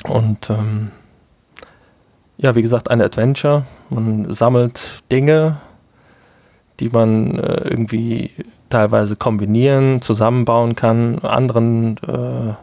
Äh, 0.06 0.10
Und 0.10 0.50
ähm, 0.50 0.92
ja, 2.38 2.56
wie 2.56 2.62
gesagt, 2.62 2.92
ein 2.92 3.02
Adventure. 3.02 3.66
Man 3.90 4.32
sammelt 4.32 5.04
Dinge, 5.12 5.58
die 6.80 6.90
man 6.90 7.40
äh, 7.40 7.68
irgendwie 7.70 8.32
teilweise 8.70 9.16
kombinieren, 9.16 10.02
zusammenbauen 10.02 10.76
kann, 10.76 11.20
anderen 11.20 11.98
äh, 12.08 12.54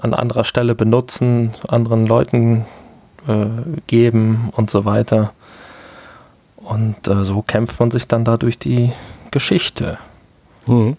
an 0.00 0.14
anderer 0.14 0.44
Stelle 0.44 0.74
benutzen, 0.74 1.52
anderen 1.68 2.06
Leuten 2.06 2.64
äh, 3.28 3.46
geben 3.86 4.50
und 4.56 4.70
so 4.70 4.84
weiter. 4.84 5.32
Und 6.56 7.08
äh, 7.08 7.24
so 7.24 7.42
kämpft 7.42 7.80
man 7.80 7.90
sich 7.90 8.08
dann 8.08 8.24
da 8.24 8.36
durch 8.36 8.58
die 8.58 8.92
Geschichte. 9.30 9.98
Hm. 10.66 10.96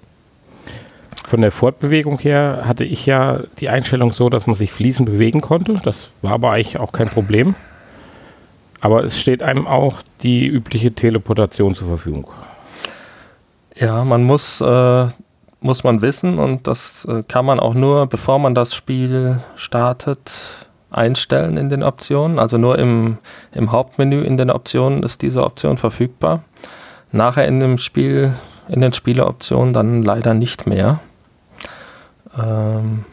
Von 1.27 1.41
der 1.41 1.51
Fortbewegung 1.51 2.19
her 2.19 2.63
hatte 2.65 2.83
ich 2.83 3.05
ja 3.05 3.41
die 3.59 3.69
Einstellung 3.69 4.11
so, 4.11 4.29
dass 4.29 4.47
man 4.47 4.55
sich 4.55 4.71
fließend 4.71 5.09
bewegen 5.09 5.41
konnte. 5.41 5.75
Das 5.83 6.09
war 6.21 6.33
aber 6.33 6.51
eigentlich 6.51 6.77
auch 6.77 6.91
kein 6.91 7.07
Problem. 7.07 7.55
Aber 8.81 9.03
es 9.03 9.17
steht 9.19 9.43
einem 9.43 9.67
auch 9.67 10.01
die 10.23 10.45
übliche 10.45 10.91
Teleportation 10.91 11.75
zur 11.75 11.87
Verfügung. 11.87 12.27
Ja, 13.75 14.03
man 14.03 14.23
muss, 14.23 14.59
äh, 14.59 15.07
muss 15.61 15.83
man 15.83 16.01
wissen 16.01 16.39
und 16.39 16.67
das 16.67 17.05
äh, 17.05 17.23
kann 17.27 17.45
man 17.45 17.59
auch 17.59 17.75
nur, 17.75 18.07
bevor 18.07 18.39
man 18.39 18.55
das 18.55 18.73
Spiel 18.73 19.39
startet, 19.55 20.31
einstellen 20.89 21.55
in 21.55 21.69
den 21.69 21.83
Optionen. 21.83 22.39
Also 22.39 22.57
nur 22.57 22.77
im, 22.77 23.17
im 23.53 23.71
Hauptmenü 23.71 24.23
in 24.23 24.37
den 24.37 24.49
Optionen 24.49 25.03
ist 25.03 25.21
diese 25.21 25.43
Option 25.43 25.77
verfügbar. 25.77 26.43
Nachher 27.11 27.47
in 27.47 27.59
dem 27.59 27.77
Spiel, 27.77 28.33
in 28.67 28.81
den 28.81 28.91
Spieleoptionen 28.91 29.73
dann 29.73 30.03
leider 30.03 30.33
nicht 30.33 30.67
mehr. 30.67 30.99
Ähm, 32.37 33.05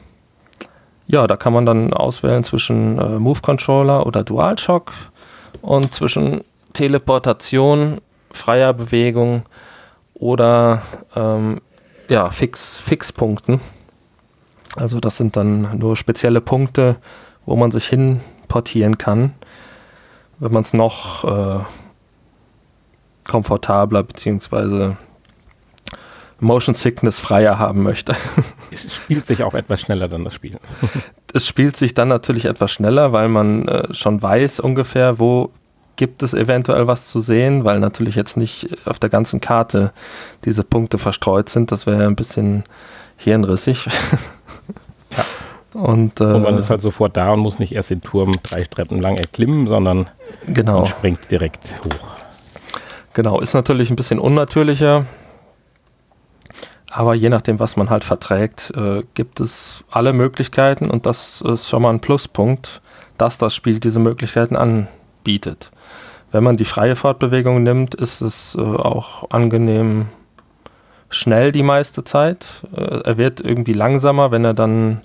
ja, 1.06 1.26
da 1.26 1.36
kann 1.36 1.52
man 1.52 1.66
dann 1.66 1.92
auswählen 1.92 2.44
zwischen 2.44 2.98
äh, 2.98 3.18
Move 3.18 3.40
Controller 3.40 4.06
oder 4.06 4.24
DualShock 4.24 4.92
und 5.62 5.94
zwischen 5.94 6.42
Teleportation, 6.72 8.00
freier 8.30 8.72
Bewegung 8.72 9.42
oder 10.14 10.82
ähm, 11.16 11.60
ja, 12.08 12.30
Fix, 12.30 12.80
Fixpunkten. 12.80 13.60
Also 14.76 15.00
das 15.00 15.16
sind 15.16 15.36
dann 15.36 15.78
nur 15.78 15.96
spezielle 15.96 16.40
Punkte, 16.40 16.96
wo 17.46 17.56
man 17.56 17.70
sich 17.70 17.86
hin 17.86 18.20
portieren 18.48 18.98
kann, 18.98 19.34
wenn 20.38 20.52
man 20.52 20.62
es 20.62 20.72
noch 20.72 21.24
äh, 21.24 21.64
komfortabler 23.26 24.02
bzw. 24.02 24.94
Motion 26.40 26.74
Sickness 26.74 27.18
freier 27.18 27.58
haben 27.58 27.82
möchte. 27.82 28.14
Es 28.70 28.94
spielt 28.94 29.26
sich 29.26 29.42
auch 29.42 29.54
etwas 29.54 29.80
schneller 29.80 30.08
dann 30.08 30.24
das 30.24 30.34
Spiel. 30.34 30.58
es 31.32 31.48
spielt 31.48 31.76
sich 31.76 31.94
dann 31.94 32.08
natürlich 32.08 32.44
etwas 32.44 32.70
schneller, 32.70 33.12
weil 33.12 33.28
man 33.28 33.66
äh, 33.66 33.92
schon 33.94 34.22
weiß 34.22 34.60
ungefähr, 34.60 35.18
wo 35.18 35.50
gibt 35.98 36.22
es 36.22 36.32
eventuell 36.32 36.86
was 36.86 37.08
zu 37.08 37.20
sehen, 37.20 37.64
weil 37.64 37.80
natürlich 37.80 38.14
jetzt 38.14 38.38
nicht 38.38 38.68
auf 38.86 38.98
der 38.98 39.10
ganzen 39.10 39.40
Karte 39.40 39.92
diese 40.44 40.64
Punkte 40.64 40.96
verstreut 40.96 41.50
sind. 41.50 41.72
Das 41.72 41.86
wäre 41.86 42.06
ein 42.06 42.16
bisschen 42.16 42.64
hirnrissig. 43.18 43.86
Ja. 45.16 45.24
Und, 45.72 46.20
äh, 46.20 46.24
und, 46.24 46.42
man 46.42 46.58
ist 46.58 46.68
halt 46.68 46.82
sofort 46.82 47.16
da 47.16 47.32
und 47.32 47.40
muss 47.40 47.58
nicht 47.58 47.74
erst 47.74 47.88
den 47.88 48.02
Turm 48.02 48.32
drei 48.42 48.64
Treppen 48.64 49.00
lang 49.00 49.16
erklimmen, 49.16 49.66
sondern 49.66 50.10
genau. 50.46 50.80
man 50.80 50.86
springt 50.86 51.30
direkt 51.30 51.76
hoch. 51.82 52.08
Genau, 53.14 53.40
ist 53.40 53.54
natürlich 53.54 53.88
ein 53.88 53.96
bisschen 53.96 54.18
unnatürlicher. 54.18 55.06
Aber 56.90 57.14
je 57.14 57.30
nachdem, 57.30 57.58
was 57.58 57.76
man 57.78 57.88
halt 57.88 58.04
verträgt, 58.04 58.70
äh, 58.76 59.02
gibt 59.14 59.40
es 59.40 59.82
alle 59.90 60.12
Möglichkeiten 60.12 60.90
und 60.90 61.06
das 61.06 61.40
ist 61.40 61.70
schon 61.70 61.80
mal 61.80 61.90
ein 61.90 62.00
Pluspunkt, 62.00 62.82
dass 63.16 63.38
das 63.38 63.54
Spiel 63.54 63.80
diese 63.80 63.98
Möglichkeiten 63.98 64.56
anbietet. 64.56 65.70
Wenn 66.30 66.44
man 66.44 66.56
die 66.56 66.64
freie 66.64 66.96
Fortbewegung 66.96 67.62
nimmt, 67.62 67.94
ist 67.94 68.20
es 68.20 68.54
äh, 68.54 68.60
auch 68.60 69.30
angenehm 69.30 70.08
schnell 71.10 71.52
die 71.52 71.62
meiste 71.62 72.04
Zeit. 72.04 72.44
Äh, 72.74 73.00
er 73.04 73.16
wird 73.16 73.40
irgendwie 73.40 73.72
langsamer, 73.72 74.30
wenn 74.30 74.44
er 74.44 74.54
dann 74.54 75.02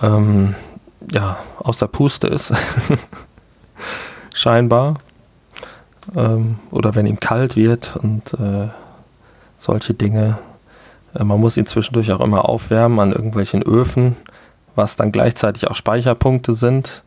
ähm, 0.00 0.54
ja, 1.10 1.38
aus 1.58 1.78
der 1.78 1.86
Puste 1.86 2.26
ist. 2.26 2.52
Scheinbar. 4.34 4.96
Ähm, 6.14 6.58
oder 6.70 6.94
wenn 6.94 7.06
ihm 7.06 7.20
kalt 7.20 7.56
wird 7.56 7.96
und 7.96 8.34
äh, 8.34 8.68
solche 9.56 9.94
Dinge. 9.94 10.38
Äh, 11.14 11.24
man 11.24 11.40
muss 11.40 11.56
ihn 11.56 11.66
zwischendurch 11.66 12.12
auch 12.12 12.20
immer 12.20 12.48
aufwärmen 12.48 13.00
an 13.00 13.12
irgendwelchen 13.12 13.62
Öfen, 13.62 14.16
was 14.74 14.96
dann 14.96 15.12
gleichzeitig 15.12 15.68
auch 15.68 15.76
Speicherpunkte 15.76 16.54
sind. 16.54 17.02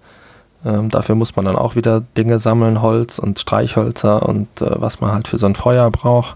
Ähm, 0.64 0.90
dafür 0.90 1.16
muss 1.16 1.36
man 1.36 1.46
dann 1.46 1.56
auch 1.56 1.76
wieder 1.76 2.02
Dinge 2.02 2.40
sammeln, 2.40 2.82
Holz 2.82 3.18
und 3.20 3.40
Streichhölzer 3.40 4.28
und 4.28 4.62
äh, 4.62 4.70
was 4.80 5.02
man 5.02 5.12
halt 5.12 5.28
für 5.28 5.38
so 5.38 5.48
ein 5.48 5.56
Feuer 5.56 5.90
braucht. 5.90 6.36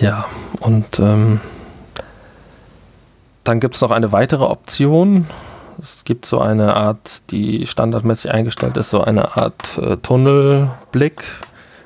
Ja, 0.00 0.26
und 0.60 0.98
ähm, 0.98 1.40
dann 3.44 3.60
gibt 3.60 3.74
es 3.74 3.80
noch 3.80 3.90
eine 3.90 4.12
weitere 4.12 4.44
Option. 4.44 5.26
Es 5.80 6.04
gibt 6.04 6.26
so 6.26 6.40
eine 6.40 6.74
Art, 6.74 7.30
die 7.30 7.66
standardmäßig 7.66 8.30
eingestellt 8.30 8.76
ist, 8.76 8.90
so 8.90 9.02
eine 9.02 9.36
Art 9.36 9.78
äh, 9.78 9.96
Tunnelblick, 9.98 11.22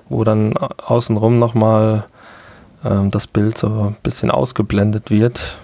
wo 0.09 0.25
dann 0.25 0.57
außenrum 0.57 1.39
nochmal 1.39 2.05
ähm, 2.85 3.11
das 3.11 3.27
Bild 3.27 3.59
so 3.59 3.67
ein 3.67 3.97
bisschen 4.03 4.31
ausgeblendet 4.31 5.11
wird, 5.11 5.59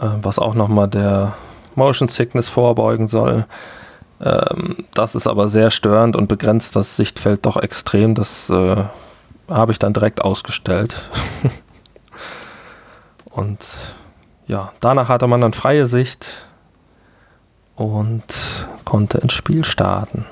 äh, 0.00 0.08
was 0.20 0.38
auch 0.38 0.54
nochmal 0.54 0.88
der 0.88 1.34
Motion 1.76 2.08
Sickness 2.08 2.48
vorbeugen 2.48 3.06
soll. 3.06 3.46
Ähm, 4.20 4.84
das 4.94 5.14
ist 5.14 5.26
aber 5.26 5.48
sehr 5.48 5.70
störend 5.70 6.16
und 6.16 6.28
begrenzt 6.28 6.76
das 6.76 6.96
Sichtfeld 6.96 7.44
doch 7.44 7.56
extrem. 7.56 8.14
Das 8.14 8.50
äh, 8.50 8.84
habe 9.48 9.72
ich 9.72 9.78
dann 9.78 9.92
direkt 9.92 10.22
ausgestellt. 10.22 10.96
und 13.30 13.58
ja, 14.46 14.72
danach 14.80 15.08
hatte 15.08 15.26
man 15.26 15.40
dann 15.40 15.52
freie 15.52 15.86
Sicht 15.86 16.46
und 17.74 18.22
konnte 18.84 19.18
ins 19.18 19.32
Spiel 19.32 19.64
starten. 19.64 20.24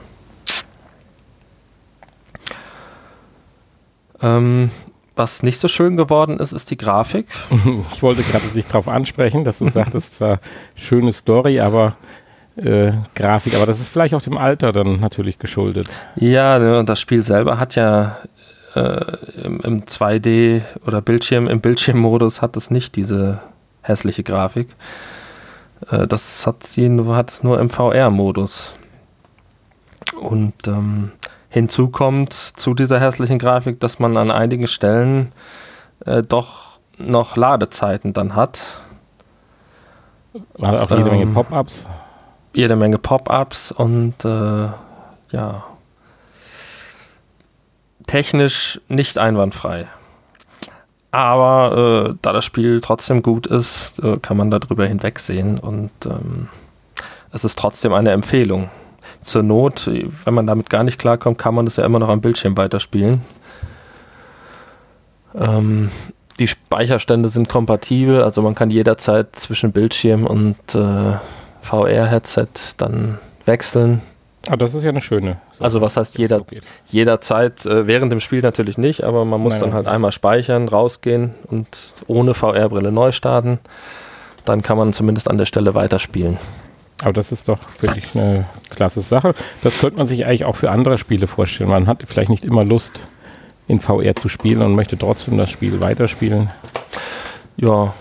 Ähm, 4.23 4.71
was 5.17 5.43
nicht 5.43 5.59
so 5.59 5.69
schön 5.69 5.97
geworden 5.97 6.39
ist, 6.39 6.53
ist 6.53 6.71
die 6.71 6.77
Grafik. 6.77 7.27
Ich 7.93 8.03
wollte 8.03 8.23
gerade 8.23 8.47
dich 8.55 8.67
darauf 8.67 8.89
ansprechen, 8.89 9.45
dass 9.45 9.59
du 9.59 9.69
sagtest, 9.71 10.15
zwar 10.15 10.41
schöne 10.75 11.13
Story, 11.13 11.61
aber 11.61 11.97
äh, 12.57 12.93
Grafik, 13.15 13.55
aber 13.55 13.67
das 13.67 13.81
ist 13.81 13.89
vielleicht 13.89 14.15
auch 14.15 14.23
dem 14.23 14.39
Alter 14.39 14.73
dann 14.73 15.01
natürlich 15.01 15.39
geschuldet. 15.39 15.89
Ja, 16.17 16.59
ne, 16.59 16.85
das 16.85 17.01
Spiel 17.01 17.23
selber 17.23 17.59
hat 17.59 17.75
ja 17.75 18.19
äh, 18.75 19.17
im, 19.45 19.61
im 19.61 19.85
2D 19.85 20.63
oder 20.87 21.01
Bildschirm, 21.01 21.49
im 21.49 21.61
Bildschirmmodus 21.61 22.43
hat 22.43 22.57
es 22.57 22.71
nicht 22.71 22.97
diese 22.97 23.41
hässliche 23.83 24.23
Grafik. 24.23 24.69
Äh, 25.91 26.07
das 26.07 26.47
hat 26.47 26.65
sie 26.65 26.89
hat 27.09 27.31
es 27.31 27.43
nur 27.43 27.61
im 27.61 27.71
VR-Modus. 27.71 28.75
Und 30.21 30.55
ähm, 30.67 31.13
Hinzu 31.51 31.89
kommt 31.89 32.33
zu 32.33 32.75
dieser 32.75 33.01
hässlichen 33.01 33.39
Grafik, 33.39 33.81
dass 33.81 33.99
man 33.99 34.17
an 34.17 34.31
einigen 34.31 34.69
Stellen 34.69 35.33
äh, 36.07 36.23
doch 36.23 36.79
noch 36.97 37.37
Ladezeiten 37.37 38.13
dann 38.13 38.37
hat. 38.37 38.81
War 40.55 40.83
auch 40.83 40.91
jede 40.91 41.11
ähm, 41.11 41.19
Menge 41.19 41.27
Pop-ups? 41.27 41.85
Jede 42.55 42.77
Menge 42.77 42.99
Pop-ups 42.99 43.73
und 43.73 44.25
äh, 44.25 44.69
ja, 45.33 45.65
technisch 48.07 48.81
nicht 48.87 49.19
einwandfrei. 49.19 49.89
Aber 51.11 52.11
äh, 52.11 52.15
da 52.23 52.33
das 52.33 52.45
Spiel 52.45 52.81
trotzdem 52.81 53.23
gut 53.23 53.49
ist, 53.49 53.99
äh, 54.05 54.19
kann 54.19 54.37
man 54.37 54.53
darüber 54.53 54.87
hinwegsehen 54.87 55.59
und 55.59 55.91
ähm, 56.05 56.49
es 57.33 57.45
ist 57.45 57.59
trotzdem 57.59 57.93
eine 57.93 58.13
Empfehlung 58.13 58.71
zur 59.23 59.43
Not, 59.43 59.91
wenn 60.25 60.35
man 60.35 60.47
damit 60.47 60.71
gar 60.71 60.85
nicht 60.85 60.99
klarkommt, 60.99 61.39
kann 61.39 61.55
man 61.55 61.65
das 61.65 61.77
ja 61.77 61.85
immer 61.85 61.99
noch 61.99 62.09
am 62.09 62.21
Bildschirm 62.21 62.57
weiterspielen. 62.57 63.23
Ähm, 65.35 65.91
die 66.39 66.49
Speicherstände 66.49 67.29
sind 67.29 67.49
kompatibel, 67.49 68.23
also 68.23 68.43
man 68.43 68.55
kann 68.55 68.71
jederzeit 68.71 69.37
zwischen 69.37 69.73
Bildschirm 69.73 70.27
und 70.27 70.57
äh, 70.75 71.19
VR-Headset 71.61 72.49
dann 72.79 73.19
wechseln. 73.45 74.01
Ah, 74.49 74.57
das 74.57 74.73
ist 74.73 74.83
ja 74.83 74.89
eine 74.89 75.03
schöne. 75.03 75.37
Sache, 75.53 75.65
also 75.65 75.81
was 75.83 75.99
heißt 75.99 76.17
jeder, 76.19 76.41
jederzeit, 76.89 77.67
äh, 77.67 77.87
während 77.87 78.11
dem 78.11 78.21
Spiel 78.21 78.41
natürlich 78.41 78.79
nicht, 78.79 79.05
aber 79.05 79.27
man 79.27 79.39
muss 79.41 79.55
nein, 79.55 79.61
dann 79.61 79.75
halt 79.75 79.85
nein. 79.85 79.97
einmal 79.97 80.13
speichern, 80.13 80.67
rausgehen 80.67 81.35
und 81.49 81.69
ohne 82.07 82.33
VR-Brille 82.33 82.91
neu 82.91 83.13
starten. 83.13 83.59
Dann 84.47 84.63
kann 84.63 84.79
man 84.79 84.95
zumindest 84.95 85.29
an 85.29 85.37
der 85.37 85.45
Stelle 85.45 85.75
weiterspielen. 85.75 86.39
Aber 87.03 87.13
das 87.13 87.33
ist 87.33 87.49
doch 87.49 87.59
wirklich 87.81 88.15
eine 88.15 88.45
klasse 88.69 89.01
Sache. 89.01 89.35
Das 89.63 89.79
könnte 89.79 89.97
man 89.97 90.07
sich 90.07 90.27
eigentlich 90.27 90.45
auch 90.45 90.57
für 90.57 90.71
andere 90.71 90.99
Spiele 90.99 91.27
vorstellen. 91.27 91.71
Man 91.71 91.87
hat 91.87 92.03
vielleicht 92.07 92.31
nicht 92.31 92.45
immer 92.45 92.65
Lust, 92.65 93.01
in 93.69 93.81
VR 93.81 94.17
zu 94.17 94.29
spielen 94.29 94.63
und 94.63 94.75
möchte 94.75 94.99
trotzdem 94.99 95.39
das 95.39 95.51
Spiel 95.51 95.81
weiterspielen. 95.81 96.51
Ja, 97.57 97.95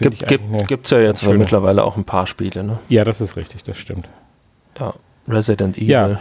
gibt 0.00 0.22
es 0.22 0.66
gibt, 0.66 0.90
ja 0.90 0.98
jetzt 0.98 1.26
mittlerweile 1.26 1.84
auch 1.84 1.96
ein 1.96 2.04
paar 2.04 2.26
Spiele, 2.26 2.64
ne? 2.64 2.78
Ja, 2.88 3.04
das 3.04 3.20
ist 3.20 3.36
richtig, 3.36 3.62
das 3.64 3.76
stimmt. 3.76 4.08
Ja, 4.78 4.94
Resident 5.28 5.76
Evil. 5.76 5.88
Ja. 5.88 6.20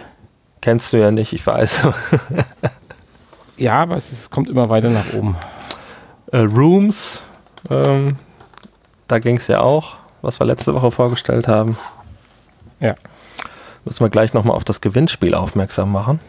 Kennst 0.62 0.92
du 0.92 0.98
ja 0.98 1.12
nicht, 1.12 1.32
ich 1.32 1.46
weiß. 1.48 1.88
ja, 3.58 3.82
aber 3.82 3.98
es, 3.98 4.12
es, 4.12 4.30
kommt 4.30 4.50
immer 4.50 4.70
weiter 4.70 4.90
nach 4.90 5.14
oben. 5.14 5.38
Äh, 6.32 6.40
Rooms, 6.40 7.22
ähm, 7.70 8.18
da 9.08 9.20
ging 9.20 9.38
es 9.38 9.48
ja 9.48 9.62
auch 9.62 10.00
was 10.22 10.40
wir 10.40 10.46
letzte 10.46 10.74
Woche 10.74 10.92
vorgestellt 10.92 11.48
haben. 11.48 11.78
Ja. 12.80 12.96
Müssen 13.86 14.04
wir 14.04 14.10
gleich 14.10 14.34
nochmal 14.34 14.56
auf 14.56 14.64
das 14.64 14.82
Gewinnspiel 14.82 15.34
aufmerksam 15.34 15.92
machen. 15.92 16.20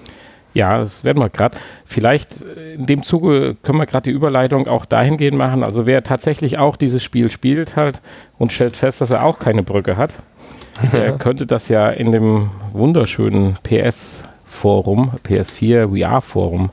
Ja, 0.53 0.79
das 0.79 1.05
werden 1.05 1.23
wir 1.23 1.29
gerade. 1.29 1.57
Vielleicht 1.85 2.43
äh, 2.45 2.75
in 2.75 2.87
dem 2.87 3.03
Zuge 3.03 3.57
können 3.63 3.79
wir 3.79 3.87
gerade 3.87 4.11
die 4.11 4.17
Überleitung 4.17 4.67
auch 4.67 4.85
dahingehend 4.85 5.37
machen. 5.37 5.63
Also 5.63 5.87
wer 5.87 6.03
tatsächlich 6.03 6.59
auch 6.59 6.77
dieses 6.77 7.03
Spiel 7.03 7.31
spielt 7.31 7.77
halt 7.77 8.01
und 8.39 8.53
stellt 8.53 8.77
fest, 8.77 9.01
dass 9.01 9.11
er 9.11 9.25
auch 9.25 9.39
keine 9.39 9.63
Brücke 9.63 9.97
hat, 9.97 10.11
der 10.93 11.13
könnte 11.19 11.47
das 11.47 11.69
ja 11.69 11.91
in 11.91 12.13
dem 12.13 12.51
wunderschönen 12.73 13.55
PS-Forum, 13.63 15.13
PS4 15.25 15.89
VR-Forum, 15.89 16.71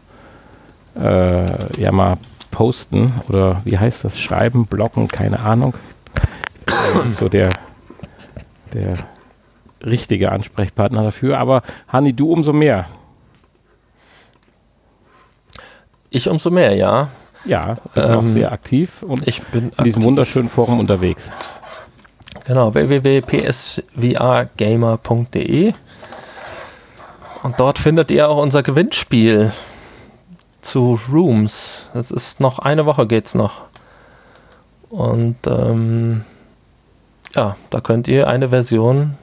äh, 0.95 1.81
ja 1.81 1.91
mal 1.91 2.17
posten 2.49 3.13
oder 3.29 3.61
wie 3.65 3.77
heißt 3.77 4.03
das? 4.03 4.19
Schreiben, 4.19 4.65
blocken, 4.65 5.07
keine 5.07 5.39
Ahnung. 5.39 5.75
so 7.11 7.29
der, 7.29 7.49
der 8.73 8.95
richtige 9.85 10.31
Ansprechpartner 10.31 11.03
dafür. 11.03 11.37
Aber 11.39 11.63
Hani, 11.87 12.13
du 12.13 12.27
umso 12.27 12.53
mehr. 12.53 12.87
Ich 16.09 16.29
umso 16.29 16.51
mehr, 16.51 16.75
ja. 16.75 17.09
Ja, 17.45 17.77
bist 17.93 18.09
ähm, 18.09 18.15
auch 18.15 18.27
sehr 18.27 18.51
aktiv 18.51 19.03
und 19.03 19.27
ich 19.27 19.43
bin 19.43 19.71
in 19.77 19.83
diesem 19.83 20.01
wunderschönen 20.03 20.49
Forum 20.49 20.79
unterwegs. 20.79 21.21
Genau, 22.45 22.73
www.psvrgamer.de 22.73 25.73
und 27.43 27.59
dort 27.59 27.77
findet 27.79 28.11
ihr 28.11 28.29
auch 28.29 28.41
unser 28.41 28.63
Gewinnspiel 28.63 29.51
zu 30.61 30.97
Rooms. 31.11 31.83
Es 31.93 32.11
ist 32.11 32.41
noch 32.41 32.59
eine 32.59 32.85
Woche 32.85 33.07
geht's 33.07 33.35
noch. 33.35 33.63
Und 34.89 35.35
ähm, 35.45 36.23
ja, 37.35 37.57
da 37.69 37.81
könnt 37.81 38.07
ihr 38.07 38.27
eine 38.27 38.49
Version 38.49 39.17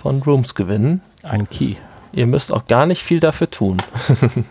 von 0.00 0.22
Rooms 0.22 0.54
gewinnen. 0.54 1.00
Ein 1.22 1.48
Key. 1.50 1.74
Ihr 2.12 2.26
müsst 2.26 2.52
auch 2.52 2.66
gar 2.66 2.86
nicht 2.86 3.02
viel 3.02 3.20
dafür 3.20 3.50
tun. 3.50 3.78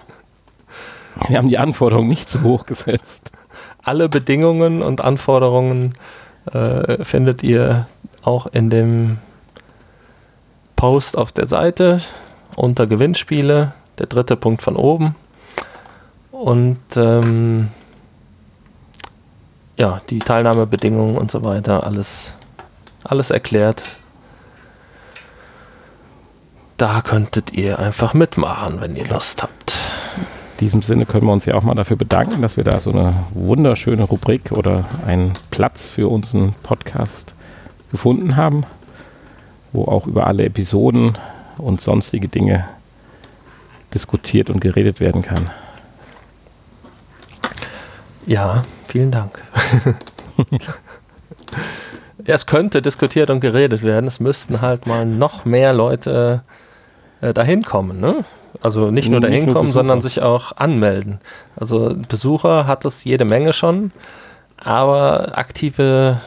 Wir 1.27 1.37
haben 1.37 1.49
die 1.49 1.57
Anforderungen 1.57 2.09
nicht 2.09 2.29
zu 2.29 2.43
hoch 2.43 2.65
gesetzt. 2.65 3.31
Alle 3.81 4.09
Bedingungen 4.09 4.83
und 4.83 5.01
Anforderungen 5.01 5.93
äh, 6.51 7.03
findet 7.03 7.41
ihr 7.43 7.87
auch 8.21 8.45
in 8.47 8.69
dem 8.69 9.17
Post 10.75 11.17
auf 11.17 11.31
der 11.31 11.47
Seite 11.47 12.01
unter 12.55 12.85
Gewinnspiele, 12.85 13.73
der 13.97 14.05
dritte 14.05 14.35
Punkt 14.35 14.61
von 14.61 14.75
oben. 14.75 15.13
Und 16.31 16.77
ähm, 16.95 17.69
ja, 19.77 20.01
die 20.09 20.19
Teilnahmebedingungen 20.19 21.17
und 21.17 21.31
so 21.31 21.43
weiter, 21.43 21.83
alles, 21.83 22.33
alles 23.03 23.31
erklärt. 23.31 23.83
Da 26.77 27.01
könntet 27.01 27.53
ihr 27.53 27.79
einfach 27.79 28.13
mitmachen, 28.13 28.79
wenn 28.79 28.95
ihr 28.95 29.07
Lust 29.07 29.41
habt. 29.41 29.75
In 30.17 30.67
diesem 30.67 30.81
Sinne 30.83 31.07
können 31.07 31.25
wir 31.25 31.33
uns 31.33 31.45
ja 31.45 31.55
auch 31.55 31.63
mal 31.63 31.73
dafür 31.73 31.97
bedanken, 31.97 32.43
dass 32.43 32.55
wir 32.55 32.63
da 32.63 32.79
so 32.79 32.91
eine 32.91 33.25
wunderschöne 33.31 34.03
Rubrik 34.03 34.51
oder 34.51 34.85
einen 35.07 35.33
Platz 35.49 35.89
für 35.89 36.07
unseren 36.07 36.53
Podcast 36.61 37.33
gefunden 37.89 38.35
haben, 38.35 38.61
wo 39.73 39.85
auch 39.85 40.05
über 40.05 40.27
alle 40.27 40.45
Episoden 40.45 41.17
und 41.57 41.81
sonstige 41.81 42.27
Dinge 42.27 42.67
diskutiert 43.91 44.51
und 44.51 44.59
geredet 44.59 44.99
werden 44.99 45.23
kann. 45.23 45.45
Ja, 48.27 48.65
vielen 48.87 49.09
Dank. 49.09 49.41
es 52.25 52.45
könnte 52.45 52.83
diskutiert 52.83 53.31
und 53.31 53.39
geredet 53.39 53.81
werden. 53.81 54.05
Es 54.05 54.19
müssten 54.19 54.61
halt 54.61 54.85
mal 54.85 55.07
noch 55.07 55.45
mehr 55.45 55.73
Leute 55.73 56.43
äh, 56.45 56.66
dahin 57.21 57.63
kommen. 57.63 57.99
Ne? 57.99 58.23
Also 58.61 58.91
nicht 58.91 59.09
nur 59.09 59.21
dahin 59.21 59.45
nicht 59.45 59.53
kommen, 59.53 59.71
sondern 59.71 60.01
sich 60.01 60.21
auch 60.21 60.55
anmelden. 60.55 61.19
Also 61.55 61.95
Besucher 62.07 62.67
hat 62.67 62.85
es 62.85 63.03
jede 63.03 63.25
Menge 63.25 63.53
schon, 63.53 63.91
aber 64.63 65.37
aktive 65.37 66.19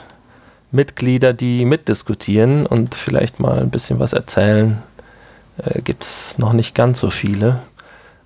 Mitglieder, 0.70 1.32
die 1.32 1.64
mitdiskutieren 1.64 2.66
und 2.66 2.94
vielleicht 2.94 3.40
mal 3.40 3.58
ein 3.58 3.70
bisschen 3.70 3.98
was 3.98 4.12
erzählen, 4.12 4.82
äh, 5.58 5.82
gibt 5.82 6.04
es 6.04 6.38
noch 6.38 6.52
nicht 6.52 6.74
ganz 6.74 7.00
so 7.00 7.10
viele. 7.10 7.60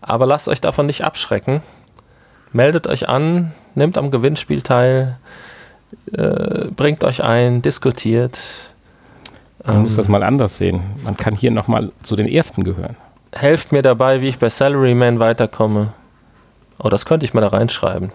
Aber 0.00 0.26
lasst 0.26 0.48
euch 0.48 0.60
davon 0.60 0.86
nicht 0.86 1.04
abschrecken. 1.04 1.62
Meldet 2.52 2.86
euch 2.86 3.08
an, 3.08 3.52
nehmt 3.74 3.96
am 3.96 4.10
Gewinnspiel 4.10 4.62
teil, 4.62 5.18
äh, 6.12 6.66
bringt 6.76 7.02
euch 7.02 7.22
ein, 7.24 7.62
diskutiert. 7.62 8.38
Man 9.64 9.76
ähm, 9.76 9.82
muss 9.82 9.96
das 9.96 10.08
mal 10.08 10.22
anders 10.22 10.58
sehen. 10.58 10.82
Man 11.04 11.16
kann 11.16 11.34
hier 11.34 11.50
nochmal 11.50 11.88
zu 12.02 12.16
den 12.16 12.28
Ersten 12.28 12.64
gehören. 12.64 12.96
Helft 13.32 13.72
mir 13.72 13.82
dabei, 13.82 14.20
wie 14.20 14.28
ich 14.28 14.38
bei 14.38 14.50
Salaryman 14.50 15.18
weiterkomme. 15.18 15.92
Oh, 16.78 16.88
das 16.88 17.06
könnte 17.06 17.24
ich 17.24 17.34
mal 17.34 17.40
da 17.40 17.48
reinschreiben. 17.48 18.12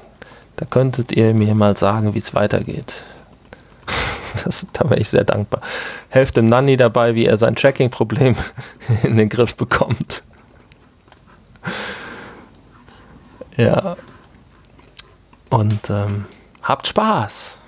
Da 0.57 0.65
könntet 0.65 1.11
ihr 1.11 1.33
mir 1.33 1.55
mal 1.55 1.77
sagen, 1.77 2.13
wie 2.13 2.19
es 2.19 2.33
weitergeht. 2.33 3.03
Das, 4.45 4.67
da 4.73 4.87
wäre 4.87 4.99
ich 4.99 5.09
sehr 5.09 5.23
dankbar. 5.23 5.59
Helft 6.09 6.37
dem 6.37 6.45
Nanny 6.45 6.77
dabei, 6.77 7.15
wie 7.15 7.25
er 7.25 7.39
sein 7.39 7.55
Tracking-Problem 7.55 8.35
in 9.03 9.17
den 9.17 9.27
Griff 9.27 9.55
bekommt. 9.55 10.21
Ja. 13.57 13.97
Und 15.49 15.89
ähm, 15.89 16.25
habt 16.61 16.87
Spaß. 16.87 17.58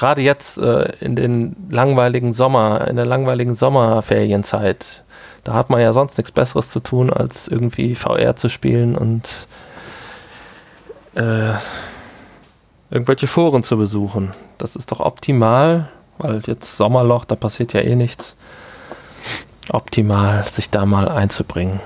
Gerade 0.00 0.22
jetzt 0.22 0.56
äh, 0.56 0.94
in 1.02 1.14
den 1.14 1.54
langweiligen 1.68 2.32
Sommer, 2.32 2.88
in 2.88 2.96
der 2.96 3.04
langweiligen 3.04 3.52
Sommerferienzeit, 3.52 5.04
da 5.44 5.52
hat 5.52 5.68
man 5.68 5.82
ja 5.82 5.92
sonst 5.92 6.16
nichts 6.16 6.32
Besseres 6.32 6.70
zu 6.70 6.80
tun, 6.80 7.12
als 7.12 7.48
irgendwie 7.48 7.94
VR 7.94 8.34
zu 8.34 8.48
spielen 8.48 8.96
und 8.96 9.46
äh, 11.16 11.52
irgendwelche 12.90 13.26
Foren 13.26 13.62
zu 13.62 13.76
besuchen. 13.76 14.30
Das 14.56 14.74
ist 14.74 14.90
doch 14.90 15.00
optimal, 15.00 15.90
weil 16.16 16.40
jetzt 16.46 16.78
Sommerloch, 16.78 17.26
da 17.26 17.36
passiert 17.36 17.74
ja 17.74 17.82
eh 17.82 17.94
nichts. 17.94 18.36
Optimal, 19.68 20.48
sich 20.48 20.70
da 20.70 20.86
mal 20.86 21.10
einzubringen. 21.10 21.78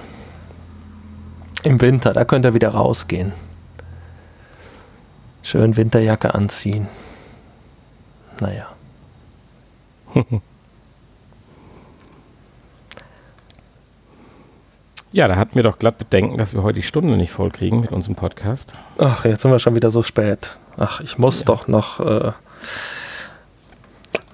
Im 1.65 1.81
Winter, 1.81 2.12
da 2.12 2.24
könnt 2.24 2.45
ihr 2.45 2.55
wieder 2.55 2.69
rausgehen. 2.69 3.32
Schön 5.43 5.77
Winterjacke 5.77 6.32
anziehen. 6.32 6.86
Naja. 8.40 8.69
Ja, 15.15 15.28
da 15.28 15.36
hatten 15.36 15.55
wir 15.55 15.62
doch 15.62 15.78
glatt 15.78 15.97
Bedenken, 15.97 16.39
dass 16.39 16.55
wir 16.55 16.65
heute 16.65 16.81
die 16.81 16.82
Stunde 16.82 17.16
nicht 17.16 17.31
voll 17.31 17.52
kriegen 17.52 17.81
mit 17.81 17.93
unserem 17.93 18.16
Podcast. 18.16 18.74
Ach, 18.98 19.24
jetzt 19.24 19.43
sind 19.43 19.52
wir 19.52 19.61
schon 19.61 19.77
wieder 19.77 19.89
so 19.89 20.02
spät. 20.02 20.59
Ach, 20.77 21.01
ich 21.01 21.19
muss 21.19 21.39
ja. 21.39 21.44
doch 21.44 21.69
noch. 21.69 22.01
Äh, 22.01 22.32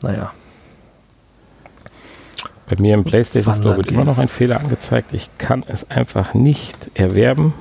naja. 0.01 0.33
Bei 2.67 2.77
mir 2.79 2.95
im 2.95 3.05
PlayStation 3.05 3.57
Store 3.57 3.77
wird 3.77 3.91
immer 3.91 4.07
noch 4.07 4.17
ein 4.17 4.29
Fehler 4.29 4.59
angezeigt. 4.59 5.13
Ich 5.13 5.29
kann 5.37 5.65
es 5.69 5.91
einfach 5.91 6.33
nicht 6.33 6.79
erwerben. 6.95 7.53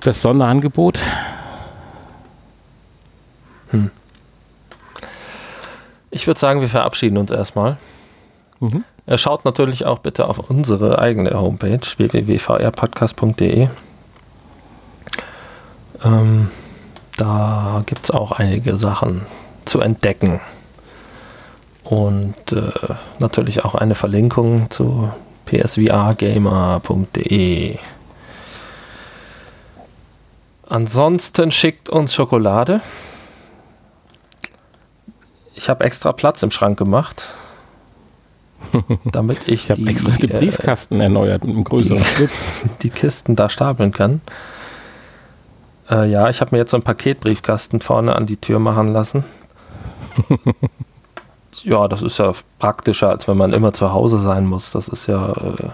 Das 0.00 0.22
Sonderangebot. 0.22 1.00
Hm. 3.70 3.90
Ich 6.10 6.26
würde 6.26 6.40
sagen, 6.40 6.60
wir 6.60 6.68
verabschieden 6.68 7.18
uns 7.18 7.30
erstmal. 7.30 7.76
Mhm. 8.60 8.84
Schaut 9.16 9.44
natürlich 9.44 9.84
auch 9.84 9.98
bitte 10.00 10.26
auf 10.28 10.38
unsere 10.50 10.98
eigene 10.98 11.30
Homepage 11.38 11.78
www.vrpodcast.de. 11.78 13.68
Ähm, 16.04 16.50
da 17.16 17.82
gibt 17.86 18.04
es 18.04 18.10
auch 18.10 18.32
einige 18.32 18.76
Sachen 18.76 19.26
zu 19.64 19.80
entdecken. 19.80 20.40
Und 21.84 22.34
äh, 22.52 22.72
natürlich 23.20 23.64
auch 23.64 23.76
eine 23.76 23.94
Verlinkung 23.94 24.70
zu 24.70 25.10
psvrgamer.de. 25.44 26.58
Ansonsten 30.68 31.52
schickt 31.52 31.88
uns 31.88 32.12
Schokolade. 32.12 32.80
Ich 35.56 35.68
habe 35.68 35.84
extra 35.84 36.12
Platz 36.12 36.42
im 36.42 36.52
Schrank 36.52 36.78
gemacht 36.78 37.24
damit 39.04 39.48
ich, 39.48 39.70
ich 39.70 39.76
die 39.76 39.86
extra 39.86 40.16
den 40.16 40.30
äh, 40.30 40.38
Briefkasten 40.38 41.00
äh, 41.00 41.04
erneuert 41.04 41.44
mit 41.44 41.54
einem 41.54 41.64
größeren 41.64 42.02
die, 42.18 42.28
die 42.82 42.90
Kisten 42.90 43.36
da 43.36 43.48
stapeln 43.48 43.92
kann. 43.92 44.20
Äh, 45.90 46.10
ja, 46.10 46.28
ich 46.28 46.40
habe 46.40 46.54
mir 46.54 46.58
jetzt 46.58 46.70
so 46.70 46.76
einen 46.76 46.84
Paketbriefkasten 46.84 47.80
vorne 47.80 48.16
an 48.16 48.26
die 48.26 48.36
Tür 48.36 48.58
machen 48.58 48.92
lassen. 48.92 49.24
ja, 51.62 51.88
das 51.88 52.02
ist 52.02 52.18
ja 52.18 52.32
praktischer, 52.58 53.10
als 53.10 53.28
wenn 53.28 53.36
man 53.36 53.52
immer 53.52 53.72
zu 53.72 53.92
Hause 53.92 54.20
sein 54.20 54.46
muss. 54.46 54.70
Das 54.70 54.88
ist 54.88 55.06
ja, 55.06 55.32
äh, 55.32 55.70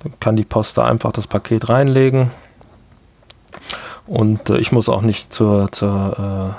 dann 0.00 0.20
kann 0.20 0.36
die 0.36 0.44
Post 0.44 0.78
da 0.78 0.84
einfach 0.84 1.12
das 1.12 1.26
Paket 1.26 1.68
reinlegen. 1.68 2.30
Und 4.06 4.50
äh, 4.50 4.58
ich 4.58 4.72
muss 4.72 4.88
auch 4.88 5.02
nicht 5.02 5.32
zur, 5.32 5.72
zur 5.72 6.56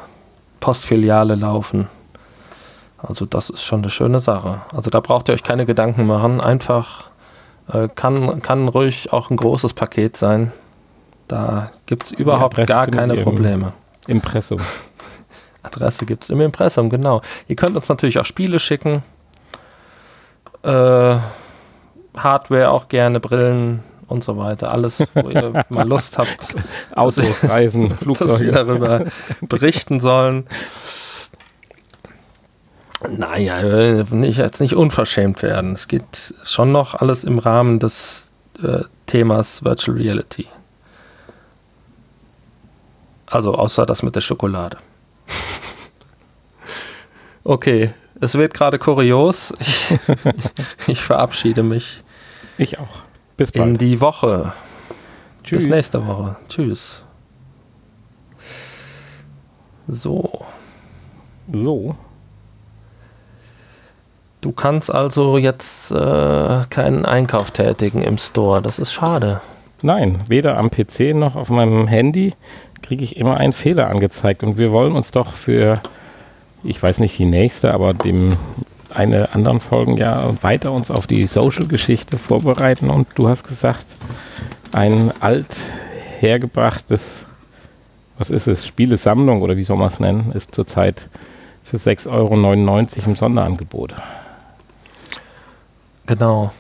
Postfiliale 0.60 1.35
laufen. 1.35 1.88
Also 3.02 3.26
das 3.26 3.50
ist 3.50 3.64
schon 3.64 3.82
eine 3.82 3.90
schöne 3.90 4.20
Sache. 4.20 4.62
Also 4.76 4.90
da 4.90 5.00
braucht 5.00 5.30
ihr 5.30 5.34
euch 5.34 5.44
keine 5.44 5.66
Gedanken 5.66 6.06
machen. 6.06 6.42
Einfach 6.42 7.12
äh, 7.72 7.88
kann, 7.94 8.42
kann 8.42 8.68
ruhig 8.68 9.14
auch 9.14 9.30
ein 9.30 9.38
großes 9.38 9.74
Paket 9.74 10.18
sein. 10.18 10.52
Da 11.28 11.72
gibt 11.86 12.08
es 12.08 12.12
überhaupt 12.12 12.66
gar 12.66 12.88
keine 12.88 13.16
Probleme. 13.16 13.74
Impressum. 14.08 14.60
Adresse 15.64 16.06
gibt 16.06 16.24
es 16.24 16.30
im 16.30 16.42
Impressum, 16.42 16.90
genau. 16.90 17.22
Ihr 17.48 17.56
könnt 17.56 17.76
uns 17.76 17.88
natürlich 17.90 18.18
auch 18.18 18.26
Spiele 18.26 18.60
schicken. 18.60 19.04
Äh, 20.64 21.18
Hardware 22.18 22.72
auch 22.72 22.88
gerne, 22.88 23.20
Brillen 23.20 23.84
und 24.08 24.24
so 24.24 24.38
weiter. 24.38 24.72
Alles, 24.72 25.04
wo 25.14 25.30
ihr 25.30 25.66
mal 25.70 25.88
Lust 25.88 26.18
habt. 26.18 26.56
Autos, 26.96 27.44
Reisen, 27.44 27.92
Flugzeuge. 27.96 28.52
Dass 28.52 28.68
wir 28.68 28.76
darüber 28.76 29.06
berichten 29.42 30.00
sollen. 30.00 30.48
Naja, 33.08 34.04
nicht, 34.12 34.38
jetzt 34.38 34.60
nicht 34.60 34.76
unverschämt 34.76 35.42
werden. 35.42 35.74
Es 35.74 35.88
geht 35.88 36.34
schon 36.44 36.72
noch 36.72 36.96
alles 36.96 37.24
im 37.24 37.40
Rahmen 37.40 37.80
des 37.80 38.32
äh, 38.62 38.84
Themas 39.06 39.64
Virtual 39.64 39.98
Reality. 39.98 40.48
Also 43.26 43.54
außer 43.54 43.86
das 43.86 44.04
mit 44.04 44.16
der 44.16 44.22
Schokolade. 44.22 44.78
okay, 47.44 47.94
es 48.20 48.36
wird 48.36 48.54
gerade 48.54 48.80
kurios. 48.80 49.54
Ich, 49.60 50.00
ich, 50.88 51.02
verabschiede 51.02 51.64
mich. 51.64 52.04
Ich 52.58 52.80
auch. 52.80 53.04
Bis 53.38 53.52
bald. 53.52 53.66
In 53.66 53.78
die 53.78 54.02
Woche. 54.02 54.54
Tschüss. 55.44 55.64
Bis 55.64 55.70
nächste 55.70 56.06
Woche. 56.06 56.36
Tschüss. 56.50 57.04
So. 59.88 60.46
So. 61.52 61.96
Du 64.41 64.53
kannst 64.53 64.94
also 64.94 65.38
jetzt 65.38 65.91
äh, 65.91 66.61
keinen 66.70 67.06
Einkauf 67.06 67.52
tätigen 67.52 68.02
im 68.02 68.18
Store. 68.18 68.61
Das 68.61 68.80
ist 68.80 68.94
schade. 68.94 69.41
Nein, 69.82 70.20
weder 70.30 70.57
am 70.57 70.72
PC 70.72 71.14
noch 71.14 71.36
auf 71.36 71.49
meinem 71.49 71.88
Handy 71.88 72.34
kriege 72.82 73.03
ich 73.03 73.18
immer 73.18 73.38
einen 73.38 73.52
Fehler 73.52 73.90
angezeigt. 73.90 74.44
Und 74.44 74.57
wir 74.57 74.72
wollen 74.72 74.94
uns 74.94 75.11
doch 75.11 75.34
für, 75.34 75.82
ich 76.64 76.82
weiß 76.82 76.99
nicht 76.99 77.18
die 77.18 77.26
nächste, 77.26 77.74
aber 77.74 77.94
dem 77.94 78.32
eine 78.95 79.34
anderen 79.34 79.60
Folgen 79.60 79.98
ja 79.98 80.30
weiter 80.41 80.72
uns 80.72 80.90
auf 80.90 81.06
die 81.06 81.26
Social-Geschichte 81.26 82.18
vorbereiten. 82.18 82.90
Und 82.90 83.07
du 83.16 83.28
hast 83.28 83.48
gesagt, 83.48 83.86
ein 84.72 85.11
alt 85.20 85.64
hergebrachtes, 86.20 87.26
was 88.18 88.30
ist 88.30 88.48
es, 88.48 88.66
Spielesammlung 88.66 89.41
oder 89.41 89.57
wie 89.57 89.64
soll 89.64 89.78
man 89.78 89.88
es 89.88 89.99
nennen, 89.99 90.32
ist 90.34 90.56
zurzeit 90.56 91.07
für 91.64 91.78
6,99 91.78 92.10
Euro 92.10 93.06
im 93.06 93.16
Sonderangebot. 93.16 93.95
Genau. 96.10 96.52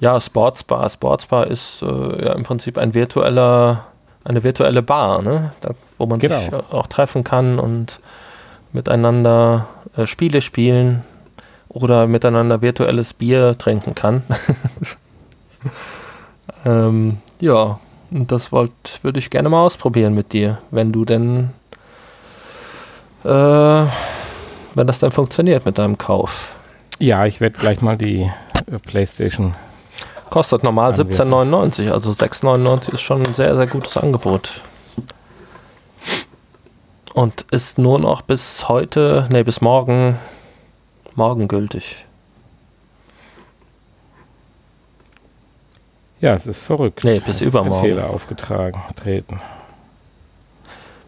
Ja, 0.00 0.18
Sportsbar. 0.18 0.88
Sportsbar 0.88 1.48
ist 1.48 1.82
äh, 1.82 2.24
ja 2.24 2.32
im 2.32 2.44
Prinzip 2.44 2.78
ein 2.78 2.94
virtueller, 2.94 3.84
eine 4.24 4.42
virtuelle 4.42 4.80
Bar, 4.80 5.20
ne? 5.20 5.50
Da, 5.60 5.74
wo 5.98 6.06
man 6.06 6.18
genau. 6.18 6.38
sich 6.38 6.50
auch 6.54 6.86
treffen 6.86 7.24
kann 7.24 7.58
und 7.58 7.98
miteinander 8.72 9.68
äh, 9.98 10.06
Spiele 10.06 10.40
spielen 10.40 11.04
oder 11.68 12.06
miteinander 12.06 12.62
virtuelles 12.62 13.12
Bier 13.12 13.58
trinken 13.58 13.94
kann. 13.94 14.22
ähm, 16.64 17.18
ja, 17.40 17.78
und 18.10 18.32
das 18.32 18.50
würde 18.50 19.18
ich 19.18 19.28
gerne 19.28 19.50
mal 19.50 19.60
ausprobieren 19.60 20.14
mit 20.14 20.32
dir, 20.32 20.56
wenn 20.70 20.90
du 20.90 21.04
denn, 21.04 21.50
äh, 23.24 23.28
wenn 23.28 24.86
das 24.86 25.00
dann 25.00 25.10
funktioniert 25.10 25.66
mit 25.66 25.76
deinem 25.76 25.98
Kauf. 25.98 26.57
Ja, 26.98 27.26
ich 27.26 27.40
werde 27.40 27.58
gleich 27.58 27.80
mal 27.80 27.96
die 27.96 28.22
äh, 28.22 28.30
PlayStation. 28.84 29.54
Kostet 30.30 30.64
normal 30.64 30.92
17,99, 30.92 31.90
also 31.90 32.10
6,99 32.10 32.94
ist 32.94 33.00
schon 33.00 33.24
ein 33.24 33.34
sehr, 33.34 33.56
sehr 33.56 33.66
gutes 33.66 33.96
Angebot. 33.96 34.62
Und 37.14 37.46
ist 37.50 37.78
nur 37.78 37.98
noch 37.98 38.22
bis 38.22 38.68
heute, 38.68 39.28
nee, 39.32 39.42
bis 39.42 39.60
morgen, 39.60 40.16
morgen 41.14 41.48
gültig. 41.48 42.04
Ja, 46.20 46.34
es 46.34 46.46
ist 46.46 46.62
verrückt. 46.62 47.02
Nee, 47.04 47.20
bis 47.20 47.40
übermorgen. 47.40 47.88
Fehler 47.88 48.10
aufgetragen, 48.10 48.82
treten. 48.96 49.40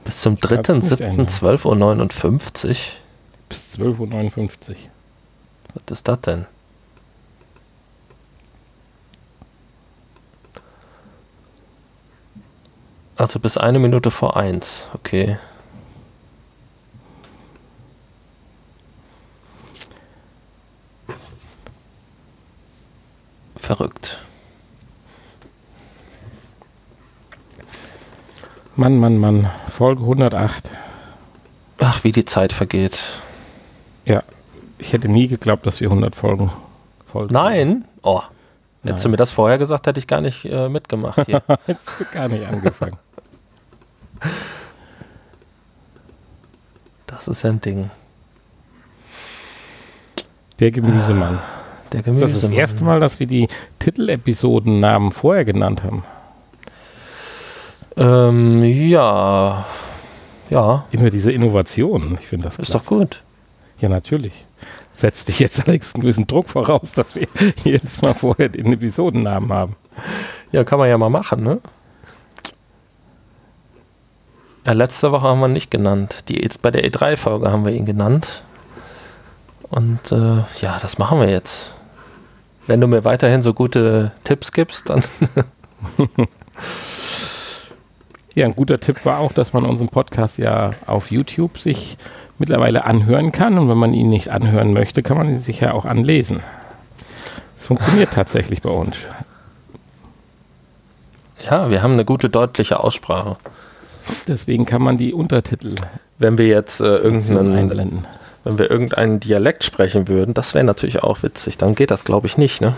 Bis 0.04 0.20
zum 0.20 0.36
3.7.12.59 0.36 2.68
Uhr. 2.68 2.74
Bis 3.48 3.60
12.59 3.76 4.70
Uhr. 4.70 4.76
Was 5.74 5.82
ist 5.90 6.08
das 6.08 6.20
denn? 6.20 6.46
Also 13.16 13.38
bis 13.38 13.58
eine 13.58 13.78
Minute 13.78 14.10
vor 14.10 14.36
eins, 14.36 14.88
okay. 14.94 15.38
Verrückt. 23.56 24.22
Mann, 28.76 28.98
Mann, 28.98 29.20
Mann. 29.20 29.50
Folge 29.68 30.00
108. 30.00 30.70
Ach, 31.78 32.02
wie 32.02 32.12
die 32.12 32.24
Zeit 32.24 32.54
vergeht. 32.54 33.02
Ja, 34.06 34.22
ich 34.80 34.92
hätte 34.92 35.08
nie 35.08 35.28
geglaubt, 35.28 35.66
dass 35.66 35.80
wir 35.80 35.88
100 35.88 36.14
Folgen 36.14 36.50
folgen. 37.06 37.32
Nein? 37.32 37.84
Oh. 38.02 38.20
Nein. 38.82 38.92
Hättest 38.92 39.04
du 39.04 39.08
mir 39.10 39.16
das 39.16 39.30
vorher 39.30 39.58
gesagt, 39.58 39.86
hätte 39.86 39.98
ich 39.98 40.06
gar 40.06 40.20
nicht 40.20 40.44
äh, 40.46 40.68
mitgemacht 40.68 41.26
hier. 41.26 41.42
Hättest 41.66 42.00
du 42.00 42.04
gar 42.12 42.28
nicht 42.28 42.46
angefangen. 42.46 42.96
Das 47.06 47.28
ist 47.28 47.44
ein 47.44 47.60
Ding. 47.60 47.90
Der 50.60 50.70
Gemüsemann. 50.70 51.38
Der 51.92 52.02
Gemüsemann. 52.02 52.32
Das 52.32 52.42
ist 52.42 52.50
das 52.50 52.56
erste 52.56 52.84
Mal, 52.84 53.00
dass 53.00 53.20
wir 53.20 53.26
die 53.26 53.48
Titelepisodennamen 53.78 55.12
vorher 55.12 55.44
genannt 55.44 55.82
haben. 55.82 56.04
Ähm, 57.96 58.62
ja. 58.62 59.66
Ja. 60.48 60.84
Immer 60.90 61.10
diese 61.10 61.32
Innovationen. 61.32 62.18
Ich 62.20 62.28
finde 62.28 62.44
das 62.44 62.58
Ist 62.58 62.70
klasse. 62.70 62.78
doch 62.78 62.86
gut. 62.86 63.22
Ja, 63.78 63.88
natürlich. 63.88 64.46
Setzt 65.00 65.28
dich 65.28 65.38
jetzt 65.38 65.58
allerdings 65.58 65.94
einen 65.94 66.02
gewissen 66.02 66.26
Druck 66.26 66.50
voraus, 66.50 66.92
dass 66.92 67.14
wir 67.14 67.26
jedes 67.64 68.02
Mal 68.02 68.12
vorher 68.12 68.50
den 68.50 68.70
Episodennamen 68.70 69.50
haben. 69.50 69.76
Ja, 70.52 70.62
kann 70.62 70.78
man 70.78 70.90
ja 70.90 70.98
mal 70.98 71.08
machen, 71.08 71.42
ne? 71.42 71.58
Ja, 74.66 74.74
letzte 74.74 75.10
Woche 75.10 75.26
haben 75.26 75.40
wir 75.40 75.48
ihn 75.48 75.54
nicht 75.54 75.70
genannt. 75.70 76.28
Die, 76.28 76.46
bei 76.60 76.70
der 76.70 76.84
E3-Folge 76.84 77.50
haben 77.50 77.64
wir 77.64 77.72
ihn 77.72 77.86
genannt. 77.86 78.44
Und 79.70 80.12
äh, 80.12 80.44
ja, 80.60 80.78
das 80.82 80.98
machen 80.98 81.18
wir 81.18 81.30
jetzt. 81.30 81.72
Wenn 82.66 82.82
du 82.82 82.86
mir 82.86 83.02
weiterhin 83.02 83.40
so 83.40 83.54
gute 83.54 84.12
Tipps 84.24 84.52
gibst, 84.52 84.90
dann. 84.90 85.02
ja, 88.34 88.44
ein 88.44 88.52
guter 88.52 88.78
Tipp 88.78 89.06
war 89.06 89.18
auch, 89.18 89.32
dass 89.32 89.54
man 89.54 89.64
unseren 89.64 89.88
Podcast 89.88 90.36
ja 90.36 90.68
auf 90.86 91.10
YouTube 91.10 91.56
sich 91.56 91.96
mittlerweile 92.40 92.84
anhören 92.84 93.30
kann. 93.30 93.58
Und 93.58 93.68
wenn 93.68 93.78
man 93.78 93.94
ihn 93.94 94.08
nicht 94.08 94.30
anhören 94.30 94.72
möchte, 94.72 95.04
kann 95.04 95.18
man 95.18 95.28
ihn 95.28 95.42
sich 95.42 95.60
ja 95.60 95.72
auch 95.72 95.84
anlesen. 95.84 96.40
Es 97.60 97.68
funktioniert 97.68 98.10
tatsächlich 98.14 98.62
bei 98.62 98.70
uns. 98.70 98.96
Ja, 101.48 101.70
wir 101.70 101.82
haben 101.82 101.92
eine 101.92 102.04
gute 102.04 102.28
deutliche 102.28 102.80
Aussprache. 102.80 103.36
Deswegen 104.26 104.66
kann 104.66 104.82
man 104.82 104.98
die 104.98 105.12
Untertitel. 105.14 105.74
Wenn 106.18 106.36
wir 106.38 106.46
jetzt 106.46 106.80
äh, 106.80 106.96
irgendeinen 106.96 107.54
einblenden. 107.54 108.04
Wenn 108.42 108.58
wir 108.58 108.70
irgendeinen 108.70 109.20
Dialekt 109.20 109.64
sprechen 109.64 110.08
würden, 110.08 110.32
das 110.32 110.54
wäre 110.54 110.64
natürlich 110.64 111.02
auch 111.02 111.22
witzig. 111.22 111.58
Dann 111.58 111.74
geht 111.74 111.90
das, 111.90 112.04
glaube 112.04 112.26
ich, 112.26 112.38
nicht, 112.38 112.60
ne? 112.62 112.74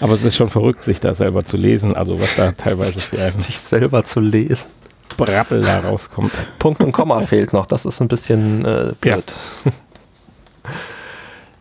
Aber 0.00 0.12
es 0.12 0.22
ist 0.22 0.36
schon 0.36 0.50
verrückt, 0.50 0.82
sich 0.82 1.00
da 1.00 1.14
selber 1.14 1.44
zu 1.46 1.56
lesen, 1.56 1.96
also 1.96 2.20
was 2.20 2.36
da 2.36 2.52
teilweise 2.52 2.92
sich, 2.92 3.18
sich 3.36 3.58
selber 3.58 4.04
zu 4.04 4.20
lesen. 4.20 4.68
Brappel 5.16 5.62
da 5.62 5.80
rauskommt. 5.80 6.32
Punkt 6.58 6.82
und 6.82 6.92
Komma 6.92 7.22
fehlt 7.22 7.52
noch, 7.52 7.66
das 7.66 7.84
ist 7.84 8.00
ein 8.00 8.08
bisschen 8.08 8.64
äh, 8.64 8.92
blöd. 9.00 9.24
Ja. 9.64 9.72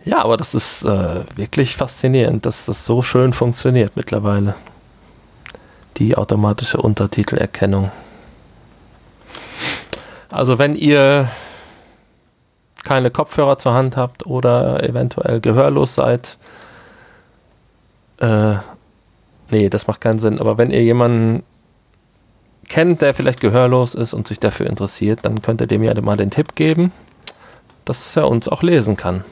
ja. 0.17 0.23
aber 0.23 0.37
das 0.37 0.53
ist 0.53 0.83
äh, 0.83 1.23
wirklich 1.35 1.75
faszinierend, 1.75 2.45
dass 2.45 2.65
das 2.65 2.85
so 2.85 3.01
schön 3.01 3.33
funktioniert 3.33 3.95
mittlerweile. 3.95 4.55
Die 5.97 6.17
automatische 6.17 6.77
Untertitelerkennung. 6.77 7.91
Also 10.29 10.59
wenn 10.59 10.75
ihr 10.75 11.29
keine 12.83 13.11
Kopfhörer 13.11 13.57
zur 13.57 13.73
Hand 13.73 13.97
habt 13.97 14.25
oder 14.25 14.83
eventuell 14.83 15.39
gehörlos 15.39 15.95
seid, 15.95 16.37
äh, 18.19 18.55
nee, 19.49 19.69
das 19.69 19.87
macht 19.87 20.01
keinen 20.01 20.19
Sinn. 20.19 20.39
Aber 20.39 20.57
wenn 20.57 20.71
ihr 20.71 20.83
jemanden 20.83 21.43
kennt, 22.67 23.01
der 23.01 23.13
vielleicht 23.13 23.39
gehörlos 23.39 23.95
ist 23.95 24.13
und 24.13 24.27
sich 24.27 24.39
dafür 24.39 24.67
interessiert, 24.67 25.19
dann 25.23 25.41
könnt 25.41 25.61
ihr 25.61 25.67
dem 25.67 25.83
ja 25.83 25.99
mal 26.01 26.17
den 26.17 26.31
Tipp 26.31 26.55
geben, 26.55 26.91
dass 27.85 28.15
er 28.15 28.27
uns 28.27 28.47
auch 28.47 28.63
lesen 28.63 28.97
kann. 28.97 29.23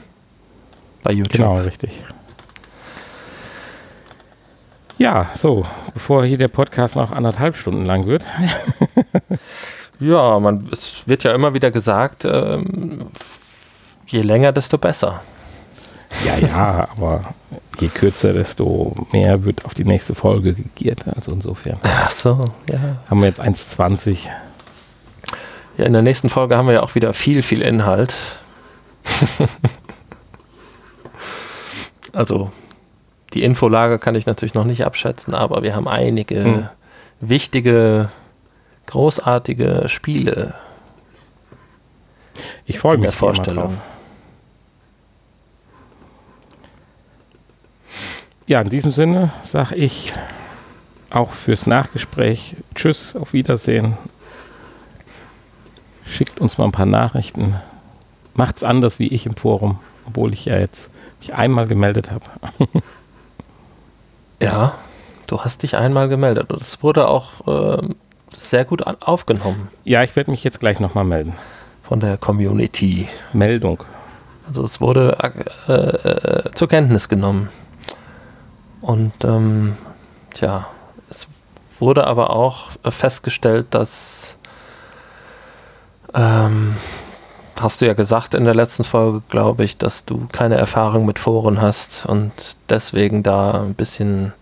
Bei 1.04 1.12
YouTube. 1.12 1.34
Genau, 1.34 1.58
richtig. 1.58 2.04
Ja, 4.98 5.30
so, 5.38 5.66
bevor 5.94 6.24
hier 6.24 6.38
der 6.38 6.48
Podcast 6.48 6.96
noch 6.96 7.12
anderthalb 7.12 7.58
Stunden 7.58 7.86
lang 7.86 8.06
wird. 8.06 8.24
ja, 10.00 10.40
man, 10.40 10.70
es 10.72 11.08
wird 11.08 11.24
ja 11.24 11.34
immer 11.34 11.54
wieder 11.54 11.72
gesagt, 11.72 12.26
ähm, 12.26 13.08
je 14.08 14.22
länger, 14.22 14.52
desto 14.52 14.78
besser. 14.78 15.22
Ja, 16.26 16.38
ja, 16.38 16.88
aber 16.91 17.34
je 17.80 17.88
kürzer, 17.90 18.34
desto 18.34 18.95
mehr 19.11 19.44
wird 19.44 19.65
auf 19.65 19.73
die 19.73 19.84
nächste 19.84 20.15
Folge 20.15 20.53
gegiert. 20.53 21.03
Also 21.14 21.31
insofern. 21.31 21.80
Ach 21.84 22.10
so, 22.10 22.40
ja. 22.69 22.98
Haben 23.10 23.22
wir 23.22 23.27
jetzt 23.27 23.41
1,20. 23.41 24.18
Ja, 25.77 25.85
in 25.85 25.94
der 25.94 26.02
nächsten 26.02 26.30
Folge 26.30 26.57
haben 26.57 26.68
wir 26.68 26.73
ja 26.73 26.84
auch 26.84 26.95
wieder 26.95 27.14
viel, 27.14 27.41
viel 27.41 27.61
Inhalt. 27.61 28.15
also, 32.14 32.52
die 33.34 33.44
Infolage 33.44 33.98
kann 33.99 34.15
ich 34.15 34.26
natürlich 34.26 34.53
noch 34.53 34.65
nicht 34.65 34.85
abschätzen, 34.85 35.34
aber 35.34 35.64
wir 35.64 35.76
haben 35.76 35.88
einige 35.88 36.44
hm. 36.44 36.68
wichtige, 37.19 38.10
großartige 38.85 39.85
Spiele. 39.88 40.53
Ich 42.65 42.80
freue 42.80 42.98
mich. 42.98 43.03
Der 43.06 43.11
Vorstellung. 43.11 43.77
Ja, 48.45 48.60
in 48.61 48.70
diesem 48.70 48.91
Sinne 48.91 49.32
sage 49.44 49.76
ich 49.76 50.14
auch 51.10 51.32
fürs 51.32 51.65
Nachgespräch 51.65 52.56
Tschüss, 52.76 53.15
auf 53.15 53.32
Wiedersehen. 53.32 53.98
Schickt 56.06 56.40
uns 56.40 56.57
mal 56.57 56.65
ein 56.65 56.74
paar 56.74 56.86
Nachrichten. 56.86 57.56
Macht's 58.34 58.64
anders 58.64 58.99
wie 58.99 59.07
ich 59.07 59.26
im 59.26 59.36
Forum, 59.36 59.80
obwohl 60.06 60.34
ich 60.34 60.45
ja 60.45 60.57
jetzt 60.57 60.90
mich 61.20 61.34
einmal 61.34 61.68
gemeldet 61.68 62.11
habe. 62.11 62.26
ja, 64.41 64.76
du 65.28 65.40
hast 65.40 65.64
dich 65.64 65.78
einmal 65.78 66.10
gemeldet 66.10 66.52
und 66.52 66.61
es 66.61 66.84
wurde 66.84 67.07
auch 67.07 67.48
äh, 67.48 67.88
sehr 68.34 68.65
gut 68.65 68.84
aufgenommen. 68.86 69.70
Ja, 69.86 70.03
ich 70.03 70.15
werde 70.15 70.32
mich 70.32 70.44
jetzt 70.44 70.60
gleich 70.60 70.80
nochmal 70.82 71.06
melden. 71.06 71.34
Von 71.84 71.99
der 71.99 72.18
Community. 72.18 73.07
Meldung. 73.32 73.80
Also 74.48 74.64
es 74.64 74.82
wurde 74.82 75.18
äh, 75.68 75.72
äh, 75.72 76.52
zur 76.53 76.68
Kenntnis 76.68 77.07
genommen. 77.07 77.49
Und 78.84 79.14
ähm, 79.24 79.78
tja, 80.34 80.68
es 81.10 81.28
wurde 81.80 82.06
aber 82.06 82.32
auch 82.32 82.72
festgestellt, 82.90 83.68
dass 83.70 84.38
ähm, 86.14 86.76
hast 87.60 87.82
du 87.82 87.86
ja 87.88 87.94
gesagt 87.94 88.34
in 88.34 88.44
der 88.44 88.54
letzten 88.54 88.84
Folge, 88.84 89.22
glaube 89.30 89.64
ich, 89.64 89.78
dass 89.78 90.04
du 90.04 90.28
keine 90.34 90.56
Erfahrung 90.56 91.06
mit 91.06 91.18
Foren 91.18 91.62
hast 91.62 92.06
und 92.06 92.58
deswegen 92.70 93.24
da 93.24 93.62
ein 93.62 93.74
bisschen 93.74 94.34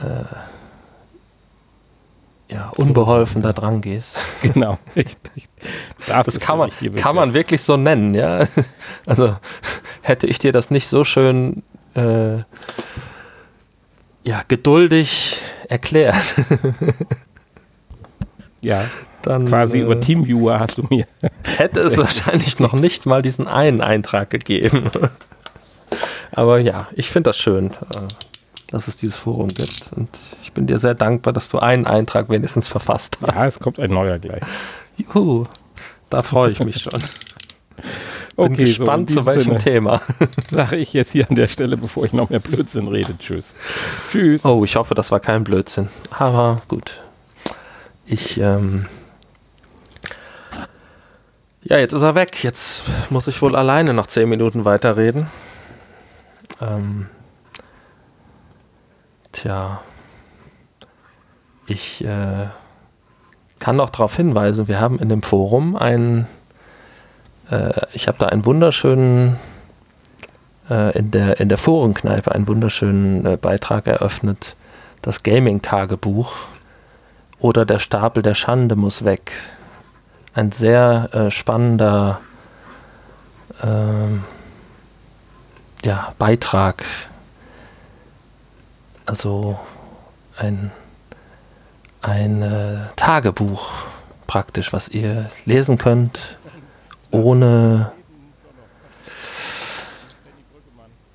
äh, 0.00 0.24
ja, 2.54 2.70
unbeholfen 2.70 3.42
da 3.42 3.52
dran 3.52 3.82
gehst. 3.82 4.18
Genau, 4.40 4.78
richtig. 4.96 5.50
Das 6.06 6.40
kann 6.40 6.56
man, 6.56 6.70
kann 6.96 7.14
man 7.14 7.34
wirklich 7.34 7.62
so 7.62 7.76
nennen, 7.76 8.14
ja. 8.14 8.46
Also 9.04 9.36
hätte 10.00 10.26
ich 10.26 10.38
dir 10.38 10.52
das 10.52 10.70
nicht 10.70 10.88
so 10.88 11.04
schön 11.04 11.62
äh, 11.94 12.38
ja, 14.24 14.42
geduldig 14.46 15.38
erklärt. 15.68 16.14
ja, 18.60 18.84
dann 19.22 19.46
quasi 19.46 19.78
äh, 19.78 19.82
über 19.82 20.00
Teamviewer 20.00 20.60
hast 20.60 20.78
du 20.78 20.86
mir. 20.88 21.06
Hätte 21.44 21.80
es 21.80 21.98
wahrscheinlich 21.98 22.58
noch 22.58 22.72
nicht 22.72 23.06
mal 23.06 23.22
diesen 23.22 23.46
einen 23.46 23.80
Eintrag 23.80 24.30
gegeben. 24.30 24.90
Aber 26.32 26.58
ja, 26.58 26.88
ich 26.92 27.10
finde 27.10 27.30
das 27.30 27.38
schön, 27.38 27.66
äh, 27.66 28.08
dass 28.68 28.88
es 28.88 28.96
dieses 28.96 29.16
Forum 29.16 29.48
gibt. 29.48 29.90
Und 29.96 30.08
ich 30.42 30.52
bin 30.52 30.66
dir 30.66 30.78
sehr 30.78 30.94
dankbar, 30.94 31.32
dass 31.32 31.48
du 31.48 31.58
einen 31.58 31.86
Eintrag 31.86 32.28
wenigstens 32.28 32.68
verfasst 32.68 33.18
hast. 33.22 33.34
Ja, 33.34 33.46
es 33.46 33.58
kommt 33.58 33.80
ein 33.80 33.90
neuer 33.90 34.18
gleich. 34.18 34.42
Juhu, 34.96 35.44
da 36.08 36.22
freue 36.22 36.50
ich 36.50 36.62
mich 36.62 36.80
schon. 36.80 37.00
Bin 38.42 38.52
okay, 38.52 38.64
gespannt, 38.64 39.10
so 39.10 39.20
zu 39.20 39.26
welchem 39.26 39.42
Sinne 39.42 39.58
Thema. 39.58 40.00
Sage 40.50 40.76
ich 40.76 40.92
jetzt 40.92 41.12
hier 41.12 41.28
an 41.28 41.36
der 41.36 41.48
Stelle, 41.48 41.76
bevor 41.76 42.04
ich 42.04 42.12
noch 42.12 42.30
mehr 42.30 42.40
Blödsinn 42.40 42.88
rede. 42.88 43.16
Tschüss. 43.18 43.54
Tschüss. 44.10 44.44
Oh, 44.44 44.64
ich 44.64 44.76
hoffe, 44.76 44.94
das 44.94 45.10
war 45.10 45.20
kein 45.20 45.44
Blödsinn. 45.44 45.88
Aber 46.10 46.62
gut. 46.68 47.00
Ich, 48.06 48.40
ähm 48.40 48.86
ja, 51.62 51.78
jetzt 51.78 51.92
ist 51.92 52.02
er 52.02 52.14
weg. 52.14 52.42
Jetzt 52.42 52.84
muss 53.10 53.26
ich 53.28 53.40
wohl 53.42 53.54
alleine 53.54 53.94
noch 53.94 54.06
zehn 54.06 54.28
Minuten 54.28 54.64
weiterreden. 54.64 55.26
Ähm 56.60 57.06
Tja. 59.32 59.82
Ich 61.66 62.04
äh, 62.04 62.48
kann 63.60 63.76
noch 63.76 63.90
darauf 63.90 64.16
hinweisen, 64.16 64.66
wir 64.66 64.80
haben 64.80 64.98
in 64.98 65.08
dem 65.08 65.22
Forum 65.22 65.76
einen 65.76 66.26
äh, 67.50 67.72
ich 67.92 68.08
habe 68.08 68.18
da 68.18 68.26
einen 68.26 68.44
wunderschönen, 68.44 69.36
äh, 70.68 70.96
in, 70.98 71.10
der, 71.10 71.40
in 71.40 71.48
der 71.48 71.58
Forenkneipe 71.58 72.32
einen 72.32 72.48
wunderschönen 72.48 73.26
äh, 73.26 73.36
Beitrag 73.36 73.86
eröffnet. 73.86 74.56
Das 75.02 75.22
Gaming-Tagebuch 75.22 76.36
oder 77.38 77.64
der 77.64 77.78
Stapel 77.78 78.22
der 78.22 78.34
Schande 78.34 78.76
muss 78.76 79.04
weg. 79.04 79.32
Ein 80.34 80.52
sehr 80.52 81.08
äh, 81.12 81.30
spannender 81.30 82.20
ähm, 83.62 84.22
ja, 85.82 86.14
Beitrag. 86.18 86.84
Also 89.06 89.58
ein, 90.36 90.70
ein 92.02 92.42
äh, 92.42 92.78
Tagebuch 92.94 93.84
praktisch, 94.26 94.72
was 94.72 94.88
ihr 94.88 95.30
lesen 95.46 95.78
könnt 95.78 96.38
ohne 97.10 97.92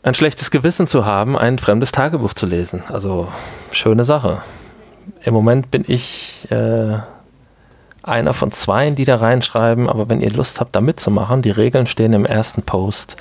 ein 0.03 0.13
schlechtes 0.13 0.51
Gewissen 0.51 0.85
zu 0.85 1.05
haben, 1.05 1.38
ein 1.38 1.57
fremdes 1.57 1.91
Tagebuch 1.91 2.34
zu 2.34 2.45
lesen. 2.45 2.84
Also 2.89 3.27
schöne 3.72 4.03
Sache. 4.03 4.41
Im 5.23 5.34
Moment 5.34 5.72
bin 5.72 5.84
ich 5.88 6.47
äh, 6.51 6.99
einer 8.03 8.34
von 8.35 8.51
zweien, 8.51 8.95
die 8.95 9.05
da 9.05 9.15
reinschreiben, 9.15 9.89
aber 9.89 10.07
wenn 10.07 10.22
ihr 10.22 10.31
Lust 10.31 10.59
habt, 10.59 10.76
da 10.76 10.81
mitzumachen, 10.81 11.41
die 11.41 11.49
Regeln 11.49 11.88
stehen 11.88 12.13
im 12.13 12.26
ersten 12.26 12.61
Post, 12.61 13.17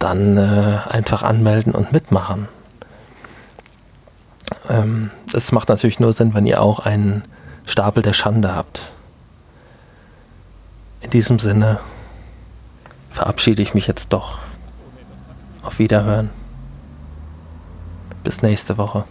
dann 0.00 0.36
äh, 0.36 0.78
einfach 0.90 1.22
anmelden 1.22 1.72
und 1.72 1.92
mitmachen. 1.92 2.48
Ähm, 4.68 5.10
das 5.30 5.52
macht 5.52 5.68
natürlich 5.68 6.00
nur 6.00 6.12
Sinn, 6.12 6.34
wenn 6.34 6.46
ihr 6.46 6.60
auch 6.60 6.80
einen 6.80 7.22
Stapel 7.66 8.02
der 8.02 8.12
Schande 8.12 8.54
habt. 8.54 8.90
In 11.00 11.10
diesem 11.10 11.38
Sinne 11.38 11.78
verabschiede 13.14 13.62
ich 13.62 13.74
mich 13.74 13.86
jetzt 13.86 14.12
doch. 14.12 14.38
Auf 15.62 15.78
Wiederhören. 15.78 16.30
Bis 18.24 18.42
nächste 18.42 18.76
Woche. 18.76 19.04